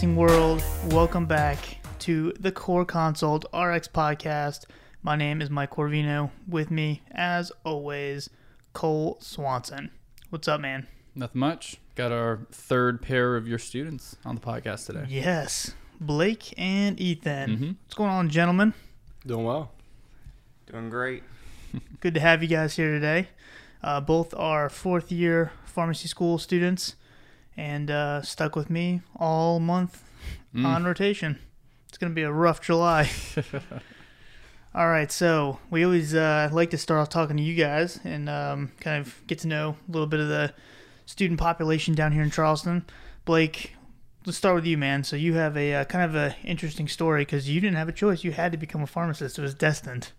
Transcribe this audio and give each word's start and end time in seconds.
podcasting 0.00 0.14
world. 0.14 0.62
Welcome 0.86 1.26
back 1.26 1.58
to 2.00 2.32
the 2.40 2.50
Core 2.50 2.86
Consult 2.86 3.44
RX 3.52 3.86
podcast. 3.88 4.64
My 5.02 5.14
name 5.14 5.42
is 5.42 5.50
Mike 5.50 5.72
Corvino. 5.72 6.30
With 6.48 6.70
me, 6.70 7.02
as 7.12 7.52
always, 7.64 8.30
Cole 8.72 9.18
Swanson. 9.20 9.90
What's 10.30 10.48
up, 10.48 10.60
man? 10.60 10.86
Nothing 11.14 11.40
much. 11.40 11.76
Got 11.96 12.12
our 12.12 12.40
third 12.50 13.02
pair 13.02 13.36
of 13.36 13.46
your 13.46 13.58
students 13.58 14.16
on 14.24 14.36
the 14.36 14.40
podcast 14.40 14.86
today. 14.86 15.04
Yes, 15.06 15.74
Blake 16.00 16.54
and 16.56 16.98
Ethan. 16.98 17.50
Mhm. 17.50 17.76
What's 17.84 17.94
going 17.94 18.10
on, 18.10 18.30
gentlemen? 18.30 18.72
Doing 19.26 19.44
well. 19.44 19.70
Doing 20.70 20.88
great. 20.88 21.24
Good 22.00 22.14
to 22.14 22.20
have 22.20 22.42
you 22.42 22.48
guys 22.48 22.76
here 22.76 22.90
today. 22.90 23.28
Uh, 23.82 24.00
both 24.00 24.32
are 24.34 24.70
fourth 24.70 25.12
year 25.12 25.52
pharmacy 25.66 26.08
school 26.08 26.38
students 26.38 26.94
and 27.56 27.90
uh, 27.90 28.22
stuck 28.22 28.56
with 28.56 28.70
me 28.70 29.02
all 29.16 29.60
month 29.60 30.02
Mm. 30.54 30.66
on 30.66 30.84
rotation. 30.84 31.38
It's 31.88 31.96
going 31.96 32.10
to 32.10 32.14
be 32.14 32.22
a 32.22 32.32
rough 32.32 32.60
July. 32.60 33.08
all 34.74 34.88
right, 34.88 35.10
so 35.10 35.58
we 35.70 35.84
always 35.84 36.14
uh, 36.14 36.48
like 36.52 36.70
to 36.70 36.78
start 36.78 37.00
off 37.00 37.08
talking 37.08 37.36
to 37.36 37.42
you 37.42 37.54
guys 37.54 37.98
and 38.04 38.28
um, 38.28 38.72
kind 38.80 39.00
of 39.00 39.20
get 39.26 39.38
to 39.40 39.48
know 39.48 39.76
a 39.88 39.92
little 39.92 40.06
bit 40.06 40.20
of 40.20 40.28
the 40.28 40.52
student 41.06 41.38
population 41.40 41.94
down 41.94 42.12
here 42.12 42.22
in 42.22 42.30
Charleston. 42.30 42.84
Blake, 43.24 43.74
let's 44.26 44.38
start 44.38 44.54
with 44.54 44.66
you, 44.66 44.76
man. 44.78 45.02
So 45.04 45.16
you 45.16 45.34
have 45.34 45.56
a 45.56 45.74
uh, 45.74 45.84
kind 45.84 46.04
of 46.04 46.14
a 46.14 46.34
interesting 46.44 46.86
story 46.88 47.22
because 47.22 47.48
you 47.48 47.60
didn't 47.60 47.76
have 47.76 47.88
a 47.88 47.92
choice. 47.92 48.22
You 48.22 48.32
had 48.32 48.52
to 48.52 48.58
become 48.58 48.82
a 48.82 48.86
pharmacist. 48.86 49.38
It 49.38 49.42
was 49.42 49.54
destined. 49.54 50.10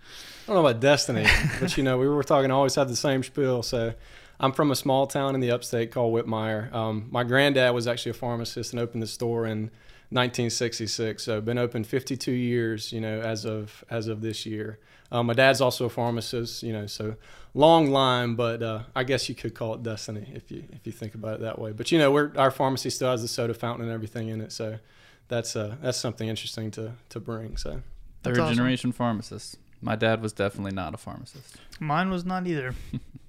I 0.43 0.47
don't 0.53 0.61
know 0.63 0.67
about 0.69 0.81
destiny, 0.81 1.25
but 1.59 1.77
you 1.77 1.83
know, 1.83 1.97
we 1.97 2.07
were 2.09 2.23
talking, 2.23 2.51
always 2.51 2.75
had 2.75 2.89
the 2.89 2.95
same 2.95 3.23
spiel. 3.23 3.63
So 3.63 3.93
I'm 4.41 4.51
from 4.51 4.71
a 4.71 4.75
small 4.75 5.05
town 5.05 5.35
in 5.35 5.39
the 5.41 5.51
upstate 5.51 5.91
called 5.91 6.13
Whitmire. 6.13 6.73
Um, 6.73 7.07
my 7.11 7.23
granddad 7.23 7.73
was 7.73 7.87
actually 7.87 8.09
a 8.09 8.15
pharmacist 8.15 8.73
and 8.73 8.79
opened 8.79 9.03
the 9.03 9.07
store 9.07 9.45
in 9.45 9.69
1966. 10.09 11.23
So 11.23 11.39
been 11.41 11.57
open 11.57 11.83
52 11.83 12.31
years, 12.31 12.91
you 12.91 12.99
know, 12.99 13.21
as 13.21 13.45
of 13.45 13.85
as 13.89 14.07
of 14.07 14.21
this 14.21 14.45
year. 14.45 14.79
Um, 15.11 15.27
my 15.27 15.33
dad's 15.33 15.61
also 15.61 15.85
a 15.85 15.89
pharmacist, 15.89 16.63
you 16.63 16.73
know, 16.73 16.87
so 16.87 17.15
long 17.53 17.91
line, 17.91 18.35
but 18.35 18.63
uh, 18.63 18.83
I 18.95 19.03
guess 19.03 19.29
you 19.29 19.35
could 19.35 19.53
call 19.53 19.75
it 19.75 19.83
destiny 19.83 20.31
if 20.33 20.51
you 20.51 20.63
if 20.71 20.85
you 20.85 20.91
think 20.91 21.13
about 21.15 21.35
it 21.35 21.41
that 21.41 21.59
way. 21.59 21.71
But 21.71 21.91
you 21.91 21.99
know, 21.99 22.11
we're, 22.11 22.31
our 22.35 22.51
pharmacy 22.51 22.89
still 22.89 23.11
has 23.11 23.21
the 23.21 23.27
soda 23.27 23.53
fountain 23.53 23.85
and 23.85 23.93
everything 23.93 24.29
in 24.29 24.41
it, 24.41 24.51
so 24.51 24.79
that's 25.27 25.55
uh, 25.55 25.75
that's 25.81 25.97
something 25.99 26.27
interesting 26.27 26.71
to 26.71 26.93
to 27.09 27.19
bring. 27.19 27.57
So 27.57 27.81
That's 28.23 28.37
Third 28.37 28.39
awesome. 28.39 28.55
generation 28.55 28.91
pharmacist. 28.91 29.57
My 29.81 29.95
dad 29.95 30.21
was 30.21 30.33
definitely 30.33 30.73
not 30.73 30.93
a 30.93 30.97
pharmacist. 30.97 31.57
Mine 31.79 32.09
was 32.09 32.25
not 32.25 32.47
either. 32.47 32.73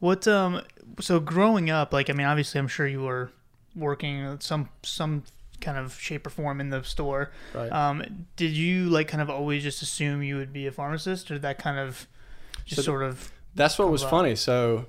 what 0.00 0.26
um 0.28 0.62
so 1.00 1.20
growing 1.20 1.70
up, 1.70 1.92
like 1.92 2.10
I 2.10 2.12
mean 2.12 2.26
obviously 2.26 2.58
I'm 2.58 2.68
sure 2.68 2.86
you 2.86 3.02
were 3.02 3.30
working 3.74 4.38
some 4.40 4.68
some 4.82 5.24
kind 5.60 5.78
of 5.78 5.98
shape 5.98 6.26
or 6.26 6.30
form 6.30 6.60
in 6.60 6.70
the 6.70 6.82
store. 6.82 7.30
right. 7.54 7.70
Um 7.72 8.26
did 8.36 8.52
you 8.52 8.88
like 8.90 9.08
kind 9.08 9.22
of 9.22 9.30
always 9.30 9.62
just 9.62 9.82
assume 9.82 10.22
you 10.22 10.36
would 10.36 10.52
be 10.52 10.66
a 10.66 10.72
pharmacist 10.72 11.30
or 11.30 11.34
did 11.34 11.42
that 11.42 11.58
kind 11.58 11.78
of 11.78 12.06
just 12.64 12.76
So 12.82 12.82
sort 12.82 13.02
of 13.02 13.32
That's 13.54 13.78
what 13.78 13.90
was 13.90 14.02
Wow. 14.04 14.10
funny. 14.10 14.36
So 14.36 14.86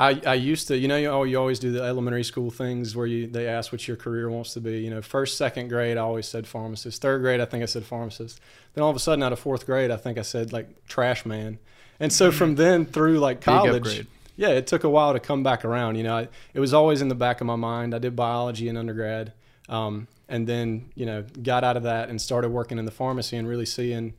I, 0.00 0.20
I 0.24 0.34
used 0.34 0.68
to, 0.68 0.76
you 0.78 0.86
know, 0.86 0.96
you, 0.96 1.08
oh, 1.08 1.24
you 1.24 1.36
always 1.36 1.58
do 1.58 1.72
the 1.72 1.82
elementary 1.82 2.22
school 2.22 2.52
things 2.52 2.94
where 2.94 3.06
you 3.06 3.26
they 3.26 3.48
ask 3.48 3.72
what 3.72 3.86
your 3.88 3.96
career 3.96 4.30
wants 4.30 4.54
to 4.54 4.60
be. 4.60 4.78
You 4.80 4.90
know, 4.90 5.02
first, 5.02 5.36
second 5.36 5.68
grade, 5.68 5.96
I 5.96 6.02
always 6.02 6.26
said 6.28 6.46
pharmacist. 6.46 7.02
Third 7.02 7.20
grade, 7.20 7.40
I 7.40 7.46
think 7.46 7.64
I 7.64 7.66
said 7.66 7.84
pharmacist. 7.84 8.40
Then 8.74 8.84
all 8.84 8.90
of 8.90 8.96
a 8.96 9.00
sudden, 9.00 9.24
out 9.24 9.32
of 9.32 9.40
fourth 9.40 9.66
grade, 9.66 9.90
I 9.90 9.96
think 9.96 10.16
I 10.16 10.22
said 10.22 10.52
like 10.52 10.86
trash 10.86 11.26
man. 11.26 11.58
And 11.98 12.12
so 12.12 12.30
from 12.30 12.54
then 12.54 12.86
through 12.86 13.18
like 13.18 13.38
Big 13.40 13.44
college, 13.44 13.74
upgrade. 13.76 14.06
Yeah, 14.38 14.50
it 14.50 14.68
took 14.68 14.84
a 14.84 14.88
while 14.88 15.12
to 15.12 15.18
come 15.18 15.42
back 15.42 15.64
around. 15.64 15.96
You 15.96 16.04
know, 16.04 16.16
I, 16.16 16.28
it 16.54 16.60
was 16.60 16.72
always 16.72 17.02
in 17.02 17.08
the 17.08 17.16
back 17.16 17.40
of 17.40 17.46
my 17.48 17.56
mind. 17.56 17.92
I 17.92 17.98
did 17.98 18.14
biology 18.14 18.68
in 18.68 18.76
undergrad, 18.76 19.32
um, 19.68 20.06
and 20.28 20.46
then 20.46 20.92
you 20.94 21.04
know 21.04 21.24
got 21.42 21.64
out 21.64 21.76
of 21.76 21.82
that 21.82 22.08
and 22.08 22.22
started 22.22 22.50
working 22.50 22.78
in 22.78 22.84
the 22.84 22.92
pharmacy 22.92 23.36
and 23.36 23.48
really 23.48 23.66
seeing 23.66 24.14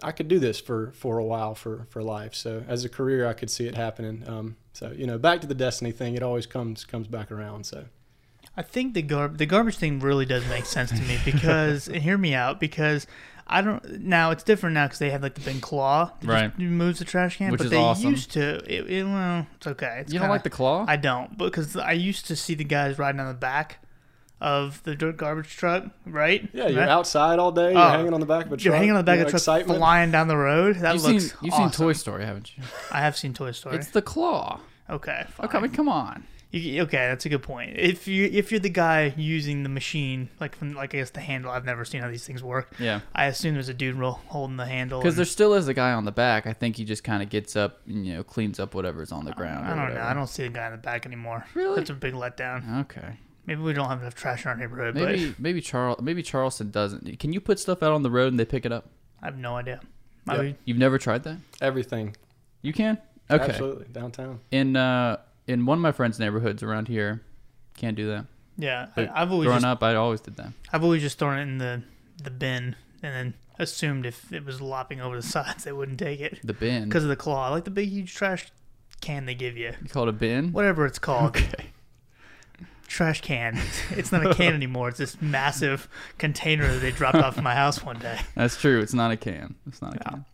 I 0.00 0.12
could 0.12 0.28
do 0.28 0.38
this 0.38 0.60
for 0.60 0.92
for 0.92 1.18
a 1.18 1.24
while 1.24 1.56
for 1.56 1.88
for 1.90 2.04
life. 2.04 2.36
So 2.36 2.62
as 2.68 2.84
a 2.84 2.88
career, 2.88 3.26
I 3.26 3.32
could 3.32 3.50
see 3.50 3.66
it 3.66 3.74
happening. 3.74 4.22
Um, 4.28 4.56
so 4.72 4.92
you 4.96 5.08
know, 5.08 5.18
back 5.18 5.40
to 5.40 5.48
the 5.48 5.56
destiny 5.56 5.90
thing, 5.90 6.14
it 6.14 6.22
always 6.22 6.46
comes 6.46 6.84
comes 6.84 7.08
back 7.08 7.32
around. 7.32 7.66
So 7.66 7.86
I 8.56 8.62
think 8.62 8.94
the 8.94 9.02
gar- 9.02 9.26
the 9.26 9.46
garbage 9.46 9.76
thing 9.76 9.98
really 9.98 10.24
does 10.24 10.46
make 10.48 10.66
sense 10.66 10.90
to 10.90 11.00
me 11.02 11.18
because 11.24 11.86
hear 11.94 12.16
me 12.16 12.32
out 12.32 12.60
because 12.60 13.08
I 13.50 13.62
don't 13.62 14.00
now 14.00 14.30
it's 14.30 14.42
different 14.42 14.74
now 14.74 14.86
because 14.86 14.98
they 14.98 15.10
have 15.10 15.22
like 15.22 15.34
the 15.34 15.40
big 15.40 15.60
claw 15.62 16.10
that 16.20 16.26
Right. 16.28 16.48
just 16.50 16.58
moves 16.60 16.98
the 16.98 17.04
trash 17.04 17.38
can 17.38 17.50
Which 17.50 17.58
but 17.58 17.64
is 17.66 17.70
they 17.70 17.76
awesome. 17.78 18.10
used 18.10 18.30
to 18.32 18.56
it, 18.72 18.90
it, 18.90 19.04
well 19.04 19.46
it's 19.56 19.66
okay 19.66 19.98
it's 20.02 20.12
you 20.12 20.18
don't 20.18 20.24
kinda- 20.26 20.32
like 20.34 20.42
the 20.44 20.50
claw? 20.50 20.84
I 20.86 20.96
don't 20.96 21.38
because 21.38 21.76
I 21.76 21.92
used 21.92 22.26
to 22.26 22.36
see 22.36 22.54
the 22.54 22.64
guys 22.64 22.98
riding 22.98 23.20
on 23.20 23.28
the 23.28 23.34
back 23.34 23.78
of 24.40 24.80
the 24.84 24.94
dirt 24.94 25.16
garbage 25.16 25.56
truck 25.56 25.84
right 26.06 26.48
yeah, 26.52 26.68
you're 26.68 26.80
Right? 26.80 26.88
outside 26.88 27.38
all 27.40 27.50
day. 27.50 27.72
You're 27.72 27.80
Oh, 27.80 27.88
hanging 27.88 28.14
on 28.14 28.20
the 28.20 28.26
back 28.26 28.46
of 28.46 28.52
a 28.52 28.56
truck. 28.56 28.64
you're 28.64 28.74
hanging 28.76 28.90
on 28.90 28.96
the 28.98 29.02
back 29.02 29.16
you 29.16 29.22
of 29.22 29.32
know, 29.32 29.38
the 29.38 29.44
truck 29.44 29.56
excitement. 29.58 29.78
flying 29.78 30.10
down 30.12 30.28
the 30.28 30.36
road 30.36 30.76
that 30.76 30.94
you've 30.94 31.04
looks 31.04 31.24
seen 31.30 31.38
you've 31.42 31.54
seen. 31.54 31.70
Toy 31.70 31.92
Story, 31.92 32.24
haven't 32.24 32.56
you? 32.56 32.62
I 32.92 33.00
have 33.00 33.16
seen 33.16 33.34
Toy 33.34 33.50
Story 33.52 33.76
It's 33.76 33.88
the 33.88 34.02
claw. 34.02 34.60
okay 34.88 35.24
Okay, 35.42 35.58
I 35.58 35.60
mean, 35.60 35.72
come 35.72 35.88
on. 35.88 36.24
You- 36.50 36.82
okay, 36.84 37.08
that's 37.08 37.26
a 37.26 37.28
good 37.28 37.42
point. 37.42 37.76
If 37.76 38.08
you 38.08 38.24
if 38.32 38.50
you're 38.50 38.60
the 38.60 38.70
guy 38.70 39.12
using 39.16 39.64
the 39.64 39.68
machine, 39.68 40.30
like 40.40 40.56
from 40.56 40.72
like 40.74 40.94
I 40.94 40.98
guess 40.98 41.10
the 41.10 41.20
handle, 41.20 41.50
I've 41.50 41.64
never 41.66 41.84
seen 41.84 42.00
how 42.00 42.08
these 42.08 42.24
things 42.26 42.42
work. 42.42 42.72
Yeah, 42.78 43.00
I 43.14 43.26
assume 43.26 43.52
there's 43.54 43.68
a 43.68 43.74
dude 43.74 43.96
ro- 43.96 44.12
holding 44.28 44.56
the 44.56 44.64
handle. 44.64 45.00
because 45.00 45.16
there 45.16 45.24
still 45.26 45.52
is 45.54 45.68
a 45.68 45.74
guy 45.74 45.92
on 45.92 46.04
the 46.06 46.12
back. 46.12 46.46
I 46.46 46.54
think 46.54 46.76
he 46.76 46.84
just 46.86 47.04
kind 47.04 47.22
of 47.22 47.28
gets 47.28 47.54
up, 47.54 47.80
and, 47.86 48.06
you 48.06 48.14
know, 48.14 48.22
cleans 48.24 48.58
up 48.58 48.74
whatever's 48.74 49.12
on 49.12 49.24
the 49.26 49.32
ground. 49.32 49.66
I 49.66 49.72
or 49.72 49.76
don't 49.76 49.94
know. 49.94 50.00
I 50.00 50.14
don't 50.14 50.26
see 50.26 50.44
the 50.44 50.48
guy 50.48 50.66
in 50.66 50.72
the 50.72 50.78
back 50.78 51.04
anymore. 51.04 51.44
Really? 51.54 51.76
That's 51.76 51.90
a 51.90 51.94
big 51.94 52.14
letdown. 52.14 52.80
Okay. 52.82 53.18
Maybe 53.44 53.60
we 53.62 53.72
don't 53.74 53.88
have 53.88 54.00
enough 54.00 54.14
trash 54.14 54.44
in 54.44 54.50
our 54.50 54.56
neighborhood, 54.56 54.94
Maybe 54.94 55.34
maybe 55.38 55.60
Charles 55.60 56.00
maybe 56.00 56.22
Charleston 56.22 56.70
doesn't. 56.70 57.18
Can 57.18 57.32
you 57.32 57.40
put 57.40 57.58
stuff 57.58 57.82
out 57.82 57.92
on 57.92 58.02
the 58.02 58.10
road 58.10 58.28
and 58.28 58.38
they 58.40 58.44
pick 58.46 58.64
it 58.64 58.72
up? 58.72 58.88
I 59.22 59.26
have 59.26 59.36
no 59.38 59.56
idea. 59.56 59.80
Yeah. 60.26 60.36
Maybe 60.36 60.56
You've 60.64 60.78
never 60.78 60.96
tried 60.98 61.24
that? 61.24 61.38
Everything. 61.60 62.14
You 62.62 62.72
can. 62.72 62.98
Okay. 63.30 63.44
Absolutely 63.44 63.86
downtown. 63.92 64.40
In 64.50 64.76
uh 64.76 65.18
in 65.48 65.66
one 65.66 65.78
of 65.78 65.82
my 65.82 65.92
friends' 65.92 66.18
neighborhoods 66.20 66.62
around 66.62 66.86
here, 66.88 67.22
can't 67.76 67.96
do 67.96 68.06
that. 68.08 68.26
yeah. 68.56 68.86
But 68.94 69.10
I, 69.10 69.22
I've 69.22 69.32
always 69.32 69.46
Growing 69.46 69.62
just, 69.62 69.66
up, 69.70 69.82
I 69.82 69.94
always 69.96 70.20
did 70.20 70.36
that. 70.36 70.52
I've 70.72 70.84
always 70.84 71.02
just 71.02 71.18
thrown 71.18 71.38
it 71.38 71.42
in 71.42 71.58
the 71.58 71.82
the 72.22 72.30
bin 72.30 72.76
and 73.02 73.14
then 73.14 73.34
assumed 73.60 74.04
if 74.06 74.32
it 74.32 74.44
was 74.44 74.60
lopping 74.60 75.00
over 75.00 75.16
the 75.16 75.22
sides, 75.26 75.64
they 75.64 75.72
wouldn't 75.72 75.98
take 75.98 76.20
it 76.20 76.38
The 76.44 76.52
bin. 76.54 76.84
because 76.84 77.02
of 77.04 77.08
the 77.08 77.16
claw. 77.16 77.50
Like 77.50 77.64
the 77.64 77.70
big 77.70 77.88
huge 77.88 78.14
trash 78.14 78.50
can 79.00 79.26
they 79.26 79.34
give 79.34 79.56
you, 79.56 79.72
you 79.82 79.88
call 79.88 80.04
it 80.04 80.08
a 80.08 80.12
bin. 80.12 80.52
whatever 80.52 80.84
it's 80.86 80.98
called. 80.98 81.36
Okay. 81.36 81.66
trash 82.88 83.20
can. 83.20 83.60
It's 83.90 84.10
not 84.12 84.26
a 84.26 84.34
can 84.34 84.54
anymore. 84.60 84.88
It's 84.88 84.98
this 84.98 85.20
massive 85.20 85.88
container 86.18 86.66
that 86.72 86.78
they 86.80 86.90
dropped 86.90 87.18
off 87.18 87.40
my 87.40 87.54
house 87.54 87.84
one 87.84 87.98
day. 87.98 88.18
That's 88.34 88.56
true. 88.60 88.80
It's 88.80 88.94
not 88.94 89.10
a 89.10 89.16
can. 89.16 89.54
It's 89.66 89.80
not 89.82 89.94
a 89.94 89.98
Yeah. 89.98 90.08
can. 90.10 90.24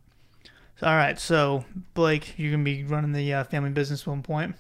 All 0.83 0.95
right, 0.97 1.19
so 1.19 1.65
Blake, 1.95 2.35
you're 2.39 2.51
gonna 2.53 2.65
be 2.65 2.85
running 2.85 3.13
the 3.13 3.33
uh, 3.33 3.45
family 3.45 3.71
business 3.71 4.03
at 4.03 4.07
one 4.09 4.23
point. 4.23 4.55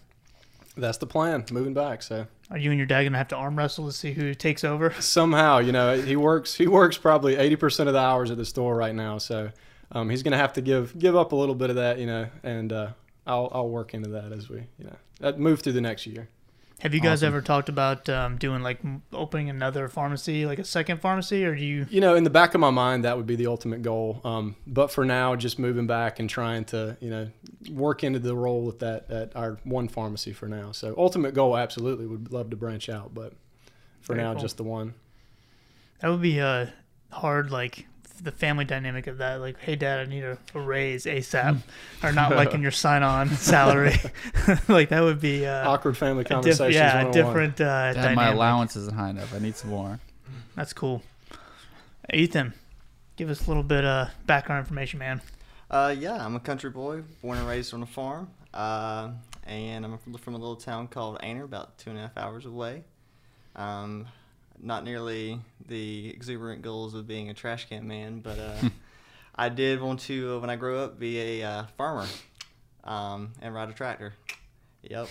That's 0.76 0.98
the 0.98 1.06
plan. 1.06 1.44
Moving 1.50 1.74
back. 1.74 2.02
So 2.02 2.26
Are 2.50 2.58
you 2.58 2.70
and 2.70 2.78
your 2.78 2.86
dad 2.86 3.04
gonna 3.04 3.18
have 3.18 3.28
to 3.28 3.36
arm 3.36 3.56
wrestle 3.56 3.86
to 3.86 3.92
see 3.92 4.12
who 4.12 4.34
takes 4.34 4.64
over? 4.64 4.92
somehow, 5.00 5.58
you 5.58 5.72
know, 5.72 6.00
he 6.00 6.16
works. 6.16 6.54
He 6.54 6.66
works 6.66 6.96
probably 6.96 7.36
eighty 7.36 7.56
percent 7.56 7.88
of 7.88 7.92
the 7.92 8.00
hours 8.00 8.30
at 8.30 8.36
the 8.36 8.44
store 8.44 8.76
right 8.76 8.94
now. 8.94 9.18
So 9.18 9.50
um, 9.92 10.10
he's 10.10 10.22
gonna 10.22 10.36
have 10.36 10.52
to 10.54 10.60
give 10.60 10.98
give 10.98 11.16
up 11.16 11.32
a 11.32 11.36
little 11.36 11.54
bit 11.54 11.70
of 11.70 11.76
that, 11.76 11.98
you 11.98 12.06
know, 12.06 12.28
and 12.42 12.72
uh, 12.72 12.88
I'll 13.26 13.48
I'll 13.52 13.68
work 13.68 13.94
into 13.94 14.10
that 14.10 14.32
as 14.32 14.48
we 14.48 14.66
you 14.78 14.90
know 15.20 15.32
move 15.36 15.60
through 15.60 15.74
the 15.74 15.80
next 15.80 16.06
year. 16.06 16.28
Have 16.80 16.92
you 16.92 17.00
guys 17.00 17.22
Awesome. 17.22 17.28
ever 17.28 17.40
talked 17.40 17.68
about 17.70 18.08
um, 18.10 18.36
doing 18.36 18.62
like 18.62 18.78
opening 19.12 19.48
another 19.48 19.88
pharmacy, 19.88 20.44
like 20.44 20.58
a 20.58 20.64
second 20.64 21.00
pharmacy, 21.00 21.44
or 21.44 21.54
do 21.54 21.64
you? 21.64 21.86
You 21.88 22.00
know, 22.00 22.14
in 22.14 22.24
the 22.24 22.30
back 22.30 22.52
of 22.54 22.60
my 22.60 22.70
mind, 22.70 23.04
that 23.04 23.16
would 23.16 23.26
be 23.26 23.36
the 23.36 23.46
ultimate 23.46 23.80
goal. 23.82 24.20
Um, 24.22 24.56
but 24.66 24.90
for 24.90 25.04
now, 25.04 25.34
just 25.34 25.58
moving 25.58 25.86
back 25.86 26.18
and 26.18 26.28
trying 26.28 26.64
to, 26.66 26.96
you 27.00 27.08
know, 27.08 27.30
work 27.70 28.04
into 28.04 28.18
the 28.18 28.36
role 28.36 28.62
with 28.62 28.80
that 28.80 29.10
at 29.10 29.34
our 29.34 29.58
one 29.64 29.88
pharmacy 29.88 30.32
for 30.34 30.46
now. 30.46 30.72
So 30.72 30.94
ultimate 30.98 31.32
goal, 31.32 31.56
absolutely, 31.56 32.06
would 32.06 32.32
love 32.32 32.50
to 32.50 32.56
branch 32.56 32.88
out, 32.90 33.14
but 33.14 33.32
for 34.02 34.14
Very 34.14 34.24
now, 34.26 34.32
cool. 34.34 34.42
just 34.42 34.56
the 34.58 34.64
one. 34.64 34.94
That 36.00 36.08
would 36.10 36.20
be 36.22 36.38
uh, 36.40 36.66
hard, 37.12 37.50
like 37.50 37.86
the 38.22 38.32
family 38.32 38.64
dynamic 38.64 39.06
of 39.06 39.18
that. 39.18 39.40
Like, 39.40 39.58
hey, 39.58 39.76
dad, 39.76 40.00
I 40.00 40.04
need 40.10 40.24
a, 40.24 40.38
a 40.54 40.60
raise 40.60 41.04
ASAP, 41.04 41.58
or 42.02 42.12
not 42.12 42.34
liking 42.34 42.62
your 42.62 42.70
sign-on 42.70 43.28
salary. 43.36 43.94
like 44.68 44.88
that 44.90 45.02
would 45.02 45.20
be 45.20 45.46
uh, 45.46 45.68
Awkward 45.70 45.96
family 45.96 46.24
a 46.28 46.42
diff- 46.42 46.60
yeah, 46.72 47.08
a 47.08 47.12
different 47.12 47.60
uh, 47.60 47.64
Dad, 47.64 47.94
dynamic. 47.94 48.16
my 48.16 48.28
allowance 48.30 48.76
isn't 48.76 48.94
high 48.94 49.10
enough. 49.10 49.34
I 49.34 49.38
need 49.38 49.56
some 49.56 49.70
more. 49.70 49.98
That's 50.54 50.72
cool. 50.72 51.02
Ethan, 52.12 52.54
give 53.16 53.30
us 53.30 53.44
a 53.44 53.48
little 53.48 53.62
bit 53.62 53.84
of 53.84 54.10
background 54.26 54.60
information, 54.60 54.98
man. 54.98 55.20
Uh, 55.70 55.94
yeah, 55.98 56.24
I'm 56.24 56.36
a 56.36 56.40
country 56.40 56.70
boy, 56.70 57.02
born 57.22 57.38
and 57.38 57.48
raised 57.48 57.74
on 57.74 57.82
a 57.82 57.86
farm. 57.86 58.28
Uh, 58.52 59.10
and 59.46 59.84
I'm 59.84 59.98
from, 59.98 60.14
from 60.14 60.34
a 60.34 60.38
little 60.38 60.56
town 60.56 60.88
called 60.88 61.18
Aner, 61.22 61.44
about 61.44 61.76
two 61.78 61.90
and 61.90 61.98
a 61.98 62.02
half 62.02 62.16
hours 62.16 62.46
away. 62.46 62.84
Um, 63.56 64.06
not 64.60 64.84
nearly 64.84 65.40
the 65.66 66.10
exuberant 66.10 66.62
goals 66.62 66.94
of 66.94 67.06
being 67.06 67.30
a 67.30 67.34
trash 67.34 67.68
can 67.68 67.86
man, 67.86 68.20
but 68.20 68.38
uh, 68.38 68.68
I 69.34 69.48
did 69.48 69.80
want 69.80 70.00
to, 70.00 70.36
uh, 70.36 70.38
when 70.40 70.50
I 70.50 70.56
grow 70.56 70.78
up, 70.84 70.98
be 70.98 71.40
a 71.40 71.48
uh, 71.48 71.64
farmer 71.76 72.06
um, 72.84 73.32
and 73.40 73.54
ride 73.54 73.68
a 73.68 73.72
tractor. 73.72 74.14
Yep. 74.82 75.08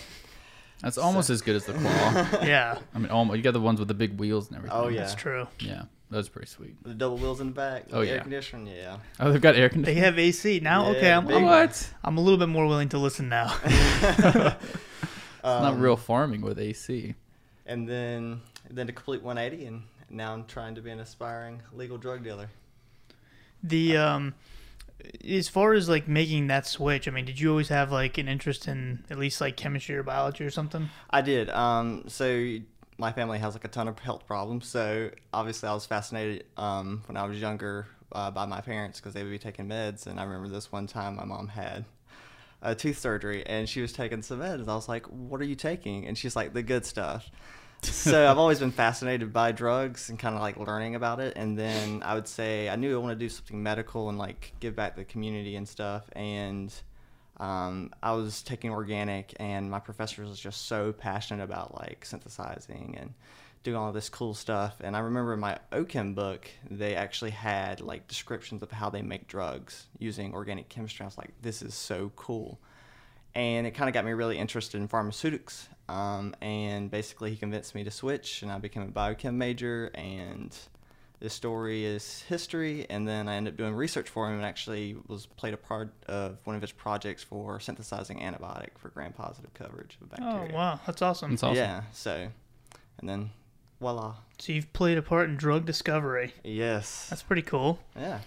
That's 0.80 0.98
almost 0.98 1.30
as 1.30 1.40
good 1.40 1.56
as 1.56 1.64
the 1.64 1.72
claw. 1.72 2.26
Yeah, 2.46 2.78
I 2.94 2.98
mean, 2.98 3.10
almost. 3.10 3.36
You 3.38 3.42
got 3.42 3.52
the 3.52 3.60
ones 3.60 3.78
with 3.78 3.88
the 3.88 3.94
big 3.94 4.18
wheels 4.18 4.48
and 4.48 4.56
everything. 4.58 4.78
Oh 4.78 4.88
yeah, 4.88 5.00
that's 5.00 5.14
true. 5.14 5.46
Yeah, 5.60 5.84
those 6.10 6.28
are 6.28 6.30
pretty 6.30 6.48
sweet. 6.48 6.82
the 6.84 6.92
double 6.94 7.16
wheels 7.16 7.40
in 7.40 7.48
the 7.48 7.52
back. 7.54 7.86
Oh, 7.92 8.00
with 8.00 8.08
air 8.08 8.16
yeah. 8.16 8.22
conditioning. 8.22 8.66
Yeah. 8.66 8.98
Oh, 9.18 9.32
they've 9.32 9.40
got 9.40 9.56
air 9.56 9.68
conditioning. 9.70 9.94
They 9.94 10.06
have 10.06 10.18
AC 10.18 10.60
now. 10.60 10.90
Yeah, 10.90 10.96
okay, 10.98 11.12
I'm, 11.12 11.28
I'm, 11.28 11.42
What? 11.44 11.90
I'm 12.02 12.18
a 12.18 12.20
little 12.20 12.38
bit 12.38 12.48
more 12.48 12.66
willing 12.66 12.90
to 12.90 12.98
listen 12.98 13.28
now. 13.28 13.56
It's 15.44 15.60
not 15.60 15.74
Um, 15.74 15.80
real 15.80 15.96
farming 15.98 16.40
with 16.40 16.58
AC. 16.58 17.14
And 17.66 17.86
then 17.86 18.40
then 18.70 18.86
to 18.86 18.92
complete 18.94 19.22
180, 19.22 19.66
and 19.66 19.82
now 20.14 20.32
I'm 20.32 20.44
trying 20.44 20.74
to 20.76 20.80
be 20.80 20.90
an 20.90 21.00
aspiring 21.00 21.62
legal 21.72 21.98
drug 21.98 22.22
dealer. 22.22 22.48
The 23.62 23.96
um, 23.96 24.34
as 25.28 25.48
far 25.48 25.72
as 25.72 25.88
like 25.88 26.08
making 26.08 26.48
that 26.48 26.66
switch, 26.66 27.08
I 27.08 27.10
mean, 27.10 27.24
did 27.24 27.40
you 27.40 27.50
always 27.50 27.68
have 27.68 27.90
like 27.90 28.18
an 28.18 28.28
interest 28.28 28.68
in 28.68 29.04
at 29.10 29.18
least 29.18 29.40
like 29.40 29.56
chemistry 29.56 29.96
or 29.96 30.02
biology 30.02 30.44
or 30.44 30.50
something? 30.50 30.88
I 31.10 31.22
did. 31.22 31.50
Um, 31.50 32.04
so 32.08 32.56
my 32.98 33.12
family 33.12 33.38
has 33.38 33.54
like 33.54 33.64
a 33.64 33.68
ton 33.68 33.88
of 33.88 33.98
health 33.98 34.26
problems. 34.26 34.66
So 34.66 35.10
obviously, 35.32 35.68
I 35.68 35.74
was 35.74 35.86
fascinated 35.86 36.44
um, 36.56 37.02
when 37.06 37.16
I 37.16 37.24
was 37.24 37.40
younger 37.40 37.86
uh, 38.12 38.30
by 38.30 38.46
my 38.46 38.60
parents 38.60 39.00
because 39.00 39.14
they 39.14 39.22
would 39.22 39.32
be 39.32 39.38
taking 39.38 39.68
meds. 39.68 40.06
And 40.06 40.20
I 40.20 40.24
remember 40.24 40.48
this 40.48 40.70
one 40.70 40.86
time 40.86 41.16
my 41.16 41.24
mom 41.24 41.48
had 41.48 41.84
a 42.62 42.74
tooth 42.74 42.98
surgery 42.98 43.44
and 43.46 43.68
she 43.68 43.80
was 43.80 43.92
taking 43.92 44.22
some 44.22 44.38
meds. 44.38 44.54
And 44.60 44.70
I 44.70 44.74
was 44.74 44.88
like, 44.88 45.06
"What 45.06 45.40
are 45.40 45.44
you 45.44 45.56
taking?" 45.56 46.06
And 46.06 46.16
she's 46.16 46.36
like, 46.36 46.52
"The 46.52 46.62
good 46.62 46.86
stuff." 46.86 47.30
so 47.92 48.30
I've 48.30 48.38
always 48.38 48.58
been 48.58 48.70
fascinated 48.70 49.32
by 49.32 49.52
drugs 49.52 50.08
and 50.10 50.18
kind 50.18 50.34
of 50.34 50.40
like 50.40 50.56
learning 50.56 50.94
about 50.94 51.20
it. 51.20 51.34
And 51.36 51.58
then 51.58 52.02
I 52.02 52.14
would 52.14 52.28
say 52.28 52.68
I 52.68 52.76
knew 52.76 52.94
I 52.94 52.98
wanted 52.98 53.18
to 53.18 53.24
do 53.24 53.28
something 53.28 53.62
medical 53.62 54.08
and 54.08 54.18
like 54.18 54.52
give 54.60 54.74
back 54.74 54.94
to 54.94 55.00
the 55.00 55.04
community 55.04 55.56
and 55.56 55.68
stuff. 55.68 56.04
And 56.12 56.72
um, 57.38 57.90
I 58.02 58.12
was 58.12 58.42
taking 58.42 58.70
organic, 58.70 59.34
and 59.40 59.70
my 59.70 59.80
professor 59.80 60.22
was 60.22 60.38
just 60.38 60.66
so 60.66 60.92
passionate 60.92 61.42
about 61.42 61.74
like 61.74 62.04
synthesizing 62.04 62.96
and 62.98 63.12
doing 63.64 63.76
all 63.76 63.92
this 63.92 64.08
cool 64.08 64.34
stuff. 64.34 64.76
And 64.80 64.94
I 64.96 65.00
remember 65.00 65.34
in 65.34 65.40
my 65.40 65.58
OChem 65.72 66.14
book, 66.14 66.48
they 66.70 66.94
actually 66.94 67.30
had 67.30 67.80
like 67.80 68.06
descriptions 68.06 68.62
of 68.62 68.70
how 68.70 68.90
they 68.90 69.02
make 69.02 69.26
drugs 69.26 69.86
using 69.98 70.34
organic 70.34 70.68
chemistry. 70.68 71.02
I 71.02 71.06
was 71.06 71.18
like, 71.18 71.32
this 71.42 71.62
is 71.62 71.74
so 71.74 72.12
cool. 72.14 72.60
And 73.34 73.66
it 73.66 73.72
kind 73.72 73.88
of 73.88 73.94
got 73.94 74.04
me 74.04 74.12
really 74.12 74.38
interested 74.38 74.80
in 74.80 74.86
pharmaceutics. 74.88 75.68
Um, 75.88 76.34
and 76.40 76.90
basically, 76.90 77.30
he 77.30 77.36
convinced 77.36 77.74
me 77.74 77.84
to 77.84 77.90
switch, 77.90 78.42
and 78.42 78.52
I 78.52 78.58
became 78.58 78.82
a 78.82 78.86
biochem 78.86 79.34
major. 79.34 79.90
And 79.94 80.56
this 81.20 81.34
story 81.34 81.84
is 81.84 82.22
history. 82.28 82.86
And 82.88 83.08
then 83.08 83.28
I 83.28 83.34
ended 83.34 83.54
up 83.54 83.58
doing 83.58 83.74
research 83.74 84.08
for 84.08 84.28
him, 84.28 84.36
and 84.36 84.44
actually 84.44 84.96
was 85.08 85.26
played 85.26 85.52
a 85.52 85.56
part 85.56 85.92
of 86.06 86.38
one 86.44 86.54
of 86.54 86.62
his 86.62 86.72
projects 86.72 87.22
for 87.22 87.58
synthesizing 87.58 88.20
antibiotic 88.20 88.78
for 88.78 88.88
gram-positive 88.90 89.52
coverage 89.54 89.98
of 90.00 90.10
bacteria. 90.10 90.32
Oh 90.32 90.38
bacteria. 90.38 90.56
wow, 90.56 90.80
that's 90.86 91.02
awesome. 91.02 91.30
That's 91.30 91.42
awesome. 91.42 91.56
Yeah. 91.56 91.82
So, 91.92 92.28
and 92.98 93.08
then 93.08 93.30
voila. 93.80 94.14
So 94.38 94.52
you've 94.52 94.72
played 94.72 94.96
a 94.96 95.02
part 95.02 95.28
in 95.28 95.36
drug 95.36 95.66
discovery. 95.66 96.32
Yes. 96.44 97.08
That's 97.10 97.22
pretty 97.22 97.42
cool. 97.42 97.78
yeah. 97.96 98.20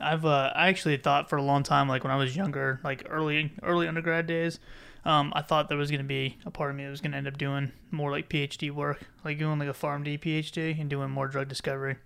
I've 0.00 0.24
uh, 0.24 0.52
I 0.54 0.68
actually 0.68 0.96
thought 0.96 1.28
for 1.28 1.36
a 1.36 1.42
long 1.42 1.62
time, 1.62 1.88
like 1.88 2.04
when 2.04 2.12
I 2.12 2.16
was 2.16 2.34
younger, 2.36 2.80
like 2.82 3.06
early 3.08 3.52
early 3.62 3.88
undergrad 3.88 4.26
days, 4.26 4.58
um, 5.04 5.32
I 5.34 5.42
thought 5.42 5.68
there 5.68 5.78
was 5.78 5.90
gonna 5.90 6.04
be 6.04 6.38
a 6.46 6.50
part 6.50 6.70
of 6.70 6.76
me 6.76 6.84
that 6.84 6.90
was 6.90 7.00
gonna 7.00 7.16
end 7.16 7.28
up 7.28 7.38
doing 7.38 7.72
more 7.90 8.10
like 8.10 8.28
PhD 8.28 8.70
work, 8.70 9.00
like 9.24 9.38
doing 9.38 9.58
like 9.58 9.68
a 9.68 9.72
PharmD 9.72 10.18
PhD 10.20 10.80
and 10.80 10.88
doing 10.88 11.10
more 11.10 11.28
drug 11.28 11.48
discovery. 11.48 11.96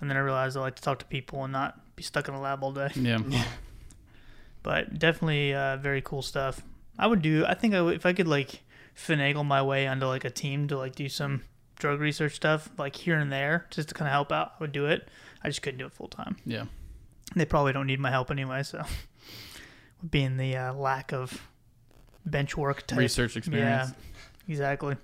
And 0.00 0.10
then 0.10 0.16
I 0.16 0.20
realized 0.20 0.56
I 0.56 0.60
like 0.60 0.76
to 0.76 0.82
talk 0.82 0.98
to 0.98 1.04
people 1.06 1.42
and 1.44 1.52
not 1.52 1.96
be 1.96 2.02
stuck 2.02 2.28
in 2.28 2.34
a 2.34 2.40
lab 2.40 2.62
all 2.62 2.72
day. 2.72 2.90
Yeah. 2.96 3.18
But 4.62 4.98
definitely 4.98 5.54
uh, 5.54 5.76
very 5.76 6.02
cool 6.02 6.22
stuff. 6.22 6.60
I 6.98 7.06
would 7.06 7.22
do. 7.22 7.44
I 7.46 7.54
think 7.54 7.72
I 7.74 7.80
would, 7.80 7.94
if 7.94 8.04
I 8.04 8.12
could 8.12 8.26
like 8.26 8.62
finagle 8.96 9.44
my 9.44 9.62
way 9.62 9.86
onto 9.86 10.06
like 10.06 10.24
a 10.24 10.30
team 10.30 10.66
to 10.68 10.76
like 10.76 10.96
do 10.96 11.08
some 11.08 11.42
drug 11.76 12.00
research 12.00 12.34
stuff, 12.34 12.68
like 12.76 12.96
here 12.96 13.16
and 13.16 13.30
there, 13.30 13.66
just 13.70 13.90
to 13.90 13.94
kind 13.94 14.08
of 14.08 14.12
help 14.12 14.32
out. 14.32 14.54
I 14.58 14.64
would 14.64 14.72
do 14.72 14.86
it. 14.86 15.08
I 15.44 15.48
just 15.48 15.62
couldn't 15.62 15.78
do 15.78 15.86
it 15.86 15.92
full 15.92 16.08
time. 16.08 16.36
Yeah. 16.44 16.64
They 17.34 17.44
probably 17.44 17.72
don't 17.72 17.86
need 17.86 18.00
my 18.00 18.10
help 18.10 18.30
anyway, 18.30 18.62
so 18.62 18.82
being 20.10 20.36
the 20.36 20.56
uh, 20.56 20.74
lack 20.74 21.12
of 21.12 21.48
bench 22.24 22.56
work 22.56 22.86
type 22.86 22.98
Research 22.98 23.36
experience. 23.36 23.90
Yeah, 23.90 24.52
exactly. 24.52 24.96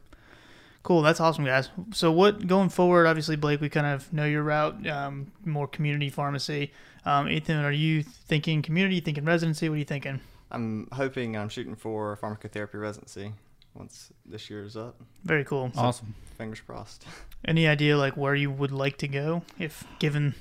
Cool, 0.82 1.02
that's 1.02 1.20
awesome, 1.20 1.44
guys. 1.44 1.70
So, 1.92 2.10
what 2.10 2.46
going 2.46 2.69
forward? 2.69 3.06
Obviously, 3.06 3.36
Blake, 3.36 3.60
we 3.60 3.69
kind 3.69 3.86
of 3.86 4.12
know 4.12 4.24
your 4.24 4.42
route, 4.42 4.84
um, 4.88 5.30
more 5.44 5.69
community 5.69 6.10
pharmacy. 6.10 6.72
Um, 7.04 7.28
Ethan, 7.28 7.56
are 7.64 7.72
you 7.72 8.02
thinking 8.02 8.62
community? 8.62 9.00
Thinking 9.00 9.24
residency? 9.24 9.69
What 9.69 9.76
are 9.76 9.78
you 9.78 9.84
thinking? 9.84 10.20
I'm 10.50 10.88
hoping 10.92 11.36
I'm 11.36 11.48
shooting 11.48 11.76
for 11.76 12.19
pharmacotherapy 12.20 12.80
residency 12.80 13.32
once 13.74 14.12
this 14.26 14.50
year 14.50 14.64
is 14.64 14.76
up. 14.76 15.00
Very 15.24 15.44
cool. 15.44 15.70
Awesome. 15.76 16.14
Fingers 16.36 16.60
crossed. 16.60 17.06
Any 17.44 17.66
idea 17.66 17.96
like 17.96 18.16
where 18.16 18.34
you 18.34 18.50
would 18.50 18.72
like 18.72 18.98
to 18.98 19.08
go 19.08 19.42
if 19.58 19.84
given 19.98 20.34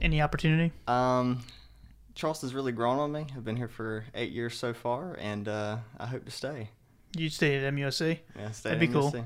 any 0.00 0.20
opportunity? 0.22 0.72
Um, 0.86 1.42
Charleston's 2.14 2.54
really 2.54 2.72
grown 2.72 2.98
on 2.98 3.12
me. 3.12 3.26
I've 3.36 3.44
been 3.44 3.56
here 3.56 3.68
for 3.68 4.04
eight 4.14 4.32
years 4.32 4.56
so 4.56 4.72
far, 4.72 5.16
and 5.20 5.48
uh, 5.48 5.78
I 5.98 6.06
hope 6.06 6.24
to 6.24 6.30
stay. 6.30 6.70
You 7.16 7.28
stayed 7.28 7.62
at 7.64 7.72
MUSC. 7.74 8.18
Yeah, 8.38 8.50
stay 8.52 8.70
That'd 8.70 8.82
at 8.82 8.88
be 8.88 8.92
cool. 8.92 9.24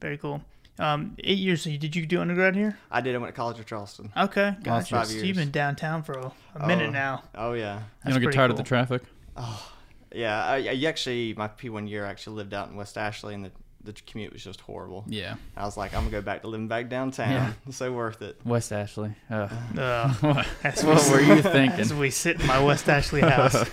Very 0.00 0.18
cool. 0.18 0.42
Um, 0.78 1.16
eight 1.24 1.38
years. 1.38 1.62
So 1.62 1.70
you- 1.70 1.78
did 1.78 1.96
you 1.96 2.04
do 2.06 2.20
undergrad 2.20 2.54
here? 2.54 2.76
I 2.90 3.00
did. 3.00 3.14
I 3.14 3.18
went 3.18 3.34
to 3.34 3.36
college 3.36 3.58
at 3.58 3.66
Charleston. 3.66 4.12
Okay, 4.16 4.54
gotcha. 4.62 4.94
Five 4.96 5.06
So 5.06 5.14
years. 5.14 5.26
you've 5.26 5.36
been 5.36 5.50
downtown 5.50 6.02
for 6.02 6.12
a, 6.18 6.32
a 6.54 6.66
minute 6.66 6.88
Oh. 6.88 6.92
now. 6.92 7.22
Oh 7.34 7.52
yeah, 7.54 7.76
You 7.76 7.80
That's 8.04 8.14
don't 8.14 8.20
get 8.20 8.26
pretty 8.26 8.36
tired 8.36 8.50
of 8.50 8.56
the 8.58 8.62
traffic? 8.62 9.02
Oh, 9.38 9.72
yeah. 10.12 10.44
I, 10.44 10.56
I 10.68 10.82
actually 10.86 11.32
my 11.34 11.48
P1 11.48 11.88
year 11.88 12.04
I 12.04 12.10
actually 12.10 12.36
lived 12.36 12.52
out 12.52 12.68
in 12.68 12.76
West 12.76 12.98
Ashley, 12.98 13.32
in 13.32 13.42
the 13.42 13.50
the 13.86 13.92
commute 13.92 14.32
was 14.32 14.42
just 14.42 14.60
horrible. 14.60 15.04
Yeah. 15.06 15.36
I 15.56 15.64
was 15.64 15.76
like, 15.76 15.94
I'm 15.94 16.00
gonna 16.00 16.10
go 16.10 16.20
back 16.20 16.42
to 16.42 16.48
living 16.48 16.68
back 16.68 16.88
downtown. 16.88 17.30
Yeah. 17.30 17.52
It's 17.66 17.76
so 17.76 17.92
worth 17.92 18.20
it. 18.20 18.38
West 18.44 18.72
Ashley. 18.72 19.14
Ugh. 19.30 19.50
Uh, 19.78 20.14
what 20.62 21.04
we, 21.06 21.10
were 21.10 21.20
you 21.20 21.42
thinking? 21.42 21.80
as 21.80 21.94
we 21.94 22.10
sit 22.10 22.40
in 22.40 22.46
my 22.46 22.62
West 22.62 22.88
Ashley 22.88 23.20
house. 23.22 23.64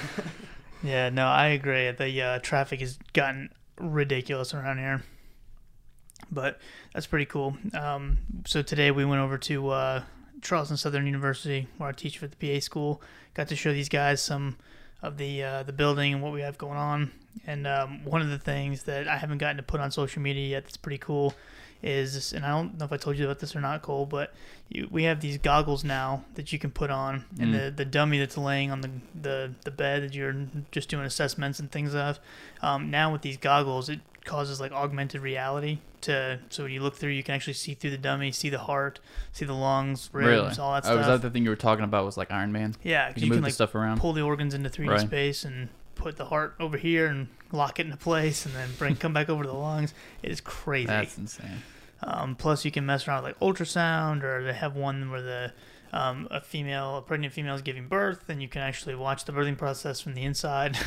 yeah, 0.82 1.08
no, 1.08 1.26
I 1.26 1.48
agree. 1.48 1.90
The 1.92 2.22
uh, 2.22 2.38
traffic 2.40 2.80
has 2.80 2.98
gotten 3.12 3.50
ridiculous 3.80 4.52
around 4.52 4.78
here, 4.78 5.02
but 6.30 6.60
that's 6.92 7.06
pretty 7.06 7.26
cool. 7.26 7.56
Um, 7.72 8.18
so 8.46 8.62
today 8.62 8.90
we 8.90 9.04
went 9.04 9.20
over 9.20 9.38
to 9.38 9.68
uh, 9.70 10.02
Charleston 10.42 10.76
Southern 10.76 11.06
University, 11.06 11.68
where 11.78 11.88
I 11.88 11.92
teach 11.92 12.18
for 12.18 12.26
the 12.26 12.36
PA 12.36 12.60
school. 12.60 13.00
Got 13.34 13.48
to 13.48 13.56
show 13.56 13.72
these 13.72 13.88
guys 13.88 14.20
some 14.20 14.56
of 15.02 15.16
the 15.16 15.42
uh, 15.42 15.62
the 15.62 15.72
building 15.72 16.12
and 16.12 16.22
what 16.22 16.32
we 16.32 16.40
have 16.40 16.58
going 16.58 16.76
on. 16.76 17.12
And 17.46 17.66
um, 17.66 18.04
one 18.04 18.20
of 18.20 18.28
the 18.28 18.38
things 18.38 18.82
that 18.84 19.08
I 19.08 19.16
haven't 19.16 19.38
gotten 19.38 19.56
to 19.58 19.62
put 19.62 19.80
on 19.80 19.90
social 19.90 20.20
media 20.20 20.46
yet 20.48 20.64
that's 20.64 20.76
pretty 20.76 20.98
cool 20.98 21.34
is, 21.82 22.32
and 22.32 22.44
I 22.44 22.48
don't 22.48 22.76
know 22.78 22.84
if 22.84 22.92
I 22.92 22.96
told 22.96 23.16
you 23.16 23.24
about 23.24 23.38
this 23.38 23.54
or 23.54 23.60
not, 23.60 23.82
Cole, 23.82 24.04
but 24.04 24.34
you, 24.68 24.88
we 24.90 25.04
have 25.04 25.20
these 25.20 25.38
goggles 25.38 25.84
now 25.84 26.24
that 26.34 26.52
you 26.52 26.58
can 26.58 26.70
put 26.72 26.90
on, 26.90 27.24
and 27.38 27.54
Mm. 27.54 27.64
the, 27.66 27.70
the 27.70 27.84
dummy 27.84 28.18
that's 28.18 28.36
laying 28.36 28.70
on 28.72 28.80
the, 28.80 28.90
the, 29.18 29.54
the 29.64 29.70
bed 29.70 30.02
that 30.02 30.12
you're 30.14 30.34
just 30.72 30.88
doing 30.88 31.04
assessments 31.06 31.60
and 31.60 31.70
things 31.70 31.94
of. 31.94 32.18
Um, 32.62 32.90
now 32.90 33.12
with 33.12 33.22
these 33.22 33.36
goggles, 33.36 33.88
it 33.88 34.00
causes 34.24 34.60
like 34.60 34.72
augmented 34.72 35.22
reality 35.22 35.78
to 36.02 36.38
so 36.50 36.64
when 36.64 36.72
you 36.72 36.80
look 36.82 36.96
through, 36.96 37.10
you 37.12 37.22
can 37.22 37.34
actually 37.34 37.54
see 37.54 37.74
through 37.74 37.90
the 37.90 37.96
dummy, 37.98 38.30
see 38.32 38.50
the 38.50 38.58
heart, 38.58 38.98
see 39.32 39.44
the 39.44 39.54
lungs, 39.54 40.10
ribs, 40.12 40.26
really? 40.28 40.58
all 40.58 40.74
that 40.74 40.84
stuff 40.84 40.94
Oh, 40.94 40.98
was 40.98 41.06
that 41.06 41.22
the 41.22 41.30
thing 41.30 41.44
you 41.44 41.50
were 41.50 41.56
talking 41.56 41.84
about? 41.84 42.04
Was 42.04 42.16
like 42.16 42.30
Iron 42.30 42.52
Man? 42.52 42.74
yeah, 42.82 43.08
You 43.08 43.14
'cause 43.14 43.14
can 43.14 43.22
you 43.22 43.28
move 43.30 43.36
can 43.36 43.42
the 43.42 43.46
like 43.46 43.54
stuff 43.54 43.74
around. 43.74 43.98
pull 44.00 44.12
the 44.12 44.20
organs 44.22 44.52
into 44.52 44.68
3D 44.68 44.90
Right. 44.90 45.00
space 45.00 45.44
and 45.44 45.68
put 45.98 46.16
the 46.16 46.24
heart 46.24 46.54
over 46.58 46.76
here 46.78 47.06
and 47.08 47.28
lock 47.52 47.78
it 47.78 47.86
into 47.86 47.98
place, 47.98 48.46
and 48.46 48.54
then 48.54 48.70
bring 48.78 48.96
come 48.96 49.12
back 49.12 49.28
over 49.28 49.42
to 49.42 49.48
the 49.48 49.54
lungs. 49.56 49.92
It 50.22 50.30
is 50.30 50.40
crazy. 50.40 50.86
That's 50.86 51.18
insane. 51.18 51.62
Um, 52.02 52.36
plus, 52.36 52.64
you 52.64 52.70
can 52.70 52.86
mess 52.86 53.06
around 53.08 53.24
with 53.24 53.34
like 53.36 53.40
ultrasound, 53.40 54.22
or 54.22 54.44
they 54.44 54.52
have 54.52 54.76
one 54.76 55.10
where 55.10 55.20
the 55.22 55.52
um, 55.92 56.28
a 56.30 56.40
female, 56.40 56.98
a 56.98 57.02
pregnant 57.02 57.32
female 57.32 57.54
is 57.54 57.62
giving 57.62 57.88
birth, 57.88 58.28
and 58.28 58.40
you 58.42 58.48
can 58.48 58.62
actually 58.62 58.94
watch 58.94 59.24
the 59.24 59.32
birthing 59.32 59.56
process 59.58 60.00
from 60.00 60.14
the 60.14 60.22
inside. 60.22 60.78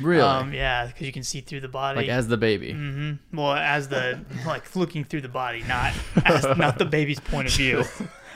Really? 0.00 0.22
Um, 0.22 0.52
yeah, 0.52 0.86
because 0.86 1.06
you 1.06 1.12
can 1.12 1.22
see 1.22 1.40
through 1.40 1.60
the 1.60 1.68
body. 1.68 2.00
like 2.00 2.08
as 2.08 2.26
the 2.28 2.36
baby. 2.36 2.72
hmm 2.72 3.12
Well, 3.32 3.52
as 3.52 3.88
the 3.88 4.20
like 4.46 4.74
looking 4.74 5.04
through 5.04 5.20
the 5.22 5.28
body, 5.28 5.62
not 5.68 5.92
as 6.24 6.44
not 6.56 6.78
the 6.78 6.84
baby's 6.84 7.20
point 7.20 7.48
of 7.48 7.54
view. 7.54 7.84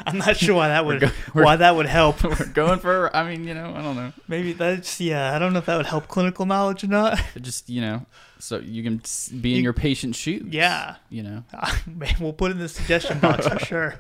I'm 0.09 0.19
not 0.19 0.37
sure 0.37 0.55
why 0.55 0.69
that 0.69 0.87
would 0.87 1.01
go- 1.01 1.11
why 1.33 1.57
that 1.57 1.75
would 1.77 1.87
help. 1.87 2.23
We're 2.25 2.47
going 2.47 2.79
for. 2.79 3.15
I 3.15 3.29
mean, 3.29 3.47
you 3.47 3.55
know, 3.55 3.75
I 3.75 3.83
don't 3.83 3.97
know. 3.97 4.13
Maybe 4.29 4.53
that's 4.53 5.01
yeah. 5.01 5.35
I 5.35 5.39
don't 5.39 5.53
know 5.53 5.59
if 5.59 5.67
that 5.67 5.77
would 5.77 5.87
help 5.87 6.07
clinical 6.09 6.47
knowledge 6.47 6.85
or 6.85 6.89
not. 6.89 7.21
Just 7.41 7.69
you 7.69 7.81
know, 7.81 8.07
so 8.39 8.59
you 8.59 8.83
can 8.85 9.03
be 9.41 9.53
in 9.53 9.57
You- 9.59 9.63
your 9.65 9.73
patient's 9.73 10.19
shoes. 10.19 10.45
Yeah. 10.53 10.97
You 11.11 11.23
know. 11.25 11.45
Ah, 11.53 11.83
man, 11.87 12.15
we'll 12.21 12.33
put 12.33 12.51
it 12.53 12.55
in 12.55 12.61
the 12.61 12.69
suggestion 12.69 13.19
box 13.19 13.47
for 13.49 13.59
sure. 13.59 13.95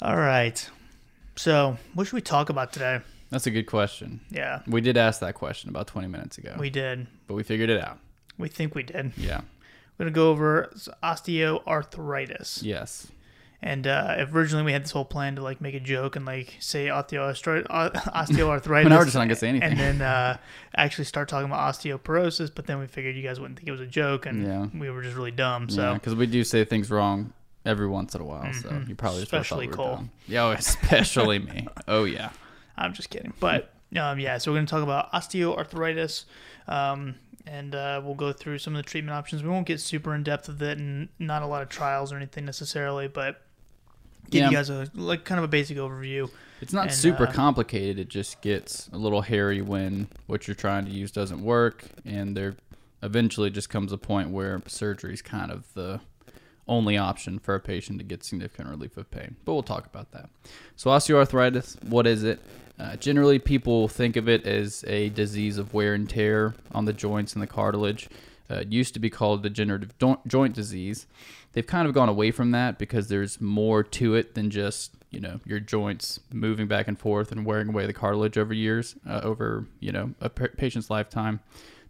All 0.00 0.16
right. 0.16 0.70
So, 1.36 1.76
what 1.94 2.06
should 2.06 2.14
we 2.14 2.20
talk 2.20 2.50
about 2.50 2.72
today? 2.72 3.00
That's 3.30 3.46
a 3.46 3.50
good 3.50 3.66
question. 3.66 4.20
Yeah, 4.30 4.60
We 4.66 4.80
did 4.80 4.96
ask 4.96 5.20
that 5.20 5.34
question 5.34 5.68
about 5.70 5.86
20 5.86 6.08
minutes 6.08 6.38
ago, 6.38 6.56
we 6.58 6.70
did. 6.70 7.06
but 7.26 7.34
we 7.34 7.42
figured 7.42 7.68
it 7.68 7.82
out. 7.82 7.98
We 8.38 8.48
think 8.48 8.74
we 8.74 8.82
did. 8.84 9.12
Yeah. 9.16 9.40
We're 9.98 10.04
gonna 10.04 10.12
go 10.14 10.30
over 10.30 10.70
osteoarthritis. 11.02 12.62
Yes. 12.62 13.08
And 13.60 13.88
uh, 13.88 14.24
originally 14.32 14.62
we 14.64 14.72
had 14.72 14.84
this 14.84 14.92
whole 14.92 15.04
plan 15.04 15.34
to 15.34 15.42
like 15.42 15.60
make 15.60 15.74
a 15.74 15.80
joke 15.80 16.14
and 16.14 16.24
like 16.24 16.56
say 16.60 16.86
osteoarthritis, 16.88 17.66
osteoarthritis, 17.66 18.76
I 18.80 18.84
mean, 18.84 18.92
I 18.92 19.02
just 19.04 19.14
not 19.16 19.22
gonna 19.22 19.34
say 19.34 19.48
anything. 19.48 19.70
and 19.70 19.78
then 19.80 20.00
uh, 20.02 20.36
actually 20.76 21.04
start 21.06 21.28
talking 21.28 21.46
about 21.50 21.74
osteoporosis. 21.74 22.50
But 22.54 22.66
then 22.66 22.78
we 22.78 22.86
figured 22.86 23.16
you 23.16 23.22
guys 23.22 23.40
wouldn't 23.40 23.58
think 23.58 23.68
it 23.68 23.72
was 23.72 23.80
a 23.80 23.86
joke, 23.86 24.26
and 24.26 24.44
Yeah. 24.46 24.66
we 24.78 24.90
were 24.90 25.02
just 25.02 25.16
really 25.16 25.32
dumb. 25.32 25.68
So 25.68 25.94
because 25.94 26.14
we 26.14 26.26
do 26.26 26.44
say 26.44 26.64
things 26.64 26.90
wrong 26.90 27.32
every 27.66 27.88
once 27.88 28.14
in 28.14 28.20
a 28.20 28.24
while, 28.24 28.52
so 28.54 28.68
Mhm. 28.70 28.88
you 28.88 28.94
probably 28.94 29.20
just 29.20 29.30
thought 29.32 29.40
Especially 29.40 29.66
we 29.66 29.70
were 29.72 29.76
Cole. 29.76 29.96
dumb. 29.96 30.10
Yeah, 30.28 30.44
oh, 30.44 30.50
especially 30.52 31.38
me. 31.40 31.66
Oh 31.88 32.04
yeah. 32.04 32.30
I'm 32.76 32.92
just 32.92 33.10
kidding. 33.10 33.32
But 33.40 33.74
um, 33.96 34.20
yeah, 34.20 34.38
so 34.38 34.52
we're 34.52 34.56
going 34.58 34.66
to 34.66 34.70
talk 34.70 34.84
about 34.84 35.10
osteoarthritis, 35.12 36.26
um, 36.68 37.16
and 37.46 37.74
uh, 37.74 38.00
we'll 38.04 38.14
go 38.14 38.32
through 38.32 38.58
some 38.58 38.76
of 38.76 38.84
the 38.84 38.88
treatment 38.88 39.16
options. 39.16 39.42
We 39.42 39.48
won't 39.48 39.66
get 39.66 39.80
super 39.80 40.14
in 40.14 40.22
depth 40.22 40.46
with 40.48 40.62
it, 40.62 40.78
and 40.78 41.08
not 41.18 41.42
a 41.42 41.46
lot 41.46 41.62
of 41.62 41.68
trials 41.70 42.12
or 42.12 42.16
anything 42.16 42.44
necessarily, 42.44 43.08
but 43.08 43.42
give 44.30 44.40
Yeah. 44.42 44.50
you 44.50 44.56
guys 44.56 44.70
a 44.70 44.88
like 44.94 45.24
kind 45.24 45.38
of 45.38 45.44
a 45.44 45.48
basic 45.48 45.76
overview. 45.76 46.30
It's 46.60 46.72
not 46.72 46.86
And, 46.88 46.92
super 46.94 47.26
uh, 47.28 47.32
complicated. 47.32 47.98
It 47.98 48.08
just 48.08 48.40
gets 48.40 48.88
a 48.92 48.96
little 48.98 49.22
hairy 49.22 49.62
when 49.62 50.08
what 50.26 50.48
you're 50.48 50.54
trying 50.56 50.84
to 50.86 50.90
use 50.90 51.10
doesn't 51.12 51.42
work, 51.42 51.84
and 52.04 52.36
there 52.36 52.56
eventually 53.02 53.50
just 53.50 53.70
comes 53.70 53.92
a 53.92 53.98
point 53.98 54.30
where 54.30 54.60
surgery 54.66 55.14
is 55.14 55.22
kind 55.22 55.52
of 55.52 55.72
the 55.74 56.00
only 56.66 56.98
option 56.98 57.38
for 57.38 57.54
a 57.54 57.60
patient 57.60 57.98
to 57.98 58.04
get 58.04 58.24
significant 58.24 58.68
relief 58.68 58.96
of 58.96 59.10
pain. 59.10 59.36
But 59.44 59.52
we'll 59.54 59.62
talk 59.62 59.86
about 59.86 60.10
that. 60.12 60.28
So, 60.76 60.90
osteoarthritis, 60.90 61.82
what 61.84 62.06
is 62.06 62.24
it? 62.24 62.40
Uh, 62.78 62.96
generally, 62.96 63.38
people 63.38 63.88
think 63.88 64.16
of 64.16 64.28
it 64.28 64.46
as 64.46 64.84
a 64.86 65.08
disease 65.10 65.58
of 65.58 65.72
wear 65.74 65.94
and 65.94 66.08
tear 66.08 66.54
on 66.72 66.84
the 66.84 66.92
joints 66.92 67.32
and 67.34 67.42
the 67.42 67.46
cartilage. 67.46 68.08
Uh, 68.50 68.56
it 68.56 68.68
used 68.72 68.94
to 68.94 69.00
be 69.00 69.10
called 69.10 69.42
degenerative 69.42 69.96
do- 69.98 70.18
joint 70.26 70.54
disease. 70.54 71.06
They've 71.58 71.66
kind 71.66 71.88
of 71.88 71.92
gone 71.92 72.08
away 72.08 72.30
from 72.30 72.52
that 72.52 72.78
because 72.78 73.08
there's 73.08 73.40
more 73.40 73.82
to 73.82 74.14
it 74.14 74.36
than 74.36 74.48
just 74.48 74.92
you 75.10 75.18
know 75.18 75.40
your 75.44 75.58
joints 75.58 76.20
moving 76.32 76.68
back 76.68 76.86
and 76.86 76.96
forth 76.96 77.32
and 77.32 77.44
wearing 77.44 77.70
away 77.70 77.84
the 77.84 77.92
cartilage 77.92 78.38
over 78.38 78.54
years, 78.54 78.94
uh, 79.04 79.22
over 79.24 79.66
you 79.80 79.90
know 79.90 80.14
a 80.20 80.30
patient's 80.30 80.88
lifetime. 80.88 81.40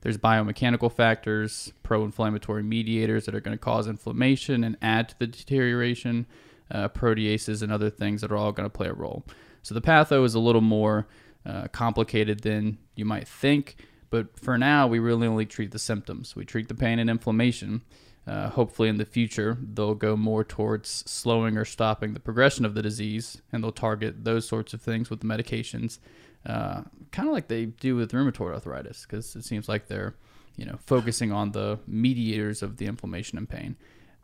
There's 0.00 0.16
biomechanical 0.16 0.90
factors, 0.90 1.74
pro-inflammatory 1.82 2.62
mediators 2.62 3.26
that 3.26 3.34
are 3.34 3.40
going 3.40 3.58
to 3.58 3.62
cause 3.62 3.86
inflammation 3.86 4.64
and 4.64 4.78
add 4.80 5.10
to 5.10 5.18
the 5.18 5.26
deterioration, 5.26 6.24
uh, 6.70 6.88
proteases 6.88 7.60
and 7.60 7.70
other 7.70 7.90
things 7.90 8.22
that 8.22 8.32
are 8.32 8.38
all 8.38 8.52
going 8.52 8.64
to 8.64 8.74
play 8.74 8.88
a 8.88 8.94
role. 8.94 9.26
So 9.62 9.74
the 9.74 9.82
patho 9.82 10.24
is 10.24 10.34
a 10.34 10.40
little 10.40 10.62
more 10.62 11.06
uh, 11.44 11.68
complicated 11.72 12.40
than 12.40 12.78
you 12.94 13.04
might 13.04 13.28
think, 13.28 13.76
but 14.08 14.40
for 14.40 14.56
now 14.56 14.86
we 14.86 14.98
really 14.98 15.26
only 15.26 15.44
treat 15.44 15.72
the 15.72 15.78
symptoms. 15.78 16.34
We 16.34 16.46
treat 16.46 16.68
the 16.68 16.74
pain 16.74 16.98
and 16.98 17.10
inflammation. 17.10 17.82
Uh, 18.28 18.50
hopefully, 18.50 18.90
in 18.90 18.98
the 18.98 19.06
future, 19.06 19.56
they'll 19.72 19.94
go 19.94 20.14
more 20.14 20.44
towards 20.44 21.02
slowing 21.06 21.56
or 21.56 21.64
stopping 21.64 22.12
the 22.12 22.20
progression 22.20 22.66
of 22.66 22.74
the 22.74 22.82
disease, 22.82 23.40
and 23.50 23.64
they'll 23.64 23.72
target 23.72 24.24
those 24.24 24.46
sorts 24.46 24.74
of 24.74 24.82
things 24.82 25.08
with 25.08 25.20
the 25.20 25.26
medications, 25.26 25.98
uh, 26.44 26.82
kind 27.10 27.26
of 27.26 27.32
like 27.32 27.48
they 27.48 27.64
do 27.64 27.96
with 27.96 28.12
rheumatoid 28.12 28.52
arthritis, 28.52 29.06
because 29.06 29.34
it 29.34 29.46
seems 29.46 29.66
like 29.66 29.86
they're, 29.86 30.14
you 30.56 30.66
know, 30.66 30.78
focusing 30.84 31.32
on 31.32 31.52
the 31.52 31.78
mediators 31.86 32.62
of 32.62 32.76
the 32.76 32.84
inflammation 32.84 33.38
and 33.38 33.48
pain, 33.48 33.76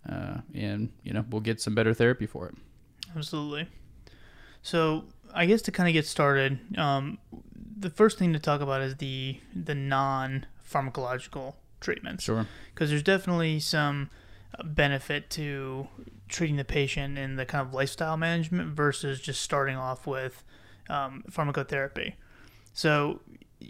uh, 0.07 0.39
and 0.55 0.91
you 1.03 1.15
know, 1.15 1.25
we'll 1.31 1.41
get 1.41 1.59
some 1.59 1.75
better 1.75 1.95
therapy 1.95 2.27
for 2.27 2.47
it. 2.49 2.55
Absolutely. 3.17 3.69
So 4.61 5.05
I 5.33 5.47
guess 5.47 5.63
to 5.63 5.73
kind 5.73 5.89
of 5.89 5.95
get 5.95 6.05
started, 6.07 6.59
um, 6.77 7.19
the 7.79 7.89
first 7.89 8.19
thing 8.19 8.35
to 8.35 8.39
talk 8.39 8.61
about 8.61 8.83
is 8.83 8.97
the 8.97 9.39
the 9.55 9.75
non 9.75 10.45
pharmacological 10.71 11.55
treatments. 11.85 12.25
Sure. 12.25 12.47
because 12.75 12.91
there's 12.91 13.03
definitely 13.03 13.61
some 13.61 14.11
uh, 14.59 14.63
benefit 14.65 15.31
to 15.31 15.87
treating 16.29 16.57
the 16.57 16.65
patient 16.65 17.19
in 17.19 17.37
the 17.37 17.47
kind 17.47 17.67
of 17.67 17.73
lifestyle 17.73 18.17
management 18.17 18.75
versus 18.75 19.21
just 19.21 19.41
starting 19.41 19.77
off 19.77 20.07
with 20.07 20.43
um, 20.89 21.23
pharmacotherapy. 21.31 22.15
So, 22.73 23.21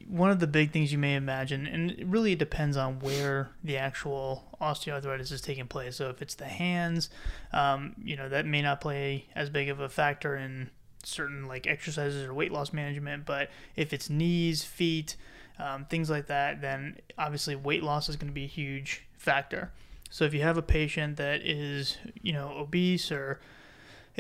one 0.09 0.31
of 0.31 0.41
the 0.41 0.47
big 0.47 0.73
things 0.73 0.91
you 0.91 0.99
may 0.99 1.15
imagine, 1.15 1.67
and 1.67 1.93
it 1.93 2.07
really 2.07 2.35
depends 2.35 2.77
on 2.77 2.99
where 3.01 3.51
the 3.63 3.77
actual 3.77 4.57
osteoarthritis 4.61 5.31
is 5.31 5.41
taking 5.41 5.67
place. 5.67 5.97
So, 5.97 6.09
if 6.09 6.23
it's 6.23 6.35
the 6.35 6.47
hands, 6.47 7.11
um, 7.53 7.95
you 8.03 8.17
know, 8.17 8.29
that 8.29 8.47
may 8.47 8.63
not 8.63 8.81
play 8.81 9.27
as 9.35 9.51
big 9.51 9.69
of 9.69 9.81
a 9.81 9.89
factor 9.89 10.37
in 10.37 10.71
certain 11.07 11.47
like 11.47 11.67
exercises 11.67 12.25
or 12.25 12.35
weight 12.35 12.53
loss 12.53 12.73
management. 12.73 13.27
But 13.27 13.51
if 13.77 13.93
it's 13.93 14.09
knees, 14.11 14.65
feet, 14.65 15.17
um, 15.59 15.85
things 15.87 16.11
like 16.11 16.27
that, 16.27 16.61
then 16.61 16.97
obviously 17.19 17.57
weight 17.57 17.83
loss 17.83 18.09
is 18.09 18.17
going 18.17 18.29
to 18.29 18.35
be 18.35 18.45
a 18.45 18.49
huge 18.49 19.05
factor. 19.17 19.73
So 20.11 20.25
if 20.25 20.35
you 20.35 20.43
have 20.43 20.57
a 20.57 20.63
patient 20.63 21.17
that 21.17 21.43
is, 21.45 21.97
you 22.23 22.33
know, 22.33 22.55
obese 22.57 23.11
or 23.11 23.41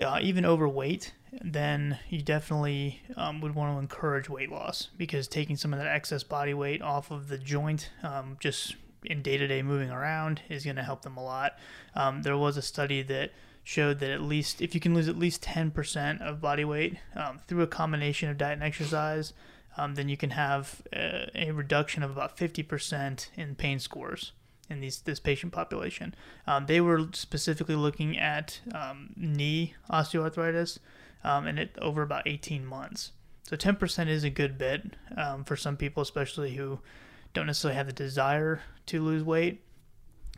uh, 0.00 0.18
even 0.20 0.44
overweight, 0.44 1.12
then 1.42 1.98
you 2.08 2.22
definitely 2.22 3.00
um, 3.16 3.40
would 3.40 3.54
want 3.54 3.74
to 3.74 3.78
encourage 3.78 4.28
weight 4.28 4.50
loss 4.50 4.88
because 4.96 5.28
taking 5.28 5.56
some 5.56 5.72
of 5.72 5.78
that 5.78 5.88
excess 5.88 6.22
body 6.22 6.54
weight 6.54 6.82
off 6.82 7.10
of 7.10 7.28
the 7.28 7.38
joint, 7.38 7.90
um, 8.02 8.36
just 8.40 8.76
in 9.04 9.22
day 9.22 9.36
to 9.36 9.46
day 9.46 9.62
moving 9.62 9.90
around, 9.90 10.40
is 10.48 10.64
going 10.64 10.76
to 10.76 10.82
help 10.82 11.02
them 11.02 11.16
a 11.16 11.22
lot. 11.22 11.58
Um, 11.94 12.22
there 12.22 12.36
was 12.36 12.56
a 12.56 12.62
study 12.62 13.02
that 13.02 13.32
showed 13.62 13.98
that 14.00 14.10
at 14.10 14.20
least 14.20 14.60
if 14.60 14.74
you 14.74 14.80
can 14.80 14.94
lose 14.94 15.08
at 15.08 15.16
least 15.16 15.42
10% 15.42 16.20
of 16.20 16.40
body 16.40 16.64
weight 16.64 16.98
um, 17.16 17.40
through 17.46 17.62
a 17.62 17.66
combination 17.66 18.28
of 18.28 18.36
diet 18.36 18.54
and 18.54 18.62
exercise, 18.62 19.32
um, 19.76 19.94
then 19.94 20.08
you 20.08 20.16
can 20.16 20.30
have 20.30 20.82
a, 20.92 21.30
a 21.34 21.50
reduction 21.52 22.02
of 22.02 22.10
about 22.10 22.36
50% 22.36 23.28
in 23.36 23.54
pain 23.54 23.78
scores 23.78 24.32
in 24.70 24.80
these 24.80 25.00
this 25.00 25.20
patient 25.20 25.52
population. 25.52 26.14
Um, 26.46 26.66
they 26.66 26.80
were 26.80 27.08
specifically 27.12 27.74
looking 27.74 28.18
at 28.18 28.60
um, 28.74 29.10
knee 29.16 29.74
osteoarthritis, 29.90 30.78
um, 31.22 31.46
and 31.46 31.58
it 31.58 31.76
over 31.80 32.02
about 32.02 32.26
18 32.26 32.64
months. 32.64 33.12
So 33.42 33.56
10% 33.56 34.08
is 34.08 34.24
a 34.24 34.30
good 34.30 34.56
bit 34.56 34.94
um, 35.16 35.44
for 35.44 35.54
some 35.54 35.76
people, 35.76 36.02
especially 36.02 36.54
who 36.54 36.80
don't 37.34 37.46
necessarily 37.46 37.76
have 37.76 37.86
the 37.86 37.92
desire 37.92 38.62
to 38.86 39.02
lose 39.02 39.22
weight. 39.22 39.62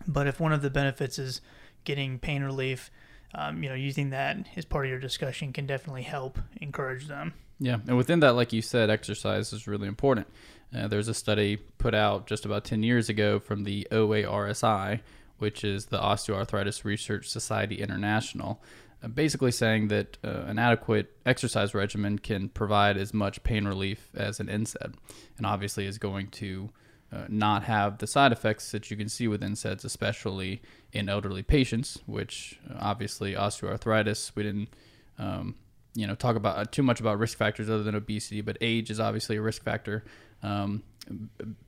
But 0.08 0.26
if 0.26 0.40
one 0.40 0.52
of 0.52 0.62
the 0.62 0.70
benefits 0.70 1.18
is 1.18 1.40
getting 1.84 2.18
pain 2.18 2.42
relief, 2.42 2.90
um, 3.34 3.62
you 3.62 3.68
know, 3.68 3.74
using 3.74 4.10
that 4.10 4.38
as 4.56 4.64
part 4.64 4.86
of 4.86 4.90
your 4.90 4.98
discussion 4.98 5.52
can 5.52 5.66
definitely 5.66 6.02
help 6.02 6.38
encourage 6.60 7.06
them. 7.06 7.34
Yeah, 7.58 7.78
and 7.86 7.96
within 7.96 8.20
that, 8.20 8.34
like 8.34 8.52
you 8.52 8.62
said, 8.62 8.90
exercise 8.90 9.52
is 9.52 9.66
really 9.66 9.88
important. 9.88 10.26
Uh, 10.74 10.88
there's 10.88 11.08
a 11.08 11.14
study 11.14 11.56
put 11.78 11.94
out 11.94 12.26
just 12.26 12.44
about 12.44 12.64
10 12.64 12.82
years 12.82 13.08
ago 13.08 13.38
from 13.38 13.64
the 13.64 13.86
OARSI, 13.90 15.00
which 15.38 15.64
is 15.64 15.86
the 15.86 15.98
Osteoarthritis 15.98 16.84
Research 16.84 17.28
Society 17.28 17.80
International, 17.80 18.60
uh, 19.02 19.08
basically 19.08 19.52
saying 19.52 19.88
that 19.88 20.18
uh, 20.24 20.44
an 20.46 20.58
adequate 20.58 21.16
exercise 21.24 21.74
regimen 21.74 22.18
can 22.18 22.48
provide 22.48 22.96
as 22.96 23.14
much 23.14 23.42
pain 23.42 23.64
relief 23.64 24.10
as 24.14 24.40
an 24.40 24.48
NSAID, 24.48 24.94
and 25.38 25.46
obviously 25.46 25.86
is 25.86 25.98
going 25.98 26.28
to 26.28 26.70
uh, 27.12 27.24
not 27.28 27.62
have 27.64 27.98
the 27.98 28.06
side 28.06 28.32
effects 28.32 28.72
that 28.72 28.90
you 28.90 28.96
can 28.96 29.08
see 29.08 29.28
with 29.28 29.40
NSAIDs, 29.40 29.84
especially 29.84 30.60
in 30.92 31.08
elderly 31.08 31.42
patients, 31.42 31.98
which 32.06 32.58
uh, 32.68 32.74
obviously 32.80 33.34
osteoarthritis, 33.34 34.32
we 34.34 34.42
didn't. 34.42 34.68
Um, 35.18 35.54
you 35.96 36.06
know 36.06 36.14
talk 36.14 36.36
about 36.36 36.58
uh, 36.58 36.64
too 36.64 36.82
much 36.82 37.00
about 37.00 37.18
risk 37.18 37.36
factors 37.36 37.68
other 37.68 37.82
than 37.82 37.94
obesity, 37.94 38.42
but 38.42 38.56
age 38.60 38.90
is 38.90 39.00
obviously 39.00 39.36
a 39.36 39.42
risk 39.42 39.64
factor. 39.64 40.04
Um, 40.42 40.82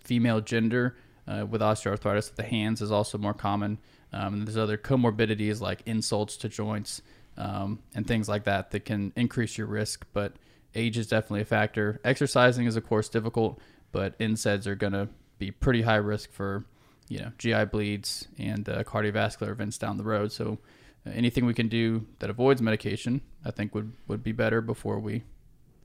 female 0.00 0.40
gender 0.40 0.96
uh, 1.26 1.46
with 1.46 1.62
osteoarthritis 1.62 2.30
of 2.30 2.36
the 2.36 2.42
hands 2.42 2.82
is 2.82 2.92
also 2.92 3.18
more 3.18 3.34
common. 3.34 3.78
Um, 4.12 4.44
there's 4.44 4.56
other 4.56 4.78
comorbidities 4.78 5.60
like 5.60 5.82
insults 5.86 6.36
to 6.38 6.48
joints 6.48 7.02
um, 7.36 7.80
and 7.94 8.06
things 8.06 8.28
like 8.28 8.44
that 8.44 8.70
that 8.72 8.84
can 8.84 9.12
increase 9.16 9.56
your 9.56 9.66
risk. 9.66 10.06
But 10.12 10.34
age 10.74 10.98
is 10.98 11.06
definitely 11.06 11.42
a 11.42 11.46
factor. 11.46 12.00
Exercising 12.04 12.66
is 12.66 12.76
of 12.76 12.86
course 12.86 13.08
difficult, 13.08 13.58
but 13.92 14.18
NSAIDs 14.18 14.66
are 14.66 14.74
going 14.74 14.92
to 14.92 15.08
be 15.38 15.50
pretty 15.50 15.82
high 15.82 15.96
risk 15.96 16.32
for 16.32 16.64
you 17.08 17.20
know 17.20 17.32
GI 17.38 17.66
bleeds 17.66 18.28
and 18.38 18.68
uh, 18.68 18.84
cardiovascular 18.84 19.50
events 19.50 19.78
down 19.78 19.96
the 19.96 20.04
road. 20.04 20.32
So 20.32 20.58
anything 21.06 21.46
we 21.46 21.54
can 21.54 21.68
do 21.68 22.06
that 22.18 22.30
avoids 22.30 22.60
medication, 22.62 23.20
I 23.44 23.50
think 23.50 23.74
would 23.74 23.92
would 24.06 24.22
be 24.22 24.32
better 24.32 24.60
before 24.60 24.98
we 24.98 25.24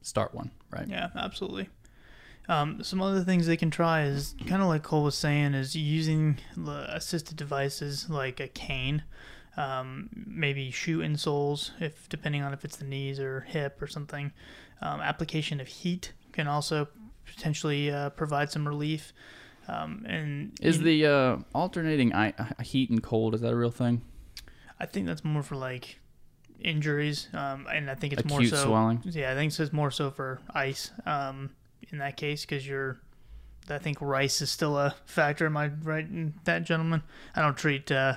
start 0.02 0.34
one, 0.34 0.52
right? 0.70 0.88
Yeah, 0.88 1.10
absolutely. 1.16 1.70
Um, 2.50 2.84
some 2.84 3.02
other 3.02 3.22
things 3.24 3.48
they 3.48 3.56
can 3.56 3.72
try 3.72 4.04
is 4.04 4.36
kind 4.48 4.62
of 4.62 4.68
like 4.68 4.84
Cole 4.84 5.04
was 5.04 5.16
saying, 5.16 5.54
is 5.54 5.76
using 5.78 6.40
assisted 6.68 7.38
devices 7.38 8.10
like 8.10 8.42
a 8.42 8.50
cane, 8.50 9.04
um, 9.56 10.10
maybe 10.14 10.70
shoe 10.70 11.00
insoles, 11.00 11.72
if 11.80 12.10
depending 12.10 12.42
on 12.42 12.52
if 12.52 12.66
it's 12.66 12.76
the 12.76 12.84
knees 12.86 13.18
or 13.20 13.42
hip 13.42 13.82
or 13.82 13.88
something. 13.88 14.34
Um, 14.82 15.00
application 15.00 15.62
of 15.62 15.68
heat 15.68 16.12
can 16.34 16.48
also 16.50 16.90
potentially 17.26 17.90
uh, 17.90 18.10
provide 18.10 18.52
some 18.52 18.68
relief. 18.68 19.14
Um, 19.70 20.04
and 20.06 20.52
Is 20.62 20.82
the 20.82 21.06
uh, 21.06 21.38
alternating 21.56 22.14
I- 22.14 22.34
heat 22.62 22.90
and 22.90 23.02
cold 23.02 23.34
is 23.36 23.40
that 23.40 23.54
a 23.54 23.56
real 23.56 23.72
thing? 23.72 24.02
I 24.80 24.86
think 24.86 25.08
that's 25.08 25.24
more 25.24 25.44
for 25.44 25.56
like 25.56 26.00
injuries, 26.60 27.28
um, 27.34 27.68
and 27.72 27.90
I 27.90 27.96
think 27.96 28.14
it's 28.14 28.26
more 28.26 28.40
Acute 28.40 28.54
so. 28.54 28.66
swelling. 28.66 29.02
Yeah, 29.06 29.32
I 29.32 29.36
think 29.36 29.58
it's 29.58 29.74
more 29.74 29.92
so 29.92 30.12
for 30.12 30.40
ice. 30.54 30.92
Um, 31.06 31.52
in 31.92 32.00
that 32.00 32.18
case, 32.18 32.46
because 32.46 32.68
you're, 32.68 32.98
I 33.70 33.78
think 33.78 34.02
rice 34.02 34.42
is 34.42 34.50
still 34.50 34.78
a 34.78 34.96
factor. 35.06 35.46
Am 35.46 35.58
I 35.58 35.68
right, 35.68 36.06
in 36.06 36.34
that 36.46 36.64
gentleman? 36.64 37.04
I 37.36 37.42
don't 37.42 37.58
treat 37.58 37.92
uh, 37.92 38.16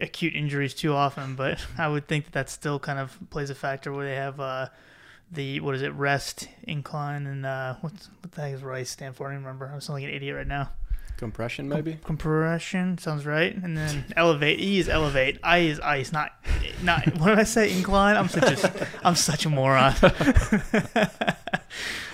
acute 0.00 0.34
injuries 0.34 0.74
too 0.74 0.94
often, 0.94 1.34
but 1.34 1.64
I 1.78 1.88
would 1.88 2.08
think 2.08 2.26
that 2.26 2.32
that 2.32 2.50
still 2.50 2.78
kind 2.78 2.98
of 2.98 3.16
plays 3.30 3.50
a 3.50 3.54
factor 3.54 3.92
where 3.92 4.06
they 4.06 4.16
have 4.16 4.40
uh, 4.40 4.68
the 5.30 5.60
what 5.60 5.74
is 5.74 5.82
it 5.82 5.92
rest 5.92 6.48
incline 6.62 7.26
and 7.26 7.44
uh, 7.44 7.74
what's 7.80 8.08
what 8.20 8.32
the 8.32 8.40
heck 8.40 8.54
is 8.54 8.62
RICE 8.62 8.90
stand 8.90 9.16
for? 9.16 9.28
I 9.28 9.34
don't 9.34 9.42
remember. 9.42 9.70
I'm 9.72 9.80
sounding 9.80 10.04
like 10.04 10.10
an 10.10 10.16
idiot 10.16 10.36
right 10.36 10.46
now. 10.46 10.70
Compression, 11.18 11.68
maybe. 11.68 11.98
Compression 12.04 12.96
sounds 12.96 13.26
right, 13.26 13.52
and 13.52 13.76
then 13.76 14.04
elevate. 14.16 14.60
E 14.60 14.78
is 14.78 14.88
elevate. 14.88 15.40
I 15.42 15.58
is 15.58 15.80
ice. 15.80 16.12
Not 16.12 16.30
not. 16.82 17.06
What 17.18 17.30
did 17.30 17.40
I 17.40 17.42
say? 17.42 17.76
Incline. 17.76 18.16
I'm 18.16 18.28
such 18.28 18.64
a 18.64 18.88
I'm 19.02 19.16
such 19.16 19.44
a 19.44 19.50
moron. 19.50 19.94
you 20.02 20.10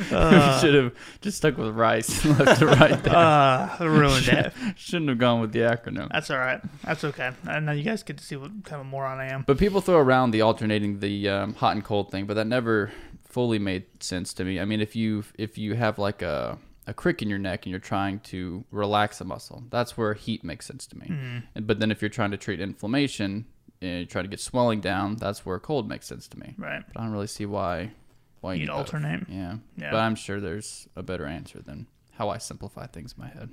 should 0.06 0.74
have 0.74 0.94
just 1.20 1.36
stuck 1.36 1.58
with 1.58 1.74
rice 1.76 2.24
and 2.24 2.38
left 2.38 2.62
it 2.62 2.64
right 2.64 3.02
there. 3.02 3.14
Uh, 3.14 3.76
I 3.78 3.84
ruined 3.84 4.26
it. 4.26 4.54
Shouldn't 4.76 5.10
have 5.10 5.18
gone 5.18 5.42
with 5.42 5.52
the 5.52 5.60
acronym. 5.60 6.10
That's 6.10 6.30
all 6.30 6.38
right. 6.38 6.62
That's 6.82 7.04
okay. 7.04 7.32
I 7.46 7.60
know 7.60 7.72
you 7.72 7.84
guys 7.84 8.02
get 8.02 8.16
to 8.16 8.24
see 8.24 8.36
what 8.36 8.64
kind 8.64 8.80
of 8.80 8.86
moron 8.86 9.18
I 9.20 9.26
am. 9.26 9.44
But 9.46 9.58
people 9.58 9.82
throw 9.82 9.98
around 9.98 10.30
the 10.30 10.40
alternating 10.40 11.00
the 11.00 11.28
um, 11.28 11.52
hot 11.54 11.76
and 11.76 11.84
cold 11.84 12.10
thing, 12.10 12.24
but 12.24 12.34
that 12.34 12.46
never 12.46 12.90
fully 13.24 13.58
made 13.58 13.84
sense 14.00 14.32
to 14.32 14.44
me. 14.44 14.58
I 14.58 14.64
mean, 14.64 14.80
if 14.80 14.96
you 14.96 15.24
if 15.36 15.58
you 15.58 15.74
have 15.74 15.98
like 15.98 16.22
a 16.22 16.58
a 16.86 16.94
crick 16.94 17.22
in 17.22 17.28
your 17.28 17.38
neck 17.38 17.64
and 17.64 17.70
you're 17.70 17.80
trying 17.80 18.20
to 18.20 18.64
relax 18.70 19.20
a 19.20 19.24
muscle, 19.24 19.64
that's 19.70 19.96
where 19.96 20.14
heat 20.14 20.44
makes 20.44 20.66
sense 20.66 20.86
to 20.88 20.98
me. 20.98 21.06
Mm-hmm. 21.06 21.38
And, 21.54 21.66
but 21.66 21.80
then 21.80 21.90
if 21.90 22.02
you're 22.02 22.08
trying 22.08 22.30
to 22.30 22.36
treat 22.36 22.60
inflammation 22.60 23.46
and 23.80 24.00
you 24.00 24.06
try 24.06 24.22
to 24.22 24.28
get 24.28 24.40
swelling 24.40 24.80
down, 24.80 25.16
that's 25.16 25.46
where 25.46 25.58
cold 25.58 25.88
makes 25.88 26.06
sense 26.06 26.28
to 26.28 26.38
me. 26.38 26.54
Right. 26.58 26.82
But 26.86 27.00
I 27.00 27.04
don't 27.04 27.12
really 27.12 27.26
see 27.26 27.46
why 27.46 27.92
why 28.40 28.54
you 28.54 28.62
You'd 28.62 28.70
alternate. 28.70 29.26
Yeah. 29.28 29.56
Yeah. 29.76 29.90
But 29.90 29.98
I'm 30.00 30.14
sure 30.14 30.40
there's 30.40 30.86
a 30.94 31.02
better 31.02 31.26
answer 31.26 31.60
than 31.62 31.86
how 32.12 32.28
I 32.28 32.38
simplify 32.38 32.86
things 32.86 33.14
in 33.16 33.24
my 33.24 33.30
head. 33.30 33.50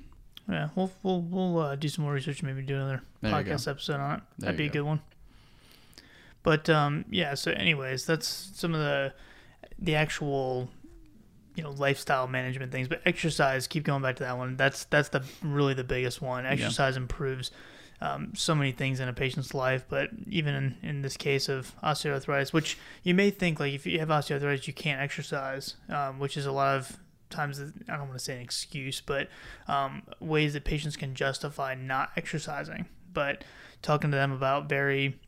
Yeah, 0.49 0.69
we'll 0.75 0.91
we'll 1.03 1.21
we'll 1.21 1.59
uh, 1.59 1.75
do 1.75 1.87
some 1.87 2.03
more 2.03 2.13
research. 2.13 2.43
Maybe 2.43 2.61
do 2.61 2.75
another 2.75 3.01
There 3.21 3.31
podcast 3.31 3.69
episode 3.69 3.99
on 3.99 4.17
it. 4.17 4.23
There 4.37 4.47
That'd 4.47 4.57
be 4.57 4.65
you 4.65 4.69
a 4.69 4.73
good 4.73 4.81
one. 4.81 5.01
But 6.43 6.69
um, 6.69 7.05
yeah. 7.09 7.35
So, 7.35 7.51
anyways, 7.51 8.05
that's 8.05 8.27
some 8.27 8.73
of 8.73 8.81
the 8.81 9.13
the 9.79 9.95
actual 9.95 10.69
you 11.61 11.67
know 11.67 11.73
lifestyle 11.77 12.27
management 12.27 12.71
things. 12.71 12.87
But 12.87 13.01
exercise, 13.05 13.67
keep 13.67 13.83
going 13.83 14.01
back 14.01 14.15
to 14.15 14.23
that 14.23 14.37
one. 14.37 14.57
That's 14.57 14.85
that's 14.85 15.09
the 15.09 15.23
really 15.43 15.75
the 15.75 15.83
biggest 15.83 16.21
one. 16.21 16.45
Exercise 16.45 16.97
improves. 16.97 17.51
Um, 18.03 18.33
so 18.33 18.55
many 18.55 18.71
things 18.71 18.99
in 18.99 19.07
a 19.07 19.13
patient's 19.13 19.53
life, 19.53 19.85
but 19.87 20.09
even 20.27 20.55
in, 20.55 20.75
in 20.81 21.01
this 21.03 21.15
case 21.17 21.47
of 21.47 21.71
osteoarthritis, 21.83 22.51
which 22.51 22.79
you 23.03 23.13
may 23.13 23.29
think 23.29 23.59
like 23.59 23.73
if 23.73 23.85
you 23.85 23.99
have 23.99 24.07
osteoarthritis, 24.07 24.65
you 24.65 24.73
can't 24.73 24.99
exercise, 24.99 25.75
um, 25.87 26.17
which 26.17 26.35
is 26.35 26.47
a 26.47 26.51
lot 26.51 26.77
of 26.77 26.97
times 27.29 27.61
I 27.61 27.97
don't 27.97 28.07
want 28.07 28.13
to 28.13 28.19
say 28.19 28.37
an 28.37 28.41
excuse, 28.41 29.01
but 29.01 29.29
um, 29.67 30.01
ways 30.19 30.53
that 30.53 30.63
patients 30.63 30.95
can 30.95 31.13
justify 31.13 31.75
not 31.75 32.09
exercising. 32.17 32.87
But 33.13 33.43
talking 33.83 34.09
to 34.09 34.17
them 34.17 34.31
about 34.31 34.67
very 34.67 35.19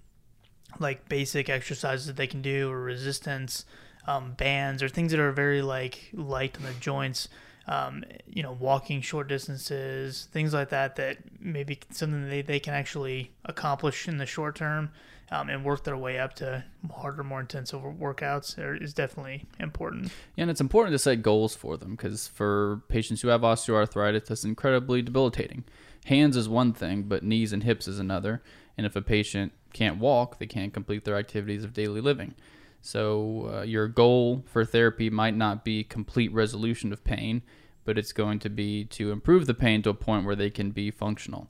like 0.80 1.08
basic 1.08 1.50
exercises 1.50 2.08
that 2.08 2.16
they 2.16 2.26
can 2.26 2.42
do 2.42 2.72
or 2.72 2.82
resistance 2.82 3.66
um, 4.08 4.34
bands 4.34 4.84
or 4.84 4.90
things 4.90 5.12
that 5.12 5.20
are 5.20 5.32
very 5.32 5.62
like 5.62 6.10
light 6.14 6.58
on 6.58 6.64
the 6.64 6.74
joints 6.80 7.30
um, 7.68 8.04
you 8.28 8.44
know 8.44 8.52
walking 8.60 9.02
short 9.02 9.28
distances 9.28 10.28
things 10.32 10.54
like 10.54 10.70
that 10.70 10.96
that 10.98 11.18
maybe 11.40 11.80
something 11.92 12.30
they, 12.30 12.42
they 12.42 12.60
can 12.60 12.74
actually 12.74 13.32
accomplish 13.46 14.08
in 14.08 14.18
the 14.18 14.26
short 14.26 14.56
term 14.56 14.90
um, 15.32 15.50
and 15.50 15.64
work 15.64 15.84
their 15.84 15.98
way 15.98 16.20
up 16.20 16.36
to 16.36 16.64
harder 16.94 17.24
more 17.24 17.40
intensive 17.40 17.82
workouts 17.82 18.56
is 18.82 18.94
definitely 18.94 19.46
important 19.60 20.12
Yeah, 20.36 20.44
and 20.44 20.52
it's 20.52 20.62
important 20.62 20.94
to 20.94 21.00
set 21.00 21.22
goals 21.22 21.56
for 21.56 21.78
them 21.78 21.92
because 21.92 22.28
for 22.28 22.82
patients 22.88 23.22
who 23.22 23.30
have 23.30 23.42
osteoarthritis, 23.42 24.26
that's 24.28 24.44
incredibly 24.44 25.02
debilitating. 25.02 25.64
Hands 26.06 26.36
is 26.36 26.50
one 26.50 26.74
thing, 26.74 27.04
but 27.04 27.24
knees 27.24 27.54
and 27.54 27.64
hips 27.64 27.88
is 27.88 27.98
another. 27.98 28.42
And 28.78 28.86
if 28.86 28.96
a 28.96 29.02
patient 29.02 29.54
can't 29.72 30.00
walk, 30.00 30.38
they 30.38 30.48
can't 30.48 30.74
complete 30.74 31.06
their 31.06 31.16
activities 31.16 31.64
of 31.64 31.74
daily 31.74 32.02
living. 32.02 32.36
So 32.84 33.50
uh, 33.52 33.62
your 33.62 33.88
goal 33.88 34.44
for 34.46 34.66
therapy 34.66 35.10
might 35.10 35.36
not 35.36 35.64
be 35.64 35.86
complete 35.86 36.34
resolution 36.34 36.92
of 36.92 37.02
pain, 37.06 37.42
but 37.86 37.98
it's 37.98 38.12
going 38.12 38.40
to 38.40 38.50
be 38.50 38.84
to 38.86 39.12
improve 39.12 39.48
the 39.48 39.54
pain 39.54 39.82
to 39.84 39.90
a 39.90 39.94
point 39.94 40.26
where 40.26 40.36
they 40.36 40.50
can 40.50 40.72
be 40.72 40.92
functional. 40.92 41.50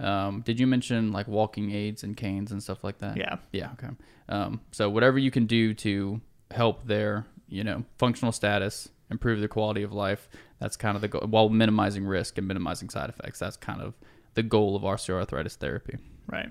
Um, 0.00 0.40
did 0.40 0.58
you 0.58 0.66
mention 0.66 1.12
like 1.12 1.28
walking 1.28 1.70
aids 1.70 2.02
and 2.02 2.16
canes 2.16 2.50
and 2.50 2.60
stuff 2.60 2.82
like 2.82 2.98
that? 2.98 3.16
yeah 3.16 3.36
Yeah. 3.52 3.70
Okay. 3.74 3.94
Um, 4.28 4.60
so 4.72 4.90
whatever 4.90 5.20
you 5.20 5.30
can 5.30 5.46
do 5.46 5.72
to 5.74 6.20
help 6.50 6.84
their, 6.84 7.26
you 7.48 7.62
know, 7.62 7.84
functional 7.98 8.32
status, 8.32 8.88
improve 9.08 9.38
their 9.38 9.48
quality 9.48 9.84
of 9.84 9.92
life, 9.92 10.28
that's 10.58 10.76
kind 10.76 10.96
of 10.96 11.00
the 11.00 11.08
goal. 11.08 11.28
While 11.28 11.48
minimizing 11.48 12.04
risk 12.04 12.38
and 12.38 12.48
minimizing 12.48 12.90
side 12.90 13.08
effects, 13.08 13.38
that's 13.38 13.56
kind 13.56 13.80
of 13.80 13.94
the 14.34 14.42
goal 14.42 14.74
of 14.74 14.82
osteoarthritis 14.82 15.54
therapy. 15.54 15.98
Right. 16.26 16.48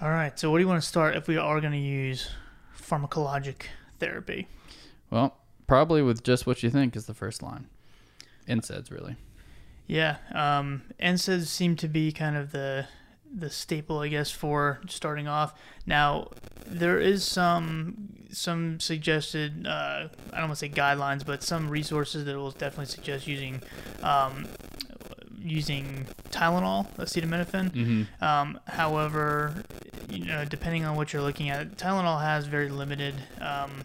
All 0.00 0.10
right. 0.10 0.38
So, 0.38 0.50
what 0.50 0.58
do 0.58 0.62
you 0.62 0.68
want 0.68 0.82
to 0.82 0.88
start 0.88 1.16
if 1.16 1.28
we 1.28 1.36
are 1.36 1.60
going 1.60 1.72
to 1.72 1.78
use 1.78 2.30
pharmacologic 2.76 3.66
therapy? 4.00 4.48
Well, 5.10 5.36
probably 5.66 6.02
with 6.02 6.24
just 6.24 6.46
what 6.46 6.62
you 6.62 6.70
think 6.70 6.96
is 6.96 7.06
the 7.06 7.14
first 7.14 7.42
line. 7.42 7.68
NSAIDs, 8.48 8.90
really. 8.90 9.16
Yeah. 9.86 10.16
Um, 10.32 10.82
NSAIDs 11.00 11.46
seem 11.46 11.76
to 11.76 11.88
be 11.88 12.12
kind 12.12 12.36
of 12.36 12.52
the 12.52 12.86
the 13.36 13.50
staple, 13.50 13.98
I 13.98 14.08
guess, 14.08 14.30
for 14.30 14.80
starting 14.88 15.26
off. 15.26 15.54
Now, 15.86 16.28
there 16.66 17.00
is 17.00 17.24
some 17.24 18.10
some 18.30 18.80
suggested 18.80 19.66
uh, 19.66 20.08
I 20.32 20.38
don't 20.38 20.48
want 20.48 20.52
to 20.52 20.56
say 20.56 20.68
guidelines, 20.68 21.24
but 21.24 21.42
some 21.42 21.68
resources 21.68 22.24
that 22.24 22.36
will 22.36 22.50
definitely 22.50 22.86
suggest 22.86 23.26
using 23.26 23.62
um, 24.02 24.46
using 25.44 26.06
Tylenol, 26.30 26.90
acetaminophen. 26.96 27.70
Mm-hmm. 27.70 28.24
Um, 28.24 28.58
however, 28.66 29.62
you 30.08 30.24
know, 30.24 30.44
depending 30.44 30.84
on 30.84 30.96
what 30.96 31.12
you're 31.12 31.22
looking 31.22 31.50
at, 31.50 31.76
Tylenol 31.76 32.20
has 32.22 32.46
very 32.46 32.70
limited 32.70 33.14
um, 33.40 33.84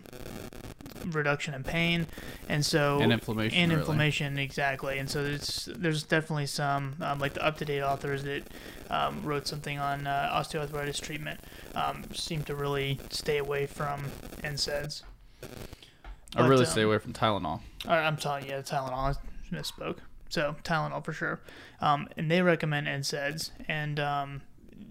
reduction 1.08 1.54
in 1.54 1.64
pain, 1.64 2.08
and 2.48 2.66
so 2.66 3.00
And 3.02 3.12
inflammation. 3.12 3.58
and 3.60 3.72
really. 3.72 3.82
inflammation 3.82 4.38
exactly. 4.40 4.98
And 5.00 5.10
so 5.10 5.24
there's 5.24 5.70
there's 5.76 6.04
definitely 6.04 6.48
some 6.48 6.96
um, 7.02 7.20
like 7.20 7.34
the 7.34 7.46
up 7.46 7.58
to 7.58 7.66
date 7.66 7.82
authors 7.82 8.24
that 8.24 8.44
um, 8.90 9.22
wrote 9.24 9.48
something 9.48 9.78
on 9.80 10.08
uh, 10.08 10.32
osteoarthritis 10.34 11.00
treatment 11.02 11.40
um, 11.76 12.04
seem 12.14 12.44
to 12.44 12.56
really 12.56 13.00
stay 13.10 13.38
away 13.38 13.66
from 13.66 14.06
NSAIDs. 14.44 15.04
I 16.36 16.46
really 16.48 16.64
But, 16.66 16.72
stay 16.72 16.84
um, 16.84 16.88
away 16.90 16.98
from 17.00 17.14
Tylenol. 17.14 17.62
Uh, 17.88 17.92
I'm 17.92 18.18
telling 18.18 18.46
you, 18.46 18.54
Tylenol. 18.54 19.16
I 19.16 19.56
misspoke. 19.56 19.98
So 20.30 20.56
Tylenol 20.64 21.04
for 21.04 21.14
sure. 21.14 21.42
Um, 21.82 22.08
and 22.18 22.30
they 22.30 22.42
recommend 22.42 22.88
NSAIDs. 22.88 23.52
And 23.68 24.00
um, 24.00 24.42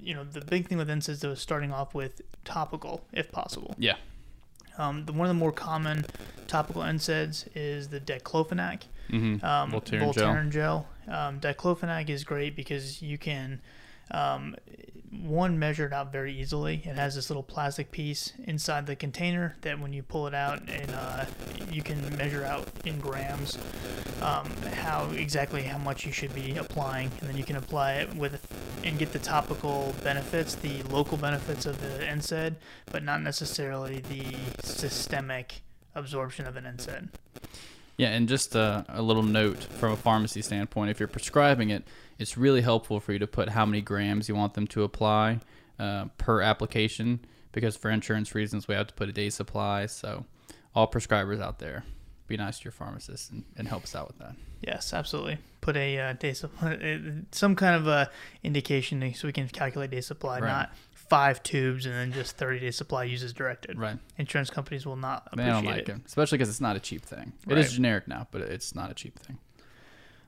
you 0.00 0.14
know 0.14 0.24
the 0.24 0.40
big 0.40 0.68
thing 0.68 0.78
with 0.78 0.88
NSAIDs 0.88 1.20
though 1.20 1.30
is 1.30 1.40
starting 1.40 1.72
off 1.72 1.94
with 1.94 2.20
topical 2.44 3.04
if 3.12 3.32
possible. 3.32 3.74
Yeah. 3.78 3.96
Um, 4.76 5.06
the, 5.06 5.12
one 5.12 5.26
of 5.26 5.30
the 5.34 5.38
more 5.38 5.52
common 5.52 6.04
topical 6.46 6.82
NSAIDs 6.82 7.48
is 7.54 7.88
the 7.88 8.00
diclofenac. 8.00 8.82
Mm-hmm. 9.10 9.44
Um, 9.44 9.72
Voltaren 9.72 10.50
gel. 10.50 10.86
Gel. 11.06 11.16
Um, 11.16 11.40
diclofenac 11.40 12.08
is 12.08 12.22
great 12.22 12.54
because 12.54 13.02
you 13.02 13.18
can 13.18 13.60
um, 14.10 14.56
one 15.10 15.58
measured 15.58 15.92
out 15.92 16.12
very 16.12 16.38
easily. 16.38 16.82
It 16.84 16.96
has 16.96 17.14
this 17.14 17.30
little 17.30 17.42
plastic 17.42 17.90
piece 17.90 18.32
inside 18.44 18.86
the 18.86 18.96
container 18.96 19.56
that 19.62 19.80
when 19.80 19.92
you 19.92 20.02
pull 20.02 20.26
it 20.26 20.34
out 20.34 20.60
and 20.68 20.90
uh, 20.90 21.24
you 21.70 21.82
can 21.82 22.16
measure 22.16 22.44
out 22.44 22.68
in 22.84 22.98
grams 22.98 23.58
um, 24.20 24.50
how 24.74 25.10
exactly 25.10 25.62
how 25.62 25.78
much 25.78 26.04
you 26.04 26.12
should 26.12 26.34
be 26.34 26.56
applying, 26.56 27.10
and 27.20 27.28
then 27.28 27.36
you 27.36 27.44
can 27.44 27.56
apply 27.56 27.94
it 27.94 28.14
with 28.14 28.46
and 28.84 28.98
get 28.98 29.12
the 29.12 29.18
topical 29.18 29.94
benefits, 30.02 30.54
the 30.54 30.82
local 30.84 31.16
benefits 31.16 31.66
of 31.66 31.80
the 31.80 32.04
NSAID, 32.04 32.56
but 32.86 33.02
not 33.02 33.22
necessarily 33.22 34.00
the 34.00 34.36
systemic 34.62 35.62
absorption 35.94 36.46
of 36.46 36.56
an 36.56 36.64
NSAID. 36.64 37.08
Yeah, 37.96 38.10
and 38.10 38.28
just 38.28 38.54
uh, 38.54 38.84
a 38.88 39.02
little 39.02 39.24
note 39.24 39.64
from 39.64 39.92
a 39.92 39.96
pharmacy 39.96 40.42
standpoint: 40.42 40.90
if 40.90 41.00
you're 41.00 41.08
prescribing 41.08 41.70
it, 41.70 41.84
it's 42.18 42.36
really 42.36 42.60
helpful 42.62 43.00
for 43.00 43.12
you 43.12 43.18
to 43.18 43.26
put 43.26 43.50
how 43.50 43.64
many 43.66 43.80
grams 43.80 44.28
you 44.28 44.34
want 44.34 44.54
them 44.54 44.66
to 44.68 44.82
apply 44.82 45.40
uh, 45.78 46.06
per 46.18 46.40
application, 46.42 47.20
because 47.52 47.76
for 47.76 47.90
insurance 47.90 48.34
reasons 48.34 48.66
we 48.68 48.74
have 48.74 48.86
to 48.88 48.94
put 48.94 49.08
a 49.08 49.12
day 49.12 49.30
supply. 49.30 49.86
So, 49.86 50.24
all 50.74 50.90
prescribers 50.90 51.40
out 51.40 51.58
there, 51.58 51.84
be 52.26 52.36
nice 52.36 52.58
to 52.58 52.64
your 52.64 52.72
pharmacist 52.72 53.30
and, 53.30 53.44
and 53.56 53.68
help 53.68 53.84
us 53.84 53.94
out 53.94 54.08
with 54.08 54.18
that. 54.18 54.34
Yes, 54.60 54.92
absolutely. 54.92 55.38
Put 55.60 55.76
a 55.76 55.98
uh, 55.98 56.12
day 56.14 56.32
supply, 56.32 57.00
some 57.32 57.54
kind 57.56 57.76
of 57.76 57.86
uh, 57.88 58.06
indication 58.42 59.14
so 59.14 59.28
we 59.28 59.32
can 59.32 59.48
calculate 59.48 59.90
day 59.90 60.00
supply, 60.00 60.40
Right. 60.40 60.48
not 60.48 60.72
five 60.92 61.42
tubes 61.42 61.86
and 61.86 61.94
then 61.94 62.12
just 62.12 62.36
30 62.36 62.60
day 62.60 62.70
supply 62.70 63.04
use 63.04 63.22
as 63.22 63.32
directed. 63.32 63.78
Right? 63.78 63.96
Insurance 64.18 64.50
companies 64.50 64.84
will 64.84 64.96
not 64.96 65.24
They 65.34 65.42
appreciate 65.42 65.52
don't 65.52 65.64
like 65.64 65.88
it. 65.88 65.88
it, 65.88 66.00
especially 66.06 66.36
because 66.38 66.50
it's 66.50 66.60
not 66.60 66.76
a 66.76 66.80
cheap 66.80 67.02
thing. 67.02 67.32
It 67.48 67.56
is 67.56 67.66
Right. 67.68 67.74
generic 67.74 68.08
now, 68.08 68.26
but 68.30 68.42
it's 68.42 68.74
not 68.74 68.90
a 68.90 68.94
cheap 68.94 69.18
thing. 69.18 69.38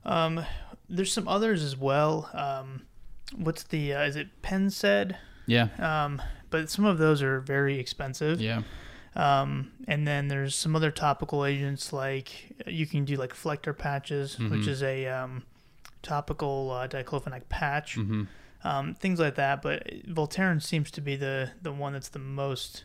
Um, 0.05 0.43
there's 0.91 1.11
some 1.13 1.27
others 1.27 1.63
as 1.63 1.75
well. 1.77 2.29
Um, 2.33 2.83
what's 3.35 3.63
the 3.63 3.93
uh, 3.93 4.03
is 4.03 4.15
it 4.15 4.27
Pennsaid? 4.41 5.15
Yeah, 5.47 5.67
Um, 5.79 6.21
but 6.49 6.69
some 6.69 6.85
of 6.85 6.97
those 6.97 7.21
are 7.23 7.39
very 7.39 7.79
expensive. 7.79 8.39
yeah, 8.39 8.61
Um, 9.15 9.71
and 9.87 10.07
then 10.07 10.27
there's 10.27 10.55
some 10.55 10.75
other 10.75 10.91
topical 10.91 11.45
agents 11.45 11.91
like 11.91 12.55
you 12.67 12.85
can 12.85 13.05
do 13.05 13.15
like 13.15 13.33
Flector 13.33 13.73
patches, 13.73 14.37
which 14.37 14.61
Mhm. 14.61 14.67
is 14.67 14.83
a 14.83 15.07
um, 15.07 15.43
topical 16.01 16.71
uh, 16.71 16.87
diclofenac 16.87 17.43
patch. 17.49 17.95
hmm 17.95 18.23
um, 18.63 18.93
things 18.93 19.19
like 19.19 19.33
that. 19.35 19.63
But 19.63 19.87
Voltaren 20.07 20.61
seems 20.61 20.91
to 20.91 21.01
be 21.01 21.15
the 21.15 21.49
the 21.63 21.71
one 21.71 21.93
that's 21.93 22.09
the 22.09 22.19
most 22.19 22.83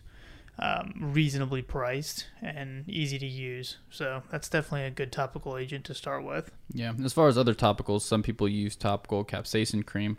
um, 0.58 0.94
reasonably 1.12 1.62
priced 1.62 2.26
and 2.42 2.88
easy 2.88 3.18
to 3.18 3.26
use. 3.26 3.76
So 3.90 4.22
that's 4.30 4.48
definitely 4.48 4.84
a 4.86 4.90
good 4.90 5.12
topical 5.12 5.56
agent 5.56 5.84
to 5.86 5.94
start 5.94 6.24
with. 6.24 6.50
Yeah. 6.72 6.92
As 7.04 7.12
far 7.12 7.28
as 7.28 7.36
other 7.36 7.54
topicals, 7.54 8.00
some 8.02 8.22
people 8.22 8.48
use 8.48 8.74
topical 8.76 9.24
capsaicin 9.24 9.84
cream, 9.84 10.16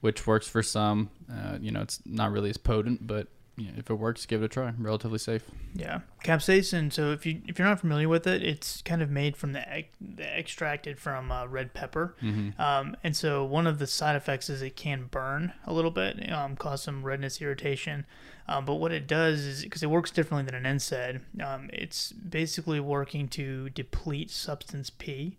which 0.00 0.26
works 0.26 0.46
for 0.48 0.62
some. 0.62 1.10
Uh, 1.32 1.58
you 1.60 1.70
know, 1.70 1.80
it's 1.80 2.00
not 2.04 2.30
really 2.32 2.50
as 2.50 2.58
potent, 2.58 3.06
but 3.06 3.28
you 3.56 3.64
know, 3.72 3.74
if 3.78 3.90
it 3.90 3.94
works, 3.94 4.24
give 4.24 4.40
it 4.42 4.44
a 4.44 4.48
try. 4.48 4.72
Relatively 4.78 5.18
safe. 5.18 5.42
Yeah, 5.74 6.02
capsaicin. 6.22 6.92
So 6.92 7.10
if 7.10 7.26
you 7.26 7.40
if 7.48 7.58
you're 7.58 7.66
not 7.66 7.80
familiar 7.80 8.08
with 8.08 8.24
it, 8.28 8.40
it's 8.40 8.82
kind 8.82 9.02
of 9.02 9.10
made 9.10 9.36
from 9.36 9.52
the, 9.52 9.68
ex- 9.68 9.88
the 10.00 10.22
extracted 10.38 11.00
from 11.00 11.32
uh, 11.32 11.46
red 11.46 11.74
pepper, 11.74 12.14
Mm-hmm. 12.22 12.60
um, 12.60 12.96
and 13.02 13.16
so 13.16 13.44
one 13.44 13.66
of 13.66 13.80
the 13.80 13.88
side 13.88 14.14
effects 14.14 14.48
is 14.48 14.62
it 14.62 14.76
can 14.76 15.06
burn 15.10 15.54
a 15.66 15.72
little 15.72 15.90
bit, 15.90 16.30
um, 16.30 16.54
cause 16.54 16.82
some 16.84 17.02
redness, 17.02 17.40
irritation. 17.42 18.06
Um, 18.48 18.64
but 18.64 18.76
what 18.76 18.92
it 18.92 19.06
does 19.06 19.40
is 19.40 19.62
because 19.62 19.82
it 19.82 19.90
works 19.90 20.10
differently 20.10 20.50
than 20.50 20.64
an 20.64 20.78
NSAID, 20.78 21.20
um, 21.44 21.68
it's 21.70 22.12
basically 22.12 22.80
working 22.80 23.28
to 23.28 23.68
deplete 23.70 24.30
substance 24.30 24.88
P, 24.88 25.36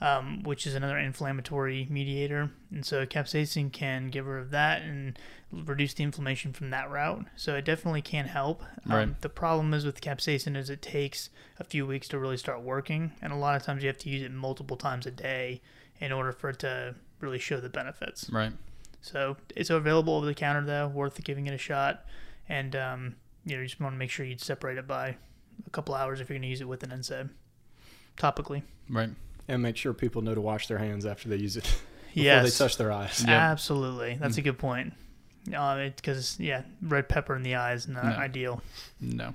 um, 0.00 0.44
which 0.44 0.64
is 0.64 0.76
another 0.76 0.96
inflammatory 0.96 1.88
mediator, 1.90 2.52
and 2.70 2.86
so 2.86 3.04
capsaicin 3.04 3.72
can 3.72 4.10
get 4.10 4.22
rid 4.24 4.40
of 4.40 4.50
that 4.50 4.82
and 4.82 5.18
reduce 5.50 5.92
the 5.94 6.04
inflammation 6.04 6.52
from 6.52 6.70
that 6.70 6.88
route. 6.88 7.24
So 7.34 7.56
it 7.56 7.64
definitely 7.64 8.02
can 8.02 8.26
help. 8.26 8.62
Um, 8.88 8.92
Right. 8.92 9.20
The 9.20 9.28
problem 9.28 9.74
is 9.74 9.84
with 9.84 10.00
capsaicin 10.00 10.56
is 10.56 10.70
it 10.70 10.82
takes 10.82 11.30
a 11.58 11.64
few 11.64 11.84
weeks 11.84 12.06
to 12.08 12.18
really 12.18 12.36
start 12.36 12.62
working, 12.62 13.10
and 13.20 13.32
a 13.32 13.36
lot 13.36 13.56
of 13.56 13.64
times 13.64 13.82
you 13.82 13.88
have 13.88 13.98
to 13.98 14.08
use 14.08 14.22
it 14.22 14.30
multiple 14.30 14.76
times 14.76 15.04
a 15.04 15.10
day 15.10 15.60
in 16.00 16.12
order 16.12 16.30
for 16.30 16.50
it 16.50 16.60
to 16.60 16.94
really 17.18 17.40
show 17.40 17.58
the 17.60 17.68
benefits. 17.68 18.30
Right. 18.30 18.52
So 19.00 19.36
it's 19.56 19.68
available 19.70 20.14
over 20.14 20.26
the 20.26 20.34
counter 20.34 20.64
though, 20.64 20.86
worth 20.86 21.22
giving 21.24 21.48
it 21.48 21.54
a 21.54 21.58
shot, 21.58 22.04
and 22.48 22.74
um, 22.76 23.14
you 23.44 23.54
know 23.56 23.62
you 23.62 23.68
just 23.68 23.80
want 23.80 23.94
to 23.94 23.98
make 23.98 24.10
sure 24.10 24.24
you 24.26 24.36
separate 24.38 24.78
it 24.78 24.86
by 24.86 25.16
a 25.66 25.70
couple 25.70 25.94
hours 25.94 26.20
if 26.20 26.28
you're 26.28 26.34
going 26.34 26.42
to 26.42 26.48
use 26.48 26.60
it 26.60 26.68
with 26.68 26.82
an 26.82 26.90
NSAID 26.90 27.30
topically. 28.16 28.62
Right. 28.88 29.10
And 29.48 29.62
make 29.62 29.76
sure 29.76 29.92
people 29.92 30.22
know 30.22 30.34
to 30.34 30.40
wash 30.40 30.66
their 30.68 30.78
hands 30.78 31.04
after 31.06 31.28
they 31.28 31.36
use 31.36 31.56
it 31.56 31.64
before 32.14 32.22
yes, 32.24 32.58
they 32.58 32.64
touch 32.64 32.76
their 32.76 32.92
eyes. 32.92 33.20
Yep. 33.20 33.28
absolutely. 33.28 34.16
That's 34.20 34.36
a 34.38 34.42
good 34.42 34.58
point. 34.58 34.92
Because 35.44 36.38
yeah, 36.38 36.62
red 36.80 37.08
pepper 37.08 37.34
in 37.34 37.42
the 37.42 37.56
eye 37.56 37.72
is 37.72 37.88
not 37.88 38.04
No. 38.04 38.10
ideal. 38.10 38.62
No. 39.00 39.34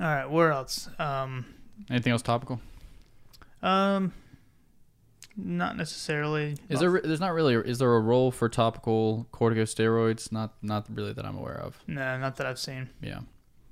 All 0.00 0.04
right, 0.06 0.26
where 0.30 0.52
else? 0.52 0.88
Um, 0.98 1.44
Anything 1.90 2.12
else 2.12 2.22
topical? 2.22 2.60
um, 3.62 4.12
not 5.38 5.76
necessarily. 5.76 6.56
Is 6.68 6.80
there? 6.80 7.00
There's 7.00 7.20
not 7.20 7.32
really. 7.32 7.54
Is 7.54 7.78
there 7.78 7.94
a 7.94 8.00
role 8.00 8.30
for 8.30 8.48
topical 8.48 9.26
corticosteroids? 9.32 10.32
Not. 10.32 10.54
Not 10.62 10.86
really 10.92 11.12
that 11.12 11.24
I'm 11.24 11.36
aware 11.36 11.58
of. 11.58 11.78
No, 11.86 12.18
not 12.18 12.36
that 12.36 12.46
I've 12.46 12.58
seen. 12.58 12.90
Yeah. 13.00 13.20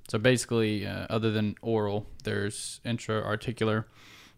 So 0.07 0.17
basically, 0.17 0.87
uh, 0.87 1.05
other 1.09 1.31
than 1.31 1.55
oral, 1.61 2.07
there's 2.23 2.79
intra-articular 2.85 3.87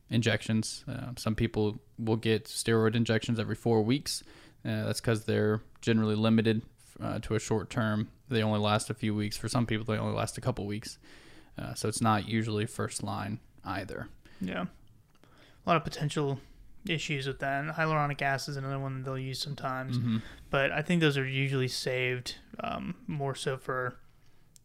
injections. 0.09 0.83
Uh, 0.87 1.11
some 1.15 1.35
people 1.35 1.79
will 1.99 2.15
get 2.15 2.45
steroid 2.45 2.95
injections 2.95 3.39
every 3.39 3.55
four 3.55 3.83
weeks. 3.83 4.23
Uh, 4.65 4.85
that's 4.85 4.99
because 4.99 5.25
they're 5.25 5.61
generally 5.81 6.15
limited 6.15 6.63
uh, 6.99 7.19
to 7.19 7.35
a 7.35 7.39
short 7.39 7.69
term. 7.69 8.09
They 8.29 8.41
only 8.41 8.59
last 8.59 8.89
a 8.89 8.95
few 8.95 9.13
weeks. 9.13 9.37
For 9.37 9.47
some 9.47 9.67
people, 9.67 9.85
they 9.85 9.99
only 9.99 10.15
last 10.15 10.39
a 10.39 10.41
couple 10.41 10.65
weeks. 10.65 10.97
Uh, 11.57 11.75
so 11.75 11.87
it's 11.87 12.01
not 12.01 12.27
usually 12.27 12.65
first 12.65 13.03
line 13.03 13.39
either. 13.63 14.07
Yeah, 14.41 14.63
a 14.63 15.69
lot 15.69 15.75
of 15.77 15.83
potential 15.83 16.39
issues 16.89 17.27
with 17.27 17.39
that. 17.39 17.63
And 17.63 17.71
hyaluronic 17.71 18.21
acid 18.21 18.51
is 18.53 18.57
another 18.57 18.79
one 18.79 18.95
that 18.97 19.05
they'll 19.05 19.17
use 19.19 19.39
sometimes. 19.39 19.97
Mm-hmm. 19.97 20.17
but 20.49 20.71
I 20.71 20.81
think 20.81 21.01
those 21.01 21.17
are 21.17 21.25
usually 21.27 21.67
saved 21.67 22.35
um, 22.61 22.95
more 23.07 23.35
so 23.35 23.57
for 23.57 23.95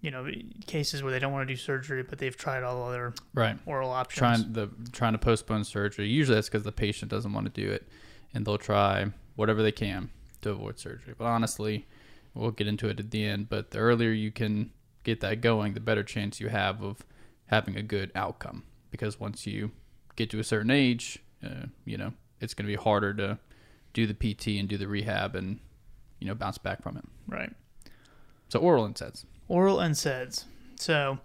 you 0.01 0.11
know 0.11 0.27
cases 0.67 1.03
where 1.03 1.11
they 1.13 1.19
don't 1.19 1.33
want 1.33 1.47
to 1.49 1.53
do 1.55 1.57
surgery, 1.59 2.03
but 2.03 2.19
they've 2.19 2.37
tried 2.37 2.63
all 2.63 2.87
other 2.89 3.15
Right. 3.33 3.57
oral 3.67 3.91
options. 3.91 4.19
trying 4.19 4.53
the 4.53 4.69
trying 4.93 5.13
to 5.13 5.19
postpone 5.19 5.65
surgery. 5.65 6.07
Usually 6.09 6.35
that's 6.35 6.49
because 6.49 6.65
the 6.65 6.73
patient 6.73 7.11
doesn't 7.11 7.33
want 7.33 7.47
to 7.53 7.61
do 7.63 7.71
it, 7.71 7.87
and 8.35 8.45
they'll 8.47 8.59
try 8.59 9.07
whatever 9.37 9.63
they 9.63 9.73
can 9.73 10.11
to 10.43 10.51
avoid 10.51 10.79
surgery. 10.79 11.15
But 11.17 11.25
honestly, 11.27 11.87
we'll 12.35 12.51
get 12.51 12.67
into 12.67 12.89
it 12.89 13.01
at 13.01 13.11
the 13.11 13.25
end. 13.25 13.49
But 13.49 13.71
the 13.71 13.79
earlier 13.79 14.11
you 14.11 14.31
can 14.31 14.71
get 15.05 15.21
that 15.21 15.41
going, 15.41 15.73
the 15.75 15.81
better 15.81 16.03
chance 16.03 16.39
you 16.41 16.49
have 16.51 16.83
of 16.83 17.05
having 17.47 17.77
a 17.77 17.83
good 17.83 18.11
outcome. 18.15 18.65
Because 18.91 19.19
once 19.19 19.47
you 19.47 19.71
get 20.17 20.29
to 20.31 20.39
a 20.39 20.45
certain 20.45 20.71
age, 20.71 21.19
uh, 21.45 21.67
you 21.85 21.97
know 21.97 22.13
it's 22.41 22.55
going 22.55 22.67
to 22.67 22.73
be 22.73 22.83
harder 22.83 23.15
to 23.15 23.39
do 23.93 24.07
the 24.07 24.15
PT 24.15 24.59
and 24.59 24.69
do 24.69 24.77
the 24.77 24.89
rehab 24.89 25.35
and 25.35 25.61
you 26.19 26.27
know 26.27 26.35
bounce 26.35 26.59
back 26.59 26.83
from 26.83 26.97
it. 26.97 27.05
right. 27.29 27.53
So 28.49 28.61
oral 28.61 28.87
NSAIDs. 28.89 29.25
Oral 29.49 29.79
NSAIDs. 29.79 30.45
So 30.77 31.19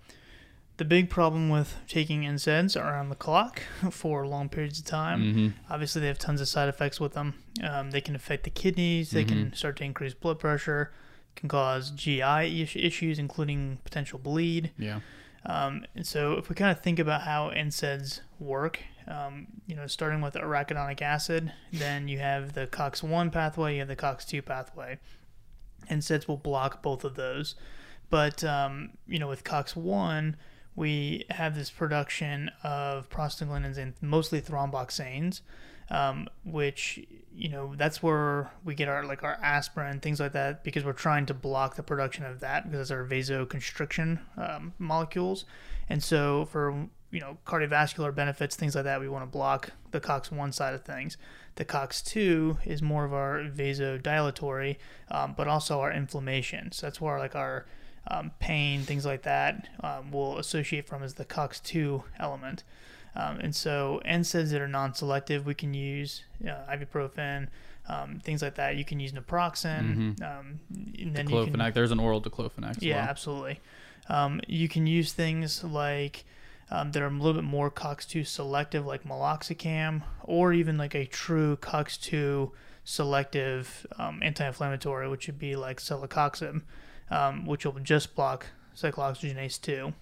the 0.78 0.86
big 0.86 1.10
problem 1.10 1.50
with 1.50 1.76
taking 1.88 2.24
NSAIDs 2.24 2.82
around 2.82 3.10
the 3.10 3.16
clock 3.16 3.62
for 3.92 4.26
long 4.26 4.48
periods 4.50 4.80
of 4.80 4.86
time. 4.86 5.22
Mm-hmm. 5.22 5.48
Obviously, 5.70 6.02
they 6.02 6.08
have 6.08 6.18
tons 6.18 6.40
of 6.42 6.48
side 6.48 6.70
effects 6.70 7.00
with 7.00 7.14
them. 7.14 7.36
Um, 7.62 7.92
they 7.92 8.02
can 8.02 8.16
affect 8.16 8.46
the 8.46 8.50
kidneys. 8.50 9.12
They 9.12 9.26
can 9.26 9.54
start 9.54 9.76
to 9.78 9.84
increase 9.84 10.14
blood 10.14 10.40
pressure. 10.40 10.92
Can 11.36 11.50
cause 11.50 11.92
GI 11.92 12.62
issues, 12.62 13.20
including 13.20 13.80
potential 13.84 14.20
bleed. 14.20 14.72
Yeah. 14.78 15.02
Um, 15.46 15.86
and 15.96 16.08
so, 16.08 16.34
if 16.34 16.50
we 16.50 16.56
kind 16.56 16.72
of 16.72 16.82
think 16.82 16.98
about 16.98 17.22
how 17.22 17.52
NSAIDs 17.52 18.22
work, 18.40 18.80
um, 19.10 19.48
you 19.66 19.76
know, 19.76 19.88
starting 19.88 20.22
with 20.22 20.36
arachidonic 20.36 21.02
acid, 21.02 21.52
then 21.74 22.08
you 22.08 22.20
have 22.20 22.54
the 22.54 22.68
COX1 22.68 23.32
pathway, 23.32 23.74
you 23.74 23.80
have 23.80 23.88
the 23.88 23.96
COX2 23.96 24.46
pathway. 24.46 25.00
NSAIDs 25.90 26.28
will 26.28 26.38
block 26.38 26.84
both 26.84 27.04
of 27.04 27.16
those. 27.16 27.56
But, 28.10 28.44
um, 28.44 28.92
you 29.08 29.20
know, 29.20 29.28
with 29.28 29.44
COX1, 29.44 30.36
we 30.76 31.26
have 31.30 31.56
this 31.56 31.70
production 31.70 32.52
of 32.64 33.10
prostaglandins 33.10 33.78
and 33.78 33.94
mostly 34.02 34.42
thromboxanes, 34.42 35.42
um, 35.90 36.28
which, 36.46 37.06
you 37.36 37.50
know, 37.50 37.74
that's 37.76 38.02
where 38.04 38.52
we 38.64 38.76
get 38.76 38.88
our, 38.88 39.04
like, 39.04 39.24
our 39.24 39.40
aspirin, 39.42 40.00
things 40.00 40.20
like 40.20 40.34
that, 40.34 40.64
because 40.64 40.84
we're 40.84 40.94
trying 40.94 41.26
to 41.28 41.34
block 41.34 41.76
the 41.76 41.84
production 41.84 42.26
of 42.26 42.40
that 42.42 42.66
because 42.66 42.82
it's 42.82 42.92
our 42.92 43.06
vasoconstriction 43.06 44.20
um, 44.38 44.74
molecules. 44.78 45.46
And 45.88 46.04
so 46.04 46.46
for, 46.46 46.88
you 47.12 47.20
know, 47.20 47.38
cardiovascular 47.46 48.14
benefits, 48.14 48.56
things 48.56 48.76
like 48.76 48.84
that, 48.84 49.00
we 49.00 49.10
want 49.10 49.24
to 49.24 49.30
block 49.30 49.72
the 49.92 50.00
COX1 50.00 50.54
side 50.54 50.74
of 50.74 50.84
things. 50.84 51.18
The 51.56 51.66
COX2 51.66 52.68
is 52.68 52.82
more 52.82 53.04
of 53.04 53.14
our 53.14 53.40
vasodilatory, 53.44 54.78
um, 55.10 55.34
but 55.36 55.48
also 55.48 55.80
our 55.82 55.92
inflammation. 55.92 56.72
So 56.72 56.86
that's 56.86 57.02
where 57.02 57.18
like 57.18 57.36
our 57.36 57.66
um, 58.08 58.32
pain, 58.40 58.82
things 58.82 59.06
like 59.06 59.24
that, 59.24 59.68
um, 59.82 60.12
will 60.12 60.38
associate 60.38 60.88
from 60.88 61.04
as 61.04 61.16
the 61.16 61.26
COX2 61.26 62.04
element. 62.20 62.64
Um, 63.16 63.40
and 63.40 63.56
so 63.56 64.02
NSAIDs 64.06 64.52
that 64.52 64.62
are 64.62 64.68
non-selective, 64.68 65.46
we 65.46 65.56
can 65.56 65.74
use 65.74 66.24
uh, 66.46 66.72
ibuprofen, 66.72 67.48
um, 67.88 68.20
things 68.24 68.42
like 68.42 68.56
that. 68.56 68.76
You 68.78 68.86
can 68.86 69.00
use 69.00 69.12
naproxen, 69.12 70.22
um, 70.22 70.60
and 70.98 71.16
then 71.16 71.28
you 71.28 71.46
can 71.46 71.72
There's 71.74 71.92
an 71.92 72.00
oral 72.00 72.22
diclofenac 72.22 72.78
as 72.78 72.84
yeah, 72.84 72.98
well. 72.98 73.10
absolutely. 73.10 73.60
Um, 74.08 74.42
you 74.48 74.70
can 74.70 74.88
use 74.88 75.12
things 75.12 75.64
like 75.64 76.24
um, 76.72 76.92
that 76.92 77.02
are 77.02 77.08
a 77.08 77.12
little 77.12 77.34
bit 77.34 77.44
more 77.44 77.72
COX2 77.72 78.26
selective, 78.28 78.86
like 78.86 79.04
meloxicam, 79.04 80.04
or 80.24 80.54
even 80.54 80.78
like 80.78 80.96
a 80.96 81.06
true 81.06 81.58
COX2 81.58 82.52
selective 82.84 83.88
um, 83.98 84.22
anti-inflammatory, 84.24 85.10
which 85.10 85.28
would 85.28 85.40
be 85.40 85.56
like 85.56 85.80
celecoxib, 85.80 86.62
um, 87.10 87.46
which 87.46 87.66
will 87.66 87.74
just 87.74 88.16
block 88.16 88.48
cyclooxygenase 88.76 89.60
2. 89.62 89.94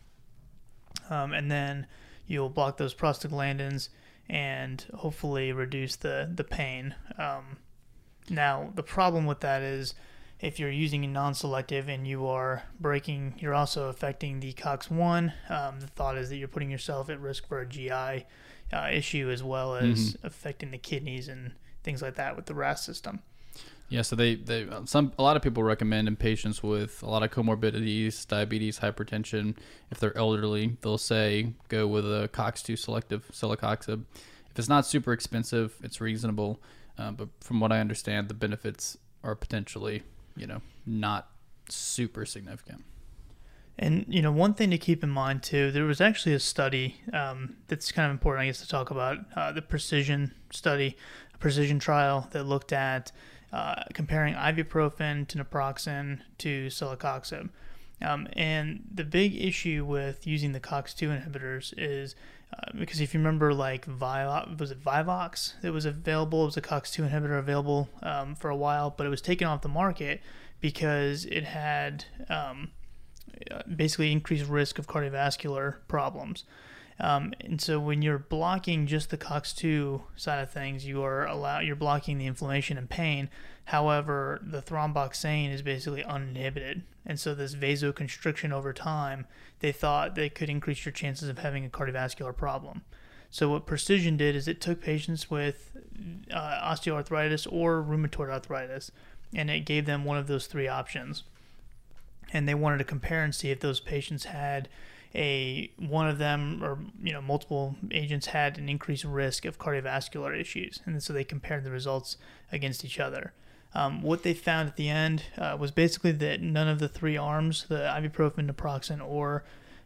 Um, 1.10 1.34
and 1.34 1.50
then 1.50 1.88
you'll 2.28 2.50
block 2.50 2.78
those 2.78 2.94
prostaglandins 2.94 3.90
and 4.30 4.86
hopefully 4.94 5.54
reduce 5.54 5.96
the, 5.96 6.30
the 6.34 6.44
pain. 6.44 6.96
Um, 7.18 7.58
now, 8.30 8.72
the 8.76 8.84
problem 8.84 9.26
with 9.26 9.40
that 9.40 9.62
is 9.62 9.96
if 10.40 10.60
you're 10.60 10.72
using 10.72 11.04
a 11.04 11.08
non-selective 11.08 11.90
and 11.90 12.08
you 12.08 12.28
are 12.28 12.64
breaking, 12.80 13.36
you're 13.40 13.56
also 13.56 13.90
affecting 13.90 14.40
the 14.40 14.54
COX-1. 14.54 15.34
Um, 15.50 15.80
the 15.80 15.88
thought 15.88 16.18
is 16.18 16.30
that 16.30 16.38
you're 16.38 16.48
putting 16.48 16.70
yourself 16.70 17.10
at 17.10 17.20
risk 17.20 17.48
for 17.48 17.60
a 17.62 17.66
GI 17.66 18.26
uh, 18.72 18.90
issue 18.92 19.30
as 19.32 19.44
well 19.44 19.76
as 19.76 20.18
affecting 20.24 20.72
the 20.72 20.78
kidneys 20.78 21.28
and 21.28 21.52
things 21.84 22.02
like 22.02 22.16
that 22.16 22.36
with 22.36 22.46
the 22.46 22.54
RAS 22.54 22.84
system. 22.84 23.22
Yeah, 23.90 24.02
so 24.02 24.18
they, 24.18 24.36
they 24.36 24.68
some 24.84 25.14
a 25.18 25.24
lot 25.24 25.38
of 25.38 25.42
people 25.42 25.64
recommend 25.64 26.10
in 26.10 26.18
patients 26.18 26.62
with 26.62 27.02
a 27.02 27.10
lot 27.10 27.24
of 27.24 27.32
comorbidities, 27.32 28.28
diabetes, 28.28 28.80
hypertension, 28.80 29.56
if 29.90 30.00
they're 30.00 30.18
elderly, 30.18 30.76
they'll 30.82 30.98
say 30.98 31.54
go 31.70 31.88
with 31.88 32.06
a 32.06 32.28
COX-2 32.34 32.78
selective 32.78 33.32
celecoxib. 33.32 34.04
If 34.52 34.60
it's 34.60 34.68
not 34.68 34.86
super 34.86 35.14
expensive, 35.14 35.76
it's 35.82 36.02
reasonable, 36.02 36.60
uh, 36.98 37.12
but 37.12 37.30
from 37.40 37.62
what 37.62 37.72
I 37.72 37.80
understand, 37.80 38.28
the 38.28 38.34
benefits 38.34 38.98
are 39.24 39.36
potentially, 39.36 40.04
you 40.38 40.48
know, 40.48 40.62
not 40.86 41.30
super 41.70 42.26
significant. 42.26 42.84
And 43.80 44.06
you 44.08 44.22
know, 44.22 44.32
one 44.32 44.54
thing 44.54 44.72
to 44.72 44.78
keep 44.78 45.04
in 45.04 45.10
mind 45.10 45.44
too, 45.44 45.72
there 45.72 45.86
was 45.86 46.02
actually 46.02 46.34
a 46.34 46.40
study 46.40 47.02
um, 47.14 47.58
that's 47.68 47.92
kind 47.92 48.08
of 48.08 48.12
important, 48.12 48.44
I 48.44 48.46
guess, 48.48 48.60
to 48.62 48.68
talk 48.68 48.90
about 48.90 49.20
uh, 49.36 49.52
the 49.52 49.62
precision 49.62 50.34
study, 50.52 50.98
a 51.34 51.38
precision 51.38 51.78
trial 51.78 52.28
that 52.32 52.46
looked 52.46 52.74
at 52.74 53.12
uh, 53.54 53.84
comparing 53.94 54.34
ibuprofen 54.34 55.28
to 55.28 55.38
naproxen 55.38 56.22
to 56.40 56.68
celecoxib. 56.68 57.50
Um, 58.02 58.28
and 58.34 58.84
the 58.94 59.04
big 59.04 59.36
issue 59.36 59.84
with 59.86 60.28
using 60.28 60.52
the 60.52 60.60
COX2 60.60 61.24
inhibitors 61.24 61.74
is 61.78 62.16
uh, 62.54 62.72
because 62.78 63.02
if 63.02 63.14
you 63.14 63.20
remember, 63.20 63.54
like 63.54 63.86
Vivox, 63.86 64.60
was 64.60 64.72
it 64.72 64.84
Vivox 64.84 65.54
that 65.62 65.74
was 65.74 65.86
available? 65.86 66.44
It 66.44 66.46
was 66.46 66.58
a 66.58 66.62
COX2 66.62 67.10
inhibitor 67.10 67.38
available 67.38 67.90
um, 68.02 68.36
for 68.36 68.50
a 68.50 68.56
while, 68.56 68.94
but 68.96 69.06
it 69.06 69.10
was 69.10 69.22
taken 69.22 69.48
off 69.48 69.62
the 69.62 69.70
market 69.70 70.22
because 70.62 71.26
it 71.26 71.44
had 71.44 72.06
um, 72.30 72.72
uh, 73.52 73.62
basically 73.76 74.12
increased 74.12 74.48
risk 74.48 74.80
of 74.80 74.88
cardiovascular 74.88 75.76
problems. 75.88 76.46
Um, 77.00 77.34
and 77.42 77.62
so 77.62 77.80
when 77.80 78.02
you're 78.02 78.18
blocking 78.18 78.88
just 78.88 79.10
the 79.10 79.18
COX2 79.18 80.02
side 80.16 80.42
of 80.42 80.50
things, 80.50 80.86
you 80.86 81.04
are 81.04 81.26
allow 81.26 81.60
you're 81.60 81.76
blocking 81.76 82.18
the 82.18 82.26
inflammation 82.26 82.78
and 82.78 82.90
pain. 82.90 83.30
However, 83.68 84.40
the 84.42 84.62
thromboxane 84.62 85.52
is 85.52 85.62
basically 85.62 86.02
uninhibited, 86.02 86.84
and 87.06 87.20
so 87.20 87.36
this 87.36 87.54
vasoconstriction 87.54 88.54
over 88.54 88.72
time, 88.72 89.28
they 89.60 89.74
thought 89.74 90.16
they 90.16 90.30
could 90.30 90.50
increase 90.50 90.86
your 90.86 90.94
chances 90.94 91.28
of 91.28 91.40
having 91.40 91.66
a 91.66 91.70
cardiovascular 91.70 92.34
problem. 92.34 92.84
So 93.30 93.50
what 93.50 93.66
Precision 93.66 94.16
did 94.16 94.38
is 94.38 94.48
it 94.48 94.62
took 94.62 94.80
patients 94.80 95.30
with 95.30 95.76
uh, 96.32 96.62
osteoarthritis 96.64 97.46
or 97.52 97.84
rheumatoid 97.84 98.30
arthritis, 98.30 98.90
and 99.36 99.50
it 99.50 99.66
gave 99.66 99.86
them 99.86 100.06
one 100.06 100.18
of 100.18 100.28
those 100.28 100.48
three 100.48 100.70
options. 100.70 101.24
And 102.32 102.48
they 102.48 102.56
wanted 102.56 102.78
to 102.78 102.86
compare 102.86 103.26
and 103.26 103.36
see 103.36 103.52
if 103.52 103.60
those 103.60 103.82
patients 103.82 104.24
had 104.24 104.70
a 105.14 105.70
one 105.78 106.08
of 106.08 106.20
them 106.20 106.64
or 106.64 106.80
you 107.04 107.12
know 107.12 107.22
multiple 107.22 107.76
agents 107.92 108.28
had 108.28 108.58
an 108.58 108.70
increased 108.70 109.04
risk 109.04 109.44
of 109.44 109.60
cardiovascular 109.60 110.40
issues, 110.40 110.80
and 110.86 111.04
so 111.04 111.12
they 111.12 111.26
compared 111.26 111.66
the 111.66 111.72
results 111.72 112.16
against 112.50 112.86
each 112.86 112.98
other. 112.98 113.34
Um, 113.74 114.02
what 114.02 114.24
they 114.24 114.34
found 114.34 114.68
at 114.70 114.76
the 114.76 114.90
end 114.90 115.24
uh, 115.38 115.56
was 115.60 115.72
basically 115.72 116.12
that 116.14 116.42
none 116.42 116.68
of 116.68 116.80
the 116.80 116.88
three 116.88 117.18
arms, 117.18 117.66
the 117.68 117.80
ibuprofen, 117.80 118.50
naproxen, 118.50 119.06
or 119.06 119.44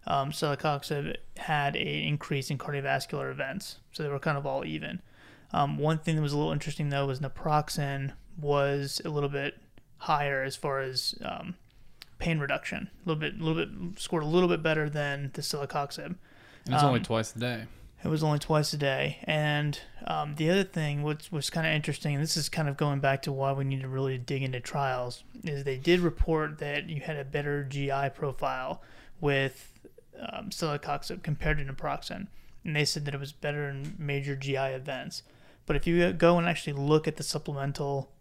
um, 0.07 0.31
celecoxib, 0.31 1.15
had 1.37 1.75
an 1.75 1.87
increase 1.87 2.49
in 2.49 2.57
cardiovascular 2.57 3.29
events. 3.31 3.79
So 3.91 4.03
they 4.03 4.09
were 4.09 4.19
kind 4.19 4.37
of 4.37 4.45
all 4.45 4.63
even. 4.65 5.01
Um, 5.51 5.77
one 5.77 5.97
thing 5.97 6.15
that 6.15 6.21
was 6.21 6.31
a 6.31 6.37
little 6.37 6.53
interesting 6.53 6.89
though 6.89 7.07
was 7.07 7.19
naproxen 7.19 8.13
was 8.39 9.01
a 9.03 9.09
little 9.09 9.29
bit 9.29 9.57
higher 9.97 10.43
as 10.43 10.55
far 10.55 10.79
as 10.79 11.15
um, 11.23 11.55
pain 12.19 12.39
reduction. 12.39 12.89
A 13.05 13.09
little 13.09 13.19
bit, 13.19 13.39
a 13.39 13.43
little 13.43 13.65
bit 13.65 13.99
scored 13.99 14.23
a 14.23 14.27
little 14.27 14.47
bit 14.47 14.63
better 14.63 14.89
than 14.89 15.31
the 15.33 15.41
celecoxib. 15.41 16.15
And 16.65 16.75
it's 16.75 16.83
only 16.83 16.99
Um, 16.99 17.05
twice 17.05 17.35
a 17.35 17.39
day. 17.39 17.63
It 18.03 18.07
was 18.07 18.23
only 18.23 18.39
twice 18.39 18.73
a 18.73 18.77
day. 18.77 19.19
And 19.25 19.79
um, 20.07 20.35
the 20.35 20.49
other 20.49 20.63
thing, 20.63 21.03
which 21.03 21.31
was 21.31 21.49
kind 21.49 21.67
of 21.67 21.73
interesting, 21.73 22.15
and 22.15 22.23
this 22.23 22.35
is 22.35 22.49
kind 22.49 22.67
of 22.67 22.77
going 22.77 22.99
back 22.99 23.21
to 23.23 23.31
why 23.31 23.53
we 23.53 23.63
need 23.63 23.81
to 23.81 23.87
really 23.87 24.17
dig 24.17 24.41
into 24.41 24.59
trials, 24.59 25.23
is 25.43 25.63
they 25.63 25.77
did 25.77 25.99
report 25.99 26.57
that 26.59 26.89
you 26.89 27.01
had 27.01 27.17
a 27.17 27.25
better 27.25 27.63
GI 27.63 28.09
profile 28.15 28.81
with 29.19 29.79
um, 30.19 30.49
celecoxib 30.49 31.21
compared 31.21 31.59
to 31.59 31.65
naproxen. 31.65 32.27
And 32.63 32.75
they 32.75 32.85
said 32.85 33.05
that 33.05 33.13
it 33.13 33.19
was 33.19 33.31
better 33.31 33.69
in 33.69 33.95
major 33.97 34.35
GI 34.35 34.55
events. 34.55 35.23
But 35.65 35.75
if 35.75 35.85
you 35.85 36.11
go 36.13 36.37
and 36.37 36.47
actually 36.47 36.73
look 36.73 37.07
at 37.07 37.17
the 37.17 37.23
supplemental 37.23 38.11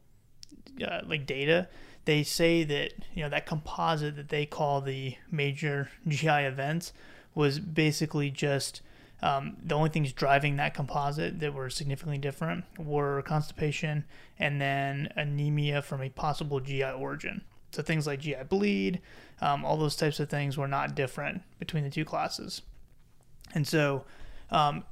uh, 0.87 1.01
like 1.07 1.27
data, 1.27 1.69
they 2.05 2.23
say 2.23 2.65
that 2.65 2.93
you 3.15 3.23
know 3.23 3.29
that 3.29 3.47
composite 3.47 4.17
that 4.17 4.29
they 4.29 4.47
call 4.47 4.81
the 4.81 5.17
major 5.31 5.91
GI 6.09 6.29
events 6.29 6.93
was 7.35 7.59
basically 7.59 8.31
just 8.31 8.83
um, 9.23 9.57
the 9.63 9.75
only 9.75 9.91
things 9.91 10.13
driving 10.13 10.57
that 10.57 10.75
composite 10.75 11.41
that 11.41 11.53
were 11.53 11.69
significantly 11.69 12.19
different 12.19 12.65
were 12.79 13.23
constipation 13.23 14.05
and 14.39 14.61
then 14.61 15.13
anemia 15.17 15.83
from 15.83 16.03
a 16.03 16.09
possible 16.09 16.61
GI 16.61 16.85
origin. 16.85 17.43
So 17.73 17.83
things 17.83 18.07
like 18.07 18.21
GI 18.21 18.45
bleed, 18.49 19.01
um, 19.41 19.65
all 19.65 19.77
those 19.77 19.97
types 19.97 20.19
of 20.21 20.29
things 20.29 20.57
were 20.57 20.69
not 20.69 20.95
different 20.95 21.43
between 21.59 21.85
the 21.85 21.91
two 21.91 22.05
classes. 22.05 22.63
And 23.55 23.67
so 23.67 24.05
um, 24.51 24.85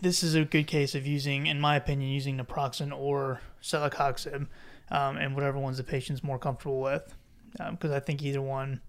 this 0.00 0.22
is 0.22 0.34
a 0.34 0.44
good 0.44 0.66
case 0.66 0.94
of 0.94 1.06
using, 1.06 1.46
in 1.46 1.60
my 1.60 1.76
opinion, 1.76 2.10
using 2.10 2.38
naproxen 2.38 2.96
or 2.96 3.40
celecoxib, 3.62 4.48
um, 4.90 5.16
and 5.16 5.34
whatever 5.34 5.58
one's 5.58 5.78
the 5.78 5.84
patient's 5.84 6.22
more 6.22 6.38
comfortable 6.38 6.80
with, 6.80 7.14
because 7.70 7.90
I 7.90 8.00
think 8.00 8.22
either 8.22 8.42
one 8.42 8.82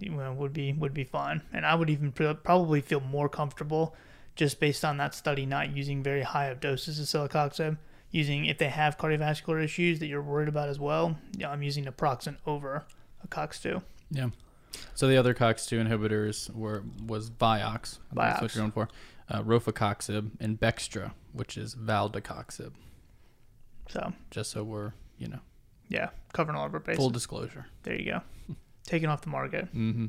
you 0.00 0.10
know, 0.10 0.32
would 0.32 0.52
be 0.52 0.72
would 0.72 0.94
be 0.94 1.04
fun. 1.04 1.42
and 1.52 1.64
I 1.66 1.74
would 1.74 1.90
even 1.90 2.12
pr- 2.12 2.32
probably 2.32 2.80
feel 2.80 3.00
more 3.00 3.28
comfortable 3.28 3.94
just 4.36 4.58
based 4.60 4.84
on 4.84 4.96
that 4.98 5.14
study 5.14 5.44
not 5.46 5.76
using 5.76 6.02
very 6.02 6.22
high 6.22 6.46
of 6.46 6.60
doses 6.60 6.98
of 6.98 7.06
celecoxib. 7.06 7.76
Using 8.12 8.46
if 8.46 8.58
they 8.58 8.68
have 8.68 8.98
cardiovascular 8.98 9.62
issues 9.62 10.00
that 10.00 10.06
you're 10.08 10.22
worried 10.22 10.48
about 10.48 10.68
as 10.68 10.80
well, 10.80 11.16
yeah, 11.36 11.48
I'm 11.50 11.62
using 11.62 11.84
naproxen 11.84 12.36
over 12.44 12.84
a 13.22 13.28
COX2. 13.28 13.82
Yeah. 14.10 14.30
So 14.94 15.06
the 15.06 15.16
other 15.16 15.32
COX2 15.34 15.86
inhibitors 15.86 16.52
were 16.52 16.82
was 17.06 17.30
Vioxx. 17.30 17.98
That's 18.12 18.42
what 18.42 18.54
you're 18.54 18.62
going 18.62 18.72
for. 18.72 18.88
Uh, 19.28 19.42
Rofecoxib 19.44 20.30
and 20.40 20.58
Bextra, 20.58 21.12
which 21.32 21.56
is 21.56 21.76
Valdecoxib. 21.76 22.72
So 23.88 24.12
Just 24.30 24.50
so 24.50 24.64
we're, 24.64 24.92
you 25.18 25.28
know, 25.28 25.40
yeah, 25.88 26.10
covering 26.32 26.56
all 26.58 26.66
of 26.66 26.74
our 26.74 26.80
bases. 26.80 26.98
full 26.98 27.10
disclosure. 27.10 27.66
there 27.84 27.94
you 27.96 28.06
go. 28.12 28.20
Taken 28.90 29.08
off 29.08 29.22
the 29.22 29.30
market. 29.30 29.66
Mm-hmm. 29.66 30.06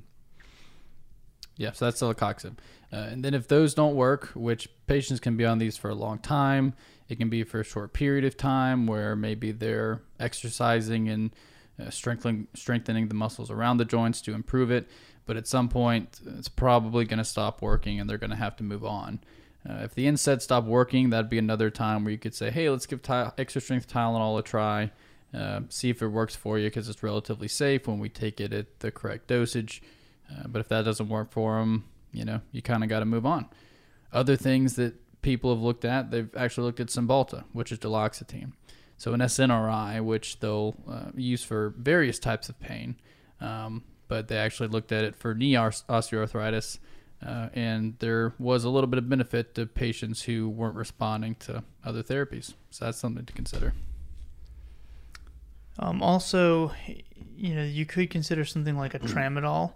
Yeah, 1.55 1.71
so 1.73 1.85
that's 1.85 2.01
celecoxib. 2.01 2.57
Uh, 2.91 2.95
and 2.95 3.23
then 3.23 3.35
if 3.35 3.47
those 3.47 3.75
don't 3.75 3.95
work, 3.95 4.29
which 4.33 4.67
patients 4.87 5.19
can 5.19 5.37
be 5.37 5.45
on 5.45 5.59
these 5.59 5.77
for 5.77 5.89
a 5.89 5.95
long 5.95 6.17
time, 6.17 6.73
it 7.07 7.19
can 7.19 7.29
be 7.29 7.43
for 7.43 7.59
a 7.59 7.63
short 7.63 7.93
period 7.93 8.25
of 8.25 8.35
time 8.35 8.87
where 8.87 9.15
maybe 9.15 9.51
they're 9.51 10.01
exercising 10.19 11.07
and 11.07 11.29
uh, 11.79 11.91
strengthening 11.91 12.47
strengthening 12.55 13.07
the 13.07 13.13
muscles 13.13 13.51
around 13.51 13.77
the 13.77 13.85
joints 13.85 14.19
to 14.21 14.33
improve 14.33 14.71
it. 14.71 14.89
But 15.27 15.37
at 15.37 15.47
some 15.47 15.69
point, 15.69 16.19
it's 16.25 16.49
probably 16.49 17.05
going 17.05 17.19
to 17.19 17.23
stop 17.23 17.61
working, 17.61 17.99
and 17.99 18.09
they're 18.09 18.17
going 18.17 18.31
to 18.31 18.35
have 18.35 18.55
to 18.57 18.63
move 18.63 18.83
on. 18.83 19.19
Uh, 19.69 19.83
if 19.83 19.93
the 19.93 20.07
NSAID 20.07 20.41
stopped 20.41 20.65
working, 20.65 21.11
that'd 21.11 21.29
be 21.29 21.37
another 21.37 21.69
time 21.69 22.03
where 22.03 22.11
you 22.11 22.17
could 22.17 22.33
say, 22.33 22.49
"Hey, 22.49 22.67
let's 22.69 22.87
give 22.87 23.03
ty- 23.03 23.31
extra 23.37 23.61
strength 23.61 23.87
Tylenol 23.87 24.39
a 24.39 24.41
try, 24.41 24.91
uh, 25.33 25.61
see 25.69 25.89
if 25.89 26.01
it 26.01 26.07
works 26.07 26.35
for 26.35 26.59
you, 26.59 26.67
because 26.67 26.89
it's 26.89 27.03
relatively 27.03 27.47
safe 27.47 27.87
when 27.87 27.99
we 27.99 28.09
take 28.09 28.39
it 28.39 28.53
at 28.53 28.79
the 28.79 28.91
correct 28.91 29.27
dosage." 29.27 29.81
Uh, 30.29 30.47
but 30.47 30.59
if 30.59 30.67
that 30.69 30.85
doesn't 30.85 31.09
work 31.09 31.31
for 31.31 31.59
them, 31.59 31.85
you 32.11 32.25
know, 32.25 32.41
you 32.51 32.61
kind 32.61 32.83
of 32.83 32.89
got 32.89 32.99
to 32.99 33.05
move 33.05 33.25
on. 33.25 33.47
Other 34.13 34.35
things 34.35 34.75
that 34.75 34.95
people 35.21 35.53
have 35.53 35.61
looked 35.61 35.85
at, 35.85 36.11
they've 36.11 36.35
actually 36.35 36.65
looked 36.65 36.79
at 36.79 36.87
Cymbalta, 36.87 37.43
which 37.53 37.71
is 37.71 37.79
duloxetine. 37.79 38.53
So 38.97 39.13
an 39.13 39.19
SNRI, 39.21 40.03
which 40.03 40.39
they'll 40.39 40.75
uh, 40.89 41.11
use 41.15 41.43
for 41.43 41.73
various 41.77 42.19
types 42.19 42.49
of 42.49 42.59
pain, 42.59 42.97
um, 43.39 43.83
but 44.07 44.27
they 44.27 44.37
actually 44.37 44.69
looked 44.69 44.91
at 44.91 45.03
it 45.03 45.15
for 45.15 45.33
knee 45.33 45.53
osteoarthritis, 45.53 46.79
uh, 47.25 47.49
and 47.53 47.95
there 47.99 48.33
was 48.37 48.63
a 48.63 48.69
little 48.69 48.87
bit 48.87 48.97
of 48.97 49.09
benefit 49.09 49.55
to 49.55 49.65
patients 49.65 50.23
who 50.23 50.49
weren't 50.49 50.75
responding 50.75 51.35
to 51.35 51.63
other 51.83 52.03
therapies. 52.03 52.53
So 52.69 52.85
that's 52.85 52.97
something 52.97 53.25
to 53.25 53.33
consider. 53.33 53.73
Um, 55.81 56.01
also, 56.01 56.71
you 57.35 57.55
know, 57.55 57.63
you 57.63 57.85
could 57.85 58.09
consider 58.09 58.45
something 58.45 58.77
like 58.77 58.93
a 58.93 58.99
tramadol. 58.99 59.73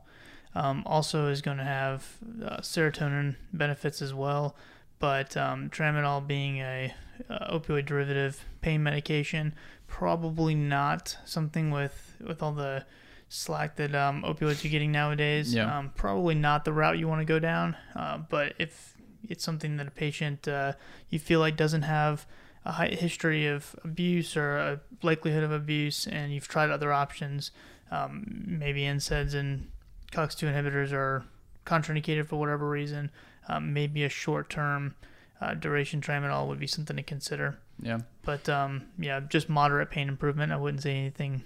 Um, 0.54 0.84
also, 0.86 1.28
is 1.28 1.42
going 1.42 1.58
to 1.58 1.64
have 1.64 2.06
uh, 2.44 2.58
serotonin 2.58 3.36
benefits 3.52 4.02
as 4.02 4.14
well. 4.14 4.56
But 5.00 5.36
um, 5.36 5.70
tramadol 5.70 6.26
being 6.26 6.60
a 6.60 6.94
uh, 7.30 7.58
opioid 7.58 7.86
derivative 7.86 8.46
pain 8.62 8.82
medication, 8.82 9.54
probably 9.88 10.56
not 10.56 11.18
something 11.26 11.72
with 11.72 12.16
with 12.26 12.42
all 12.42 12.54
the 12.54 12.86
slack 13.28 13.76
that 13.76 13.94
um, 13.94 14.24
opioids 14.24 14.64
are 14.64 14.70
getting 14.70 14.92
nowadays. 14.92 15.54
Yeah. 15.54 15.78
Um, 15.78 15.92
probably 15.96 16.36
not 16.36 16.64
the 16.64 16.72
route 16.72 16.98
you 16.98 17.08
want 17.08 17.22
to 17.22 17.26
go 17.26 17.40
down. 17.40 17.76
Uh, 17.96 18.20
but 18.20 18.54
if 18.60 18.96
it's 19.28 19.44
something 19.44 19.78
that 19.78 19.88
a 19.88 19.92
patient 19.92 20.48
uh, 20.48 20.74
you 21.10 21.20
feel 21.20 21.40
like 21.40 21.58
doesn't 21.58 21.82
have 21.82 22.26
a 22.66 22.96
history 22.96 23.48
of 23.48 23.76
abuse 23.84 24.36
or 24.36 24.58
a 24.58 24.82
likelihood 25.04 25.44
of 25.44 25.52
abuse, 25.52 26.08
and 26.08 26.34
you've 26.34 26.48
tried 26.48 26.72
other 26.72 26.92
options, 26.92 27.52
um, 27.92 28.44
maybe 28.48 28.82
NSAIDs 28.82 29.34
and 29.36 29.70
COX2 30.12 30.52
inhibitors 30.52 30.92
are 30.92 31.26
contraindicated 31.66 32.28
for 32.28 32.38
whatever 32.38 32.68
reason, 32.68 33.12
um, 33.48 33.74
maybe 33.74 34.04
a 34.04 34.10
short 34.10 34.50
term 34.50 34.96
uh, 35.42 35.54
duration 35.54 36.02
tramadol 36.02 36.48
would 36.48 36.60
be 36.60 36.68
something 36.68 36.96
to 36.96 37.04
consider. 37.04 37.58
Yeah. 37.82 38.00
But 38.24 38.48
um, 38.50 38.86
yeah, 38.98 39.20
just 39.20 39.50
moderate 39.50 39.92
pain 39.92 40.08
improvement. 40.08 40.52
I 40.52 40.58
wouldn't 40.58 40.84
say 40.84 40.98
anything 40.98 41.44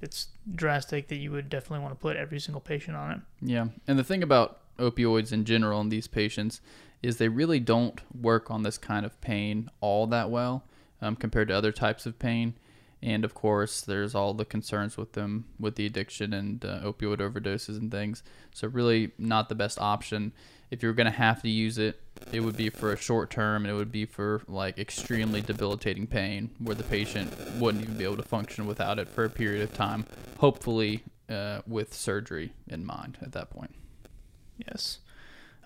that's 0.00 0.28
drastic 0.54 1.08
that 1.08 1.16
you 1.16 1.30
would 1.30 1.48
definitely 1.48 1.80
want 1.80 1.92
to 1.92 2.00
put 2.00 2.16
every 2.16 2.40
single 2.40 2.60
patient 2.60 2.96
on 2.96 3.10
it. 3.12 3.20
Yeah. 3.40 3.68
And 3.86 3.98
the 3.98 4.04
thing 4.04 4.22
about 4.22 4.60
opioids 4.78 5.32
in 5.32 5.44
general 5.44 5.80
in 5.80 5.88
these 5.88 6.06
patients 6.06 6.60
is 7.02 7.16
they 7.16 7.28
really 7.28 7.60
don't 7.60 8.00
work 8.14 8.50
on 8.50 8.62
this 8.62 8.78
kind 8.78 9.06
of 9.06 9.20
pain 9.20 9.70
all 9.80 10.06
that 10.06 10.30
well 10.30 10.64
um, 11.00 11.16
compared 11.16 11.48
to 11.48 11.54
other 11.54 11.72
types 11.72 12.06
of 12.06 12.18
pain. 12.18 12.54
And 13.00 13.24
of 13.24 13.32
course, 13.32 13.80
there's 13.80 14.14
all 14.14 14.34
the 14.34 14.44
concerns 14.44 14.96
with 14.96 15.12
them 15.12 15.44
with 15.60 15.76
the 15.76 15.86
addiction 15.86 16.32
and 16.32 16.64
uh, 16.64 16.80
opioid 16.80 17.18
overdoses 17.18 17.78
and 17.78 17.92
things. 17.92 18.24
So, 18.52 18.66
really, 18.66 19.12
not 19.18 19.48
the 19.48 19.54
best 19.54 19.80
option. 19.80 20.32
If 20.72 20.82
you're 20.82 20.92
going 20.92 21.06
to 21.06 21.12
have 21.12 21.40
to 21.42 21.48
use 21.48 21.78
it, 21.78 22.00
it 22.32 22.40
would 22.40 22.56
be 22.56 22.70
for 22.70 22.92
a 22.92 22.96
short 22.96 23.30
term 23.30 23.64
and 23.64 23.72
it 23.72 23.76
would 23.76 23.92
be 23.92 24.04
for 24.04 24.42
like 24.48 24.78
extremely 24.78 25.40
debilitating 25.40 26.08
pain 26.08 26.50
where 26.58 26.74
the 26.74 26.82
patient 26.82 27.32
wouldn't 27.58 27.84
even 27.84 27.96
be 27.96 28.04
able 28.04 28.16
to 28.16 28.22
function 28.22 28.66
without 28.66 28.98
it 28.98 29.08
for 29.08 29.24
a 29.24 29.30
period 29.30 29.62
of 29.62 29.72
time, 29.72 30.04
hopefully 30.38 31.04
uh, 31.30 31.60
with 31.66 31.94
surgery 31.94 32.52
in 32.66 32.84
mind 32.84 33.16
at 33.22 33.32
that 33.32 33.48
point. 33.50 33.74
Yes. 34.66 34.98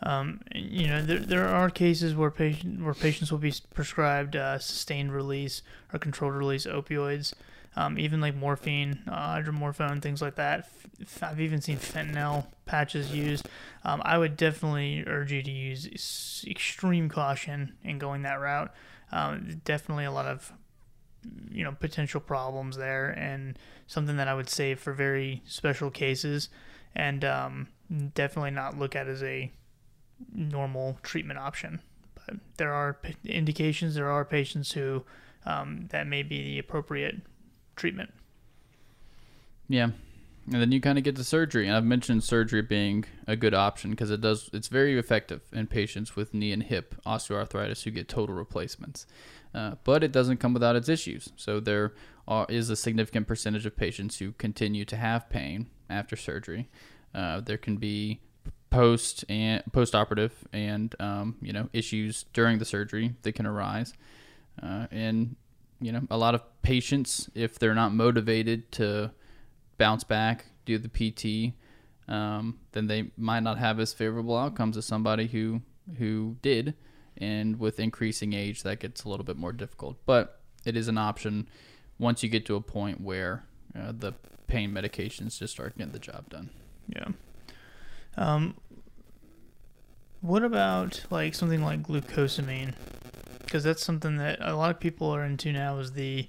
Um, 0.05 0.41
you 0.55 0.89
know, 0.89 1.03
there, 1.03 1.19
there 1.19 1.49
are 1.49 1.71
cases 1.71 2.15
where 2.15 2.31
patient 2.31 2.83
where 2.83 2.95
patients 2.95 3.31
will 3.31 3.39
be 3.39 3.55
prescribed 3.73 4.35
uh, 4.35 4.59
sustained 4.59 5.13
release 5.13 5.63
or 5.93 5.99
controlled 5.99 6.35
release 6.35 6.67
opioids, 6.67 7.35
um, 7.77 7.99
even 7.99 8.21
like 8.21 8.35
morphine, 8.35 9.03
uh, 9.09 9.37
hydromorphone, 9.37 10.03
things 10.03 10.21
like 10.21 10.35
that. 10.37 10.69
F- 11.01 11.23
I've 11.23 11.41
even 11.41 11.61
seen 11.61 11.79
fentanyl 11.79 12.47
patches 12.67 13.15
used. 13.15 13.49
Um, 13.85 14.03
I 14.05 14.19
would 14.19 14.37
definitely 14.37 15.05
urge 15.07 15.31
you 15.33 15.43
to 15.43 15.51
use 15.51 16.45
extreme 16.49 17.09
caution 17.09 17.75
in 17.85 17.99
going 17.99 18.23
that 18.23 18.41
route. 18.41 18.73
Um, 19.13 19.61
definitely 19.65 20.05
a 20.05 20.13
lot 20.13 20.27
of 20.27 20.53
you 21.53 21.63
know 21.63 21.73
potential 21.73 22.21
problems 22.21 22.77
there, 22.77 23.11
and 23.11 23.57
something 23.87 24.17
that 24.17 24.27
I 24.27 24.35
would 24.35 24.51
save 24.51 24.81
for 24.81 24.93
very 24.93 25.43
special 25.47 25.91
cases, 25.91 26.49
and 26.95 27.25
um, 27.25 27.69
definitely 28.15 28.51
not 28.51 28.77
look 28.77 28.97
at 28.97 29.07
as 29.07 29.23
a 29.23 29.53
normal 30.33 30.99
treatment 31.03 31.39
option. 31.39 31.81
But 32.15 32.37
there 32.57 32.73
are 32.73 32.99
indications, 33.25 33.95
there 33.95 34.11
are 34.11 34.25
patients 34.25 34.73
who 34.73 35.05
um, 35.45 35.89
that 35.91 36.07
may 36.07 36.23
be 36.23 36.43
the 36.43 36.59
appropriate 36.59 37.21
treatment. 37.77 38.13
Yeah. 39.69 39.91
And 40.51 40.61
then 40.61 40.73
you 40.73 40.81
kind 40.81 40.99
of 40.99 41.05
get 41.05 41.15
to 41.17 41.25
surgery, 41.25 41.69
and 41.69 41.77
I've 41.77 41.85
mentioned 41.85 42.25
surgery 42.25 42.63
being 42.63 43.05
a 43.29 43.37
good 43.37 43.55
option 43.55 43.91
because 43.91 44.11
it 44.11 44.21
does 44.21 44.51
it's 44.53 44.67
very 44.67 44.99
effective 44.99 45.43
in 45.53 45.69
patients 45.69 46.17
with 46.17 46.35
knee 46.35 46.53
and 46.53 46.65
hip 46.65 46.97
osteoarthritis 47.07 47.85
who 47.85 47.93
get 47.93 48.09
total 48.09 48.35
replacements. 48.35 49.07
Uh, 49.55 49.77
but 49.85 50.03
it 50.03 50.11
doesn't 50.11 50.39
come 50.39 50.53
without 50.53 50.75
its 50.75 50.89
issues. 50.89 51.33
So 51.37 51.61
there 51.61 51.93
are, 52.27 52.47
is 52.49 52.71
a 52.71 52.77
significant 52.77 53.27
percentage 53.29 53.67
of 53.67 53.77
patients 53.77 54.19
who 54.19 54.33
continue 54.33 54.85
to 54.87 54.97
have 54.97 55.29
pain 55.29 55.69
after 55.89 56.17
surgery. 56.17 56.69
Uh, 57.15 57.41
there 57.41 57.59
can 57.59 57.77
be 57.77 58.21
post 58.73 59.25
and 59.29 59.63
post 59.73 59.95
operative 59.95 60.33
and 60.53 60.95
um, 60.99 61.37
you 61.43 61.53
know 61.53 61.69
issues 61.73 62.25
during 62.33 62.59
the 62.59 62.65
surgery 62.65 63.15
that 63.23 63.33
can 63.33 63.47
arise, 63.47 63.93
uh, 64.63 64.87
and 64.91 65.37
you 65.81 65.93
know 65.93 66.03
a 66.11 66.17
lot 66.17 66.35
of 66.35 66.43
patients 66.63 67.31
if 67.35 67.59
they're 67.59 67.75
not 67.75 67.93
motivated 67.93 68.73
to 68.73 69.11
bounce 69.79 70.05
back, 70.05 70.47
do 70.65 70.79
the 70.79 70.89
PT, 70.89 71.55
um, 72.13 72.59
then 72.73 72.87
they 72.87 73.11
might 73.17 73.43
not 73.43 73.59
have 73.59 73.79
as 73.79 73.93
favorable 73.93 74.37
outcomes 74.37 74.77
as 74.77 74.87
somebody 74.87 75.27
who 75.27 75.61
who 75.99 76.37
did. 76.43 76.75
And 77.19 77.61
with 77.61 77.79
increasing 77.79 78.33
age, 78.33 78.63
that 78.63 78.81
gets 78.81 79.05
a 79.05 79.09
little 79.09 79.25
bit 79.25 79.37
more 79.37 79.53
difficult. 79.53 79.99
But 80.07 80.41
it 80.65 80.77
is 80.77 80.89
an 80.89 80.97
option 80.97 81.47
once 81.99 82.23
you 82.23 82.29
get 82.29 82.47
to 82.47 82.57
a 82.57 82.61
point 82.61 83.01
where 83.03 83.45
uh, 83.79 83.93
the 83.97 84.15
pain 84.47 84.73
medications 84.73 85.39
just 85.39 85.53
start 85.53 85.77
getting 85.77 85.93
the 85.93 85.99
job 85.99 86.31
done. 86.31 86.51
Yeah. 86.89 87.09
Um, 88.17 88.55
what 90.21 90.45
about 90.45 91.05
like 91.11 91.35
something 91.35 91.63
like 91.63 91.83
glucosamine? 91.83 92.75
Because 93.41 93.65
that's 93.65 93.85
something 93.85 94.17
that 94.19 94.39
a 94.41 94.55
lot 94.55 94.71
of 94.71 94.81
people 94.81 95.09
are 95.11 95.25
into 95.25 95.53
now 95.53 95.79
is 95.79 95.93
the 95.93 96.29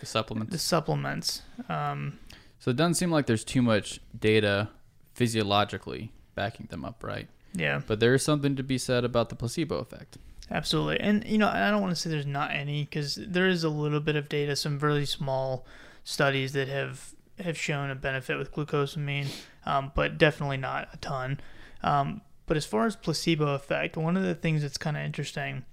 The 0.00 0.06
supplements. 0.06 0.52
the 0.52 0.58
supplements. 0.58 1.42
Um, 1.68 2.18
So 2.58 2.70
it 2.70 2.76
doesn't 2.76 2.94
seem 2.94 3.10
like 3.10 3.26
there's 3.26 3.44
too 3.44 3.62
much 3.62 4.00
data 4.18 4.70
physiologically 5.14 6.12
backing 6.34 6.66
them 6.70 6.84
up, 6.84 7.02
right? 7.04 7.28
yeah, 7.52 7.80
But 7.86 8.00
there 8.00 8.14
is 8.14 8.24
something 8.24 8.56
to 8.56 8.62
be 8.64 8.78
said 8.78 9.04
about 9.04 9.28
the 9.28 9.36
placebo 9.36 9.76
effect. 9.78 10.18
absolutely. 10.50 10.98
And 11.00 11.24
you 11.26 11.38
know, 11.38 11.48
I 11.48 11.70
don't 11.70 11.80
want 11.82 11.94
to 11.94 12.00
say 12.00 12.10
there's 12.10 12.26
not 12.26 12.50
any 12.50 12.84
because 12.84 13.14
there 13.16 13.46
is 13.46 13.62
a 13.62 13.68
little 13.68 14.00
bit 14.00 14.16
of 14.16 14.28
data, 14.28 14.56
some 14.56 14.78
really 14.78 15.06
small 15.06 15.64
studies 16.02 16.52
that 16.54 16.68
have 16.68 17.10
have 17.40 17.56
shown 17.58 17.90
a 17.90 17.94
benefit 17.94 18.38
with 18.38 18.52
glucosamine, 18.52 19.26
um, 19.66 19.92
but 19.94 20.18
definitely 20.18 20.56
not 20.56 20.88
a 20.92 20.96
ton. 20.98 21.40
Um, 21.82 22.20
but 22.46 22.56
as 22.56 22.66
far 22.66 22.86
as 22.86 22.96
placebo 22.96 23.54
effect, 23.54 23.96
one 23.96 24.16
of 24.16 24.22
the 24.22 24.34
things 24.34 24.62
that's 24.62 24.78
kind 24.78 24.96
of 24.96 25.02
interesting, 25.02 25.64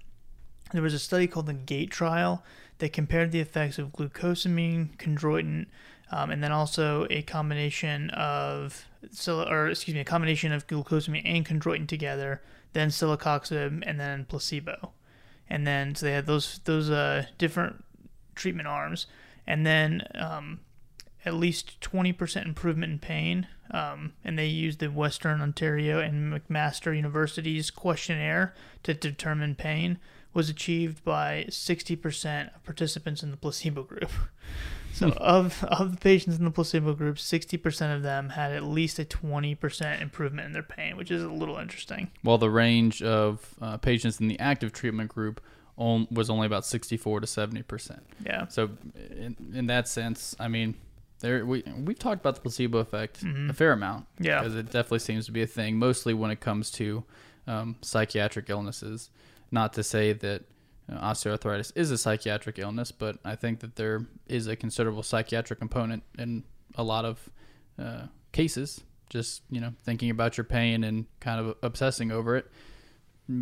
there 0.73 0.81
was 0.81 0.93
a 0.93 0.99
study 0.99 1.27
called 1.27 1.47
the 1.47 1.53
GAIT 1.53 1.91
trial 1.91 2.43
that 2.77 2.93
compared 2.93 3.31
the 3.31 3.39
effects 3.39 3.77
of 3.77 3.91
glucosamine, 3.91 4.95
chondroitin, 4.97 5.67
um, 6.11 6.29
and 6.29 6.43
then 6.43 6.51
also 6.51 7.07
a 7.09 7.21
combination 7.21 8.09
of 8.11 8.85
sil- 9.11 9.47
or 9.47 9.69
excuse 9.69 9.95
me, 9.95 10.01
a 10.01 10.05
combination 10.05 10.51
of 10.51 10.67
glucosamine 10.67 11.21
and 11.25 11.45
chondroitin 11.45 11.87
together, 11.87 12.41
then 12.73 12.89
celecoxib, 12.89 13.83
and 13.85 13.99
then 13.99 14.25
placebo, 14.25 14.91
and 15.49 15.65
then 15.65 15.95
so 15.95 16.05
they 16.05 16.13
had 16.13 16.25
those 16.25 16.59
those 16.65 16.89
uh, 16.89 17.25
different 17.37 17.83
treatment 18.35 18.67
arms, 18.67 19.07
and 19.47 19.65
then 19.65 20.01
um, 20.15 20.59
at 21.25 21.33
least 21.33 21.79
20% 21.81 22.45
improvement 22.45 22.91
in 22.91 22.99
pain. 22.99 23.47
Um, 23.71 24.13
and 24.23 24.37
they 24.37 24.47
used 24.47 24.79
the 24.79 24.89
Western 24.89 25.41
Ontario 25.41 25.99
and 25.99 26.33
McMaster 26.33 26.95
University's 26.95 27.71
questionnaire 27.71 28.53
to 28.83 28.93
determine 28.93 29.55
pain, 29.55 29.97
was 30.33 30.49
achieved 30.49 31.03
by 31.03 31.45
60% 31.49 32.55
of 32.55 32.63
participants 32.63 33.23
in 33.23 33.31
the 33.31 33.37
placebo 33.37 33.83
group. 33.83 34.11
So, 34.93 35.09
of, 35.17 35.63
of 35.63 35.91
the 35.91 35.97
patients 35.97 36.37
in 36.37 36.43
the 36.43 36.51
placebo 36.51 36.93
group, 36.93 37.15
60% 37.15 37.95
of 37.95 38.03
them 38.03 38.29
had 38.29 38.51
at 38.51 38.63
least 38.63 38.99
a 38.99 39.05
20% 39.05 40.01
improvement 40.01 40.45
in 40.45 40.51
their 40.51 40.63
pain, 40.63 40.97
which 40.97 41.09
is 41.09 41.23
a 41.23 41.29
little 41.29 41.57
interesting. 41.57 42.11
While 42.23 42.37
the 42.37 42.49
range 42.49 43.01
of 43.01 43.55
uh, 43.61 43.77
patients 43.77 44.19
in 44.19 44.27
the 44.27 44.39
active 44.39 44.73
treatment 44.73 45.09
group 45.09 45.41
on, 45.77 46.07
was 46.11 46.29
only 46.29 46.45
about 46.45 46.65
64 46.65 47.21
to 47.21 47.27
70 47.27 47.63
percent. 47.63 48.05
Yeah. 48.25 48.47
So, 48.47 48.71
in, 49.09 49.35
in 49.53 49.67
that 49.67 49.87
sense, 49.87 50.35
I 50.39 50.49
mean, 50.49 50.75
there 51.21 51.45
we 51.45 51.63
we've 51.77 51.97
talked 51.99 52.21
about 52.21 52.35
the 52.35 52.41
placebo 52.41 52.79
effect 52.79 53.23
Mhm. 53.23 53.49
a 53.49 53.53
fair 53.53 53.71
amount 53.71 54.05
Yeah. 54.19 54.39
because 54.39 54.55
it 54.55 54.65
definitely 54.65 54.99
seems 54.99 55.25
to 55.27 55.31
be 55.31 55.41
a 55.41 55.47
thing, 55.47 55.77
mostly 55.77 56.13
when 56.13 56.29
it 56.31 56.39
comes 56.41 56.69
to 56.71 57.03
um, 57.47 57.75
psychiatric 57.81 58.49
illnesses. 58.49 59.09
Not 59.51 59.73
to 59.73 59.83
say 59.83 60.13
that 60.13 60.43
uh, 60.91 60.99
osteoarthritis 61.11 61.71
is 61.75 61.89
a 61.91 61.97
psychiatric 61.97 62.59
illness, 62.59 62.91
but 62.91 63.17
I 63.25 63.35
think 63.35 63.59
that 63.61 63.75
there 63.77 64.05
is 64.27 64.47
a 64.47 64.55
considerable 64.55 65.03
psychiatric 65.03 65.59
component 65.59 66.03
in 66.17 66.43
a 66.75 66.83
lot 66.83 67.05
of 67.05 67.29
uh, 67.79 68.07
cases. 68.31 68.81
Just 69.09 69.41
you 69.49 69.59
know, 69.59 69.73
thinking 69.83 70.09
about 70.09 70.37
your 70.37 70.43
pain 70.45 70.83
and 70.83 71.05
kind 71.19 71.39
of 71.39 71.55
obsessing 71.63 72.11
over 72.11 72.35
it. 72.37 72.49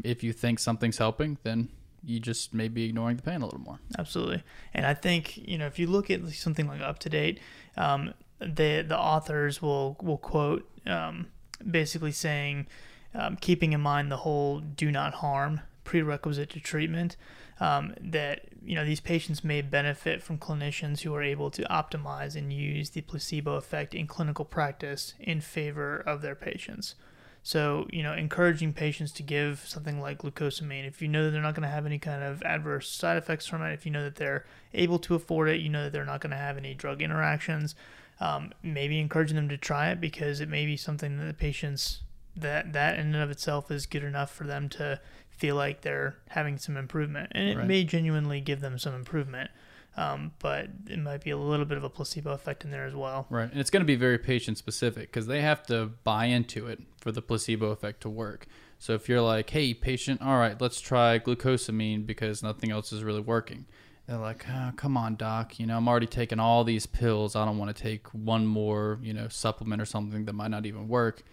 If 0.04 0.24
you 0.24 0.34
think 0.34 0.60
something's 0.60 0.98
helping, 0.98 1.38
then 1.44 1.70
you 2.04 2.20
just 2.20 2.54
may 2.54 2.68
be 2.68 2.86
ignoring 2.86 3.18
the 3.18 3.24
pain 3.24 3.42
a 3.42 3.46
little 3.46 3.60
more. 3.60 3.80
Absolutely. 3.98 4.44
And 4.74 4.86
I 4.86 4.94
think, 4.94 5.38
you 5.38 5.58
know, 5.58 5.68
if 5.68 5.80
you 5.80 5.88
look 5.88 6.10
at 6.10 6.28
something 6.30 6.68
like 6.68 6.82
Up 6.82 7.00
to 7.00 7.10
Date, 7.10 7.40
um, 7.78 8.14
the 8.40 8.84
the 8.88 8.98
authors 8.98 9.62
will 9.62 9.98
will 10.02 10.18
quote 10.18 10.70
um, 10.86 11.28
basically 11.70 12.12
saying, 12.12 12.68
um, 13.14 13.36
keeping 13.36 13.74
in 13.74 13.82
mind 13.82 14.12
the 14.12 14.18
whole 14.18 14.60
"do 14.60 14.92
not 14.92 15.16
harm" 15.16 15.62
prerequisite 15.84 16.50
to 16.52 16.60
treatment, 16.60 17.18
um, 17.60 17.94
that 18.00 18.46
you 18.64 18.76
know 18.76 18.86
these 18.86 19.00
patients 19.00 19.44
may 19.44 19.62
benefit 19.62 20.22
from 20.22 20.38
clinicians 20.38 21.02
who 21.02 21.14
are 21.14 21.24
able 21.24 21.52
to 21.52 21.64
optimize 21.64 22.36
and 22.36 22.54
use 22.54 22.92
the 22.92 23.02
placebo 23.02 23.56
effect 23.56 23.94
in 23.94 24.08
clinical 24.08 24.46
practice 24.46 25.14
in 25.20 25.42
favor 25.42 25.98
of 25.98 26.22
their 26.22 26.36
patients. 26.36 26.96
So, 27.42 27.88
you 27.92 28.04
know, 28.04 28.14
encouraging 28.14 28.74
patients 28.74 29.12
to 29.14 29.24
give 29.24 29.64
something 29.66 30.00
like 30.00 30.20
glucosamine. 30.20 30.86
If 30.88 31.02
you 31.02 31.08
know 31.08 31.26
that 31.26 31.32
they're 31.32 31.42
not 31.42 31.56
going 31.56 31.64
to 31.68 31.74
have 31.74 31.86
any 31.86 31.98
kind 31.98 32.24
of 32.24 32.44
adverse 32.44 32.90
side 32.90 33.18
effects 33.18 33.48
from 33.48 33.62
it, 33.64 33.74
if 33.74 33.86
you 33.86 33.92
know 33.92 34.04
that 34.04 34.16
they're 34.18 34.46
able 34.74 35.00
to 35.00 35.16
afford 35.16 35.50
it, 35.50 35.62
you 35.62 35.70
know 35.70 35.84
that 35.86 35.94
they're 35.94 36.06
not 36.06 36.22
going 36.22 36.32
to 36.32 36.38
have 36.38 36.58
any 36.58 36.74
drug 36.74 37.02
interactions, 37.02 37.76
um, 38.20 38.52
maybe 38.62 39.00
encouraging 39.00 39.38
them 39.38 39.50
to 39.50 39.58
try 39.58 39.90
it 39.90 40.02
because 40.02 40.42
it 40.42 40.50
may 40.50 40.66
be 40.66 40.76
something 40.78 41.18
that 41.18 41.26
the 41.26 41.34
patients 41.34 42.02
that 42.36 42.74
that 42.74 43.00
in 43.00 43.08
and 43.08 43.24
of 43.24 43.32
itself 43.32 43.72
is 43.72 43.86
good 43.86 44.04
enough 44.04 44.32
for 44.32 44.44
them 44.46 44.70
to 44.70 45.00
feel 45.30 45.56
like 45.56 45.82
they're 45.82 46.18
having 46.30 46.58
some 46.58 46.76
improvement, 46.78 47.32
and 47.34 47.50
it 47.50 47.58
Right. 47.58 47.66
may 47.68 47.84
genuinely 47.86 48.42
give 48.42 48.60
them 48.60 48.78
some 48.78 48.94
improvement. 48.94 49.50
Um, 49.98 50.32
but 50.40 50.68
it 50.88 51.00
might 51.00 51.24
be 51.24 51.32
a 51.32 51.38
little 51.38 51.66
bit 51.66 51.78
of 51.78 51.84
a 51.84 51.90
placebo 51.90 52.32
effect 52.32 52.64
in 52.64 52.72
there 52.72 52.86
as 52.86 52.96
well. 52.96 53.26
Right. 53.30 53.50
And 53.52 53.60
it's 53.60 53.70
going 53.70 53.82
to 53.82 53.88
be 53.88 53.96
very 53.96 54.18
patient 54.18 54.58
specific 54.58 55.12
because 55.12 55.28
they 55.28 55.42
have 55.42 55.64
to 55.68 55.88
buy 56.04 56.26
into 56.26 56.68
it 56.68 56.80
for 57.02 57.12
the 57.12 57.22
placebo 57.22 57.72
effect 57.72 58.02
to 58.02 58.10
work. 58.10 58.48
So 58.78 58.94
if 58.94 59.10
you're 59.10 59.22
like, 59.22 59.50
hey, 59.50 59.74
patient, 59.74 60.22
all 60.22 60.38
right, 60.38 60.60
let's 60.62 60.80
try 60.80 61.20
glucosamine 61.20 62.06
because 62.06 62.42
nothing 62.42 62.72
else 62.72 62.94
is 62.94 63.04
really 63.04 63.20
working. 63.20 63.66
They're 64.08 64.18
like, 64.18 64.46
oh, 64.50 64.72
come 64.76 64.96
on, 64.96 65.18
doc. 65.18 65.60
You 65.60 65.68
know, 65.68 65.76
I'm 65.78 65.88
already 65.88 66.08
taking 66.08 66.40
all 66.40 66.64
these 66.64 66.86
pills. 66.86 67.36
I 67.36 67.44
don't 67.46 67.58
want 67.58 67.76
to 67.76 67.84
take 67.84 68.08
one 68.08 68.46
more, 68.46 69.00
you 69.04 69.14
know, 69.14 69.28
supplement 69.28 69.82
or 69.82 69.86
something 69.86 70.26
that 70.26 70.34
might 70.34 70.50
not 70.50 70.66
even 70.66 70.88
work. 70.88 71.24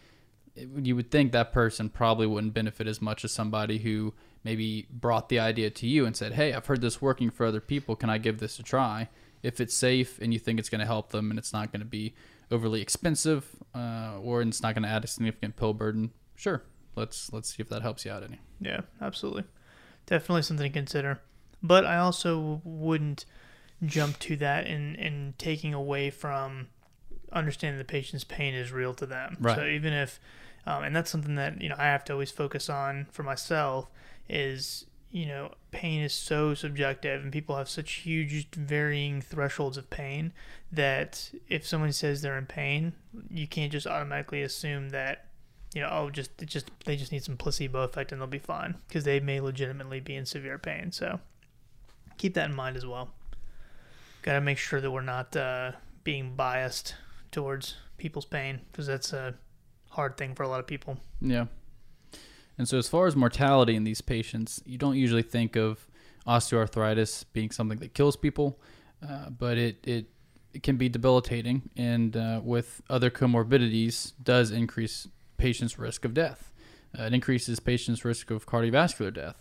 It- 0.57 0.68
you 0.84 0.96
would 0.96 1.11
think 1.11 1.32
that 1.32 1.52
person 1.52 1.88
probably 1.88 2.26
wouldn't 2.26 2.52
benefit 2.52 2.86
as 2.88 3.00
much 3.00 3.24
as 3.24 3.30
somebody 3.32 3.78
who 3.78 4.12
maybe 4.47 4.86
brought 4.90 5.28
the 5.28 5.40
idea 5.40 5.68
to 5.70 5.86
you 5.86 6.07
and 6.07 6.16
said, 6.16 6.32
hey, 6.32 6.55
I've 6.55 6.66
heard 6.66 6.80
this 6.80 7.03
working 7.03 7.30
for 7.30 7.44
other 7.44 7.61
people. 7.61 7.97
Can 7.97 8.09
I 8.09 8.18
give 8.18 8.38
this 8.38 8.59
a 8.59 8.62
try? 8.62 9.09
If 9.42 9.61
it's 9.61 9.74
safe 9.74 10.18
and 10.22 10.32
you 10.32 10.38
think 10.38 10.59
it's 10.59 10.70
going 10.70 10.80
to 10.80 10.86
help 10.86 11.11
them 11.11 11.30
and 11.30 11.38
it's 11.38 11.53
not 11.53 11.72
going 11.72 11.80
to 11.80 11.86
be 12.01 12.14
overly 12.51 12.80
expensive 12.80 13.42
uh, 13.74 14.18
or 14.22 14.40
it's 14.40 14.62
not 14.62 14.74
going 14.74 14.84
to 14.84 14.88
add 14.88 15.05
a 15.05 15.09
significant 15.09 15.57
pill 15.57 15.74
burden, 15.74 16.12
sure, 16.36 16.62
let's 16.94 17.32
let's 17.32 17.55
see 17.55 17.61
if 17.61 17.68
that 17.68 17.82
helps 17.82 18.05
you 18.05 18.12
out 18.12 18.22
any. 18.22 18.38
Yeah, 18.61 18.82
absolutely. 19.01 19.44
Definitely 20.07 20.42
something 20.42 20.72
to 20.72 20.72
consider. 20.72 21.20
But 21.62 21.84
I 21.84 21.99
also 21.99 22.61
wouldn't 22.64 23.24
jump 23.84 24.18
to 24.20 24.36
that 24.36 24.66
in, 24.66 24.94
in 24.94 25.34
taking 25.38 25.74
away 25.74 26.11
from 26.11 26.68
understanding 27.32 27.78
the 27.78 27.84
patient's 27.84 28.24
pain 28.24 28.55
is 28.55 28.72
real 28.72 28.94
to 28.94 29.07
them. 29.07 29.36
Right. 29.40 29.57
So 29.57 29.64
even 29.66 29.92
if, 29.92 30.20
um, 30.66 30.84
and 30.84 30.94
that's 30.94 31.11
something 31.11 31.34
that, 31.34 31.61
you 31.61 31.68
know, 31.68 31.76
I 31.78 31.86
have 31.86 32.05
to 32.07 32.12
always 32.12 32.30
focus 32.30 32.70
on 32.70 33.07
for 33.11 33.22
myself 33.22 33.90
is, 34.28 34.86
you 35.10 35.26
know, 35.26 35.52
pain 35.70 36.02
is 36.02 36.12
so 36.12 36.54
subjective 36.54 37.22
and 37.22 37.32
people 37.32 37.56
have 37.56 37.68
such 37.68 37.92
huge 37.92 38.48
varying 38.54 39.20
thresholds 39.20 39.76
of 39.76 39.90
pain 39.90 40.32
that 40.72 41.30
if 41.48 41.66
someone 41.66 41.92
says 41.92 42.22
they're 42.22 42.38
in 42.38 42.46
pain, 42.46 42.92
you 43.30 43.46
can't 43.46 43.72
just 43.72 43.86
automatically 43.86 44.42
assume 44.42 44.90
that 44.90 45.26
you 45.74 45.82
know, 45.82 45.90
oh, 45.92 46.08
just 46.08 46.30
just 46.46 46.70
they 46.86 46.96
just 46.96 47.12
need 47.12 47.22
some 47.22 47.36
placebo 47.36 47.82
effect 47.82 48.10
and 48.10 48.18
they'll 48.18 48.26
be 48.26 48.38
fine 48.38 48.76
because 48.88 49.04
they 49.04 49.20
may 49.20 49.40
legitimately 49.40 50.00
be 50.00 50.16
in 50.16 50.24
severe 50.24 50.58
pain. 50.58 50.90
So 50.90 51.20
keep 52.16 52.32
that 52.32 52.48
in 52.48 52.56
mind 52.56 52.76
as 52.76 52.86
well. 52.86 53.10
Got 54.22 54.34
to 54.34 54.40
make 54.40 54.56
sure 54.56 54.80
that 54.80 54.90
we're 54.90 55.02
not 55.02 55.36
uh, 55.36 55.72
being 56.02 56.34
biased 56.34 56.94
towards 57.30 57.76
people's 57.98 58.24
pain 58.24 58.60
because 58.72 58.86
that's 58.86 59.12
a 59.12 59.34
hard 59.90 60.16
thing 60.16 60.34
for 60.34 60.44
a 60.44 60.48
lot 60.48 60.60
of 60.60 60.66
people. 60.66 60.98
Yeah. 61.20 61.46
And 62.59 62.68
so, 62.68 62.78
as 62.78 62.88
far 62.88 63.07
as 63.07 63.14
mortality 63.14 63.76
in 63.76 63.84
these 63.84 64.00
patients, 64.00 64.62
you 64.64 64.78
don't 64.78 64.96
usually 64.96 65.22
think 65.22 65.57
of 65.57 65.86
osteoarthritis 66.26 67.24
being 67.32 67.50
something 67.50 67.78
that 67.78 67.94
kills 67.94 68.16
people, 68.16 68.59
uh, 69.07 69.30
but 69.30 69.59
it, 69.59 69.86
it 69.86 70.07
it 70.54 70.62
can 70.62 70.76
be 70.76 70.88
debilitating, 70.88 71.68
and 71.76 72.16
uh, 72.16 72.40
with 72.42 72.80
other 72.88 73.11
comorbidities, 73.11 74.12
does 74.22 74.50
increase 74.50 75.07
patients' 75.36 75.78
risk 75.78 76.04
of 76.07 76.14
death. 76.14 76.50
Uh, 76.98 77.02
it 77.02 77.12
increases 77.12 77.61
patients' 77.61 78.07
risk 78.07 78.30
of 78.30 78.46
cardiovascular 78.46 79.12
death. 79.12 79.36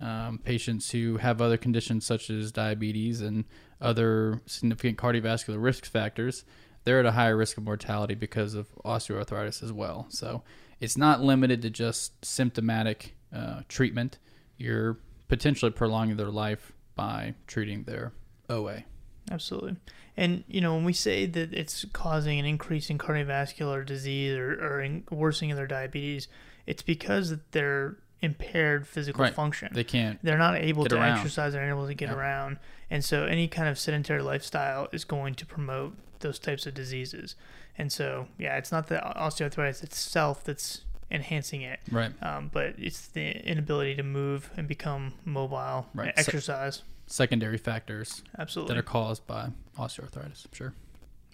Um, 0.00 0.38
patients 0.38 0.90
who 0.90 1.18
have 1.18 1.40
other 1.40 1.56
conditions 1.56 2.04
such 2.04 2.28
as 2.30 2.50
diabetes 2.50 3.20
and 3.20 3.44
other 3.80 4.40
significant 4.46 4.98
cardiovascular 4.98 5.62
risk 5.62 5.86
factors, 5.86 6.44
they're 6.84 7.00
at 7.00 7.06
a 7.06 7.12
higher 7.12 7.36
risk 7.36 7.56
of 7.56 7.64
mortality 7.64 8.14
because 8.14 8.54
of 8.54 8.68
osteoarthritis 8.84 9.62
as 9.62 9.72
well. 9.72 10.06
So 10.08 10.42
it's 10.80 10.96
not 10.96 11.20
limited 11.22 11.62
to 11.62 11.70
just 11.70 12.24
symptomatic 12.24 13.14
uh, 13.34 13.62
treatment. 13.68 14.18
You're 14.56 14.98
potentially 15.28 15.70
prolonging 15.70 16.16
their 16.16 16.30
life 16.30 16.72
by 16.94 17.34
treating 17.46 17.84
their 17.84 18.12
OA. 18.48 18.84
Absolutely. 19.30 19.76
And, 20.16 20.42
you 20.48 20.60
know, 20.60 20.74
when 20.74 20.84
we 20.84 20.92
say 20.92 21.26
that 21.26 21.52
it's 21.52 21.84
causing 21.92 22.38
an 22.40 22.44
increase 22.46 22.90
in 22.90 22.98
cardiovascular 22.98 23.84
disease 23.86 24.34
or, 24.36 24.52
or 24.54 24.80
in 24.80 25.04
worsening 25.10 25.50
of 25.52 25.56
their 25.56 25.66
diabetes, 25.66 26.28
it's 26.66 26.82
because 26.82 27.36
they're 27.52 27.98
impaired 28.20 28.86
physical 28.88 29.22
Right. 29.22 29.34
function. 29.34 29.68
They 29.72 29.84
can't. 29.84 30.18
they're 30.24 30.38
not 30.38 30.56
able 30.56 30.84
to 30.86 30.96
around. 30.96 31.18
exercise, 31.18 31.52
they're 31.52 31.62
unable 31.62 31.86
to 31.86 31.94
get 31.94 32.08
Yeah. 32.08 32.16
around. 32.16 32.58
And 32.90 33.04
so 33.04 33.26
any 33.26 33.46
kind 33.46 33.68
of 33.68 33.78
sedentary 33.78 34.22
lifestyle 34.22 34.88
is 34.92 35.04
going 35.04 35.34
to 35.36 35.46
promote 35.46 35.96
those 36.20 36.38
types 36.40 36.66
of 36.66 36.74
diseases. 36.74 37.36
And 37.78 37.92
so, 37.92 38.26
yeah, 38.38 38.56
it's 38.56 38.72
not 38.72 38.88
the 38.88 38.96
osteoarthritis 39.16 39.82
itself 39.84 40.42
that's 40.42 40.82
enhancing 41.10 41.62
it, 41.62 41.78
Right. 41.90 42.12
um, 42.22 42.50
but 42.52 42.74
it's 42.76 43.06
the 43.06 43.30
inability 43.48 43.94
to 43.94 44.02
move 44.02 44.50
and 44.56 44.66
become 44.68 45.14
mobile, 45.24 45.86
Right. 45.94 46.08
and 46.08 46.18
exercise. 46.18 46.82
Secondary 47.06 47.56
factors 47.56 48.22
Absolutely. 48.36 48.74
that 48.74 48.80
are 48.80 48.82
caused 48.82 49.26
by 49.26 49.50
osteoarthritis. 49.78 50.44
I'm 50.46 50.52
Sure. 50.52 50.74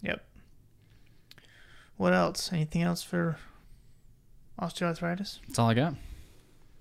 Yep. 0.03 0.22
What 1.97 2.12
else? 2.12 2.53
Anything 2.53 2.82
else 2.82 3.03
for 3.03 3.38
osteoarthritis? 4.61 5.40
That's 5.47 5.59
all 5.59 5.70
I 5.70 5.74
got. 5.74 5.95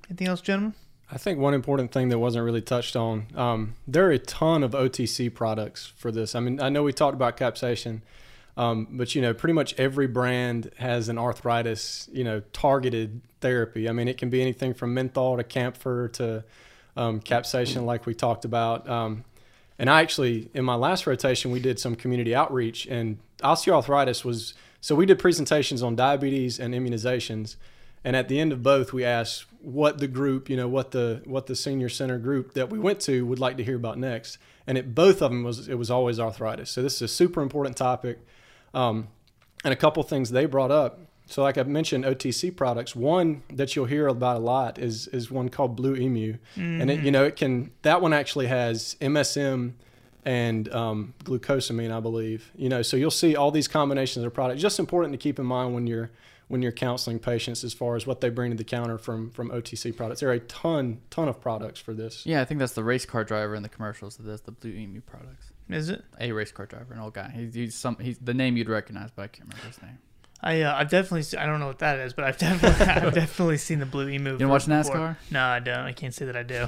Anything 0.09 0.27
else, 0.27 0.41
gentlemen? 0.41 0.73
I 1.11 1.17
think 1.17 1.39
one 1.39 1.53
important 1.53 1.91
thing 1.91 2.09
that 2.09 2.19
wasn't 2.19 2.45
really 2.45 2.61
touched 2.61 2.95
on, 2.95 3.27
um, 3.35 3.75
there 3.87 4.05
are 4.07 4.11
a 4.11 4.19
ton 4.19 4.63
of 4.63 4.71
OTC 4.73 5.29
products 5.33 5.85
for 5.95 6.11
this. 6.11 6.33
I 6.35 6.39
mean, 6.39 6.59
I 6.61 6.69
know 6.69 6.83
we 6.83 6.93
talked 6.93 7.13
about 7.15 7.37
capsaicin, 7.37 8.01
um, 8.55 8.87
but 8.91 9.15
you 9.15 9.21
know, 9.21 9.33
pretty 9.33 9.53
much 9.53 9.73
every 9.79 10.07
brand 10.07 10.71
has 10.77 11.09
an 11.09 11.17
arthritis, 11.17 12.09
you 12.11 12.23
know, 12.23 12.41
targeted 12.53 13.21
therapy. 13.41 13.89
I 13.89 13.91
mean, 13.91 14.07
it 14.07 14.17
can 14.17 14.29
be 14.29 14.41
anything 14.41 14.73
from 14.73 14.93
menthol 14.93 15.37
to 15.37 15.43
camphor 15.43 16.09
to 16.09 16.43
um, 16.95 17.19
capsaicin, 17.19 17.85
like 17.85 18.05
we 18.05 18.13
talked 18.13 18.45
about. 18.45 18.87
Um, 18.87 19.23
and 19.79 19.89
I 19.89 20.01
actually, 20.01 20.49
in 20.53 20.63
my 20.63 20.75
last 20.75 21.07
rotation, 21.07 21.51
we 21.51 21.59
did 21.59 21.79
some 21.79 21.95
community 21.95 22.35
outreach, 22.35 22.85
and 22.85 23.17
osteoarthritis 23.39 24.23
was 24.23 24.53
so 24.81 24.95
we 24.95 25.05
did 25.05 25.17
presentations 25.17 25.81
on 25.81 25.95
diabetes 25.95 26.59
and 26.59 26.73
immunizations. 26.73 27.55
And 28.03 28.17
at 28.17 28.27
the 28.27 28.39
end 28.39 28.51
of 28.51 28.61
both, 28.61 28.91
we 28.91 29.05
asked 29.05 29.45
what 29.61 29.99
the 29.99 30.07
group, 30.07 30.49
you 30.49 30.57
know, 30.57 30.67
what 30.67 30.91
the 30.91 31.21
what 31.25 31.47
the 31.47 31.55
senior 31.55 31.89
center 31.89 32.19
group 32.19 32.53
that 32.53 32.69
we 32.69 32.77
went 32.77 32.99
to 33.01 33.25
would 33.25 33.39
like 33.39 33.57
to 33.57 33.63
hear 33.63 33.77
about 33.77 33.97
next. 33.97 34.37
And 34.67 34.77
it 34.77 34.93
both 34.93 35.21
of 35.21 35.31
them 35.31 35.43
was 35.43 35.67
it 35.69 35.75
was 35.75 35.89
always 35.89 36.19
arthritis. 36.19 36.69
So 36.69 36.83
this 36.83 36.95
is 36.95 37.01
a 37.01 37.07
super 37.07 37.41
important 37.41 37.77
topic. 37.77 38.19
Um, 38.73 39.07
and 39.63 39.71
a 39.71 39.77
couple 39.77 40.03
things 40.03 40.31
they 40.31 40.45
brought 40.45 40.71
up. 40.71 40.99
So 41.25 41.41
like 41.41 41.57
I 41.57 41.63
mentioned, 41.63 42.03
OTC 42.03 42.55
products. 42.55 42.95
One 42.95 43.43
that 43.51 43.75
you'll 43.75 43.85
hear 43.85 44.07
about 44.07 44.37
a 44.37 44.39
lot 44.39 44.77
is 44.77 45.07
is 45.07 45.31
one 45.31 45.49
called 45.49 45.75
Blue 45.75 45.95
Emu, 45.95 46.37
and 46.55 46.91
it 46.91 46.99
you 47.01 47.11
know 47.11 47.23
it 47.23 47.35
can 47.37 47.71
that 47.83 48.01
one 48.01 48.13
actually 48.13 48.47
has 48.47 48.97
MSM 48.99 49.73
and 50.25 50.73
um, 50.73 51.13
glucosamine, 51.23 51.91
I 51.91 51.99
believe. 51.99 52.51
You 52.55 52.69
know, 52.69 52.81
so 52.81 52.97
you'll 52.97 53.11
see 53.11 53.35
all 53.35 53.51
these 53.51 53.67
combinations 53.67 54.25
of 54.25 54.33
products. 54.33 54.61
Just 54.61 54.79
important 54.79 55.13
to 55.13 55.17
keep 55.17 55.39
in 55.39 55.45
mind 55.45 55.73
when 55.73 55.87
you're 55.87 56.11
when 56.49 56.61
you're 56.61 56.73
counseling 56.73 57.19
patients 57.19 57.63
as 57.63 57.73
far 57.73 57.95
as 57.95 58.05
what 58.05 58.21
they 58.21 58.29
bring 58.29 58.51
to 58.51 58.57
the 58.57 58.63
counter 58.65 58.97
from 58.97 59.31
from 59.31 59.49
OTC 59.49 59.95
products. 59.95 60.19
There 60.19 60.29
are 60.29 60.33
a 60.33 60.39
ton 60.39 60.99
ton 61.09 61.29
of 61.29 61.39
products 61.39 61.79
for 61.79 61.93
this. 61.93 62.25
Yeah, 62.25 62.41
I 62.41 62.45
think 62.45 62.59
that's 62.59 62.73
the 62.73 62.83
race 62.83 63.05
car 63.05 63.23
driver 63.23 63.55
in 63.55 63.63
the 63.63 63.69
commercials 63.69 64.17
That's 64.17 64.41
the 64.41 64.51
Blue 64.51 64.71
Emu 64.71 64.99
products. 65.01 65.52
Is 65.69 65.89
it? 65.89 66.03
A 66.19 66.31
race 66.31 66.51
car 66.51 66.65
driver, 66.65 66.93
an 66.93 66.99
old 66.99 67.13
guy. 67.13 67.31
He's, 67.35 67.53
he's 67.53 67.75
some. 67.75 67.97
He's 67.99 68.17
the 68.19 68.33
name 68.33 68.57
you'd 68.57 68.69
recognize, 68.69 69.09
but 69.15 69.23
I 69.23 69.27
can't 69.27 69.47
remember 69.49 69.67
his 69.67 69.81
name. 69.81 69.97
I 70.41 70.61
uh, 70.61 70.75
I've 70.75 70.89
definitely 70.89 71.23
se- 71.23 71.37
I 71.37 71.45
don't 71.45 71.59
know 71.59 71.67
what 71.67 71.79
that 71.79 71.99
is, 71.99 72.13
but 72.13 72.25
I've 72.25 72.37
definitely 72.39 72.85
I've 72.85 73.13
definitely 73.13 73.57
seen 73.57 73.79
the 73.79 73.85
Blue 73.85 74.09
Emu. 74.09 74.33
You 74.33 74.37
don't 74.37 74.49
watch 74.49 74.67
before. 74.67 74.95
NASCAR? 74.95 75.15
No, 75.31 75.43
I 75.43 75.59
don't. 75.59 75.79
I 75.79 75.93
can't 75.93 76.13
say 76.13 76.25
that 76.25 76.35
I 76.35 76.43
do. 76.43 76.67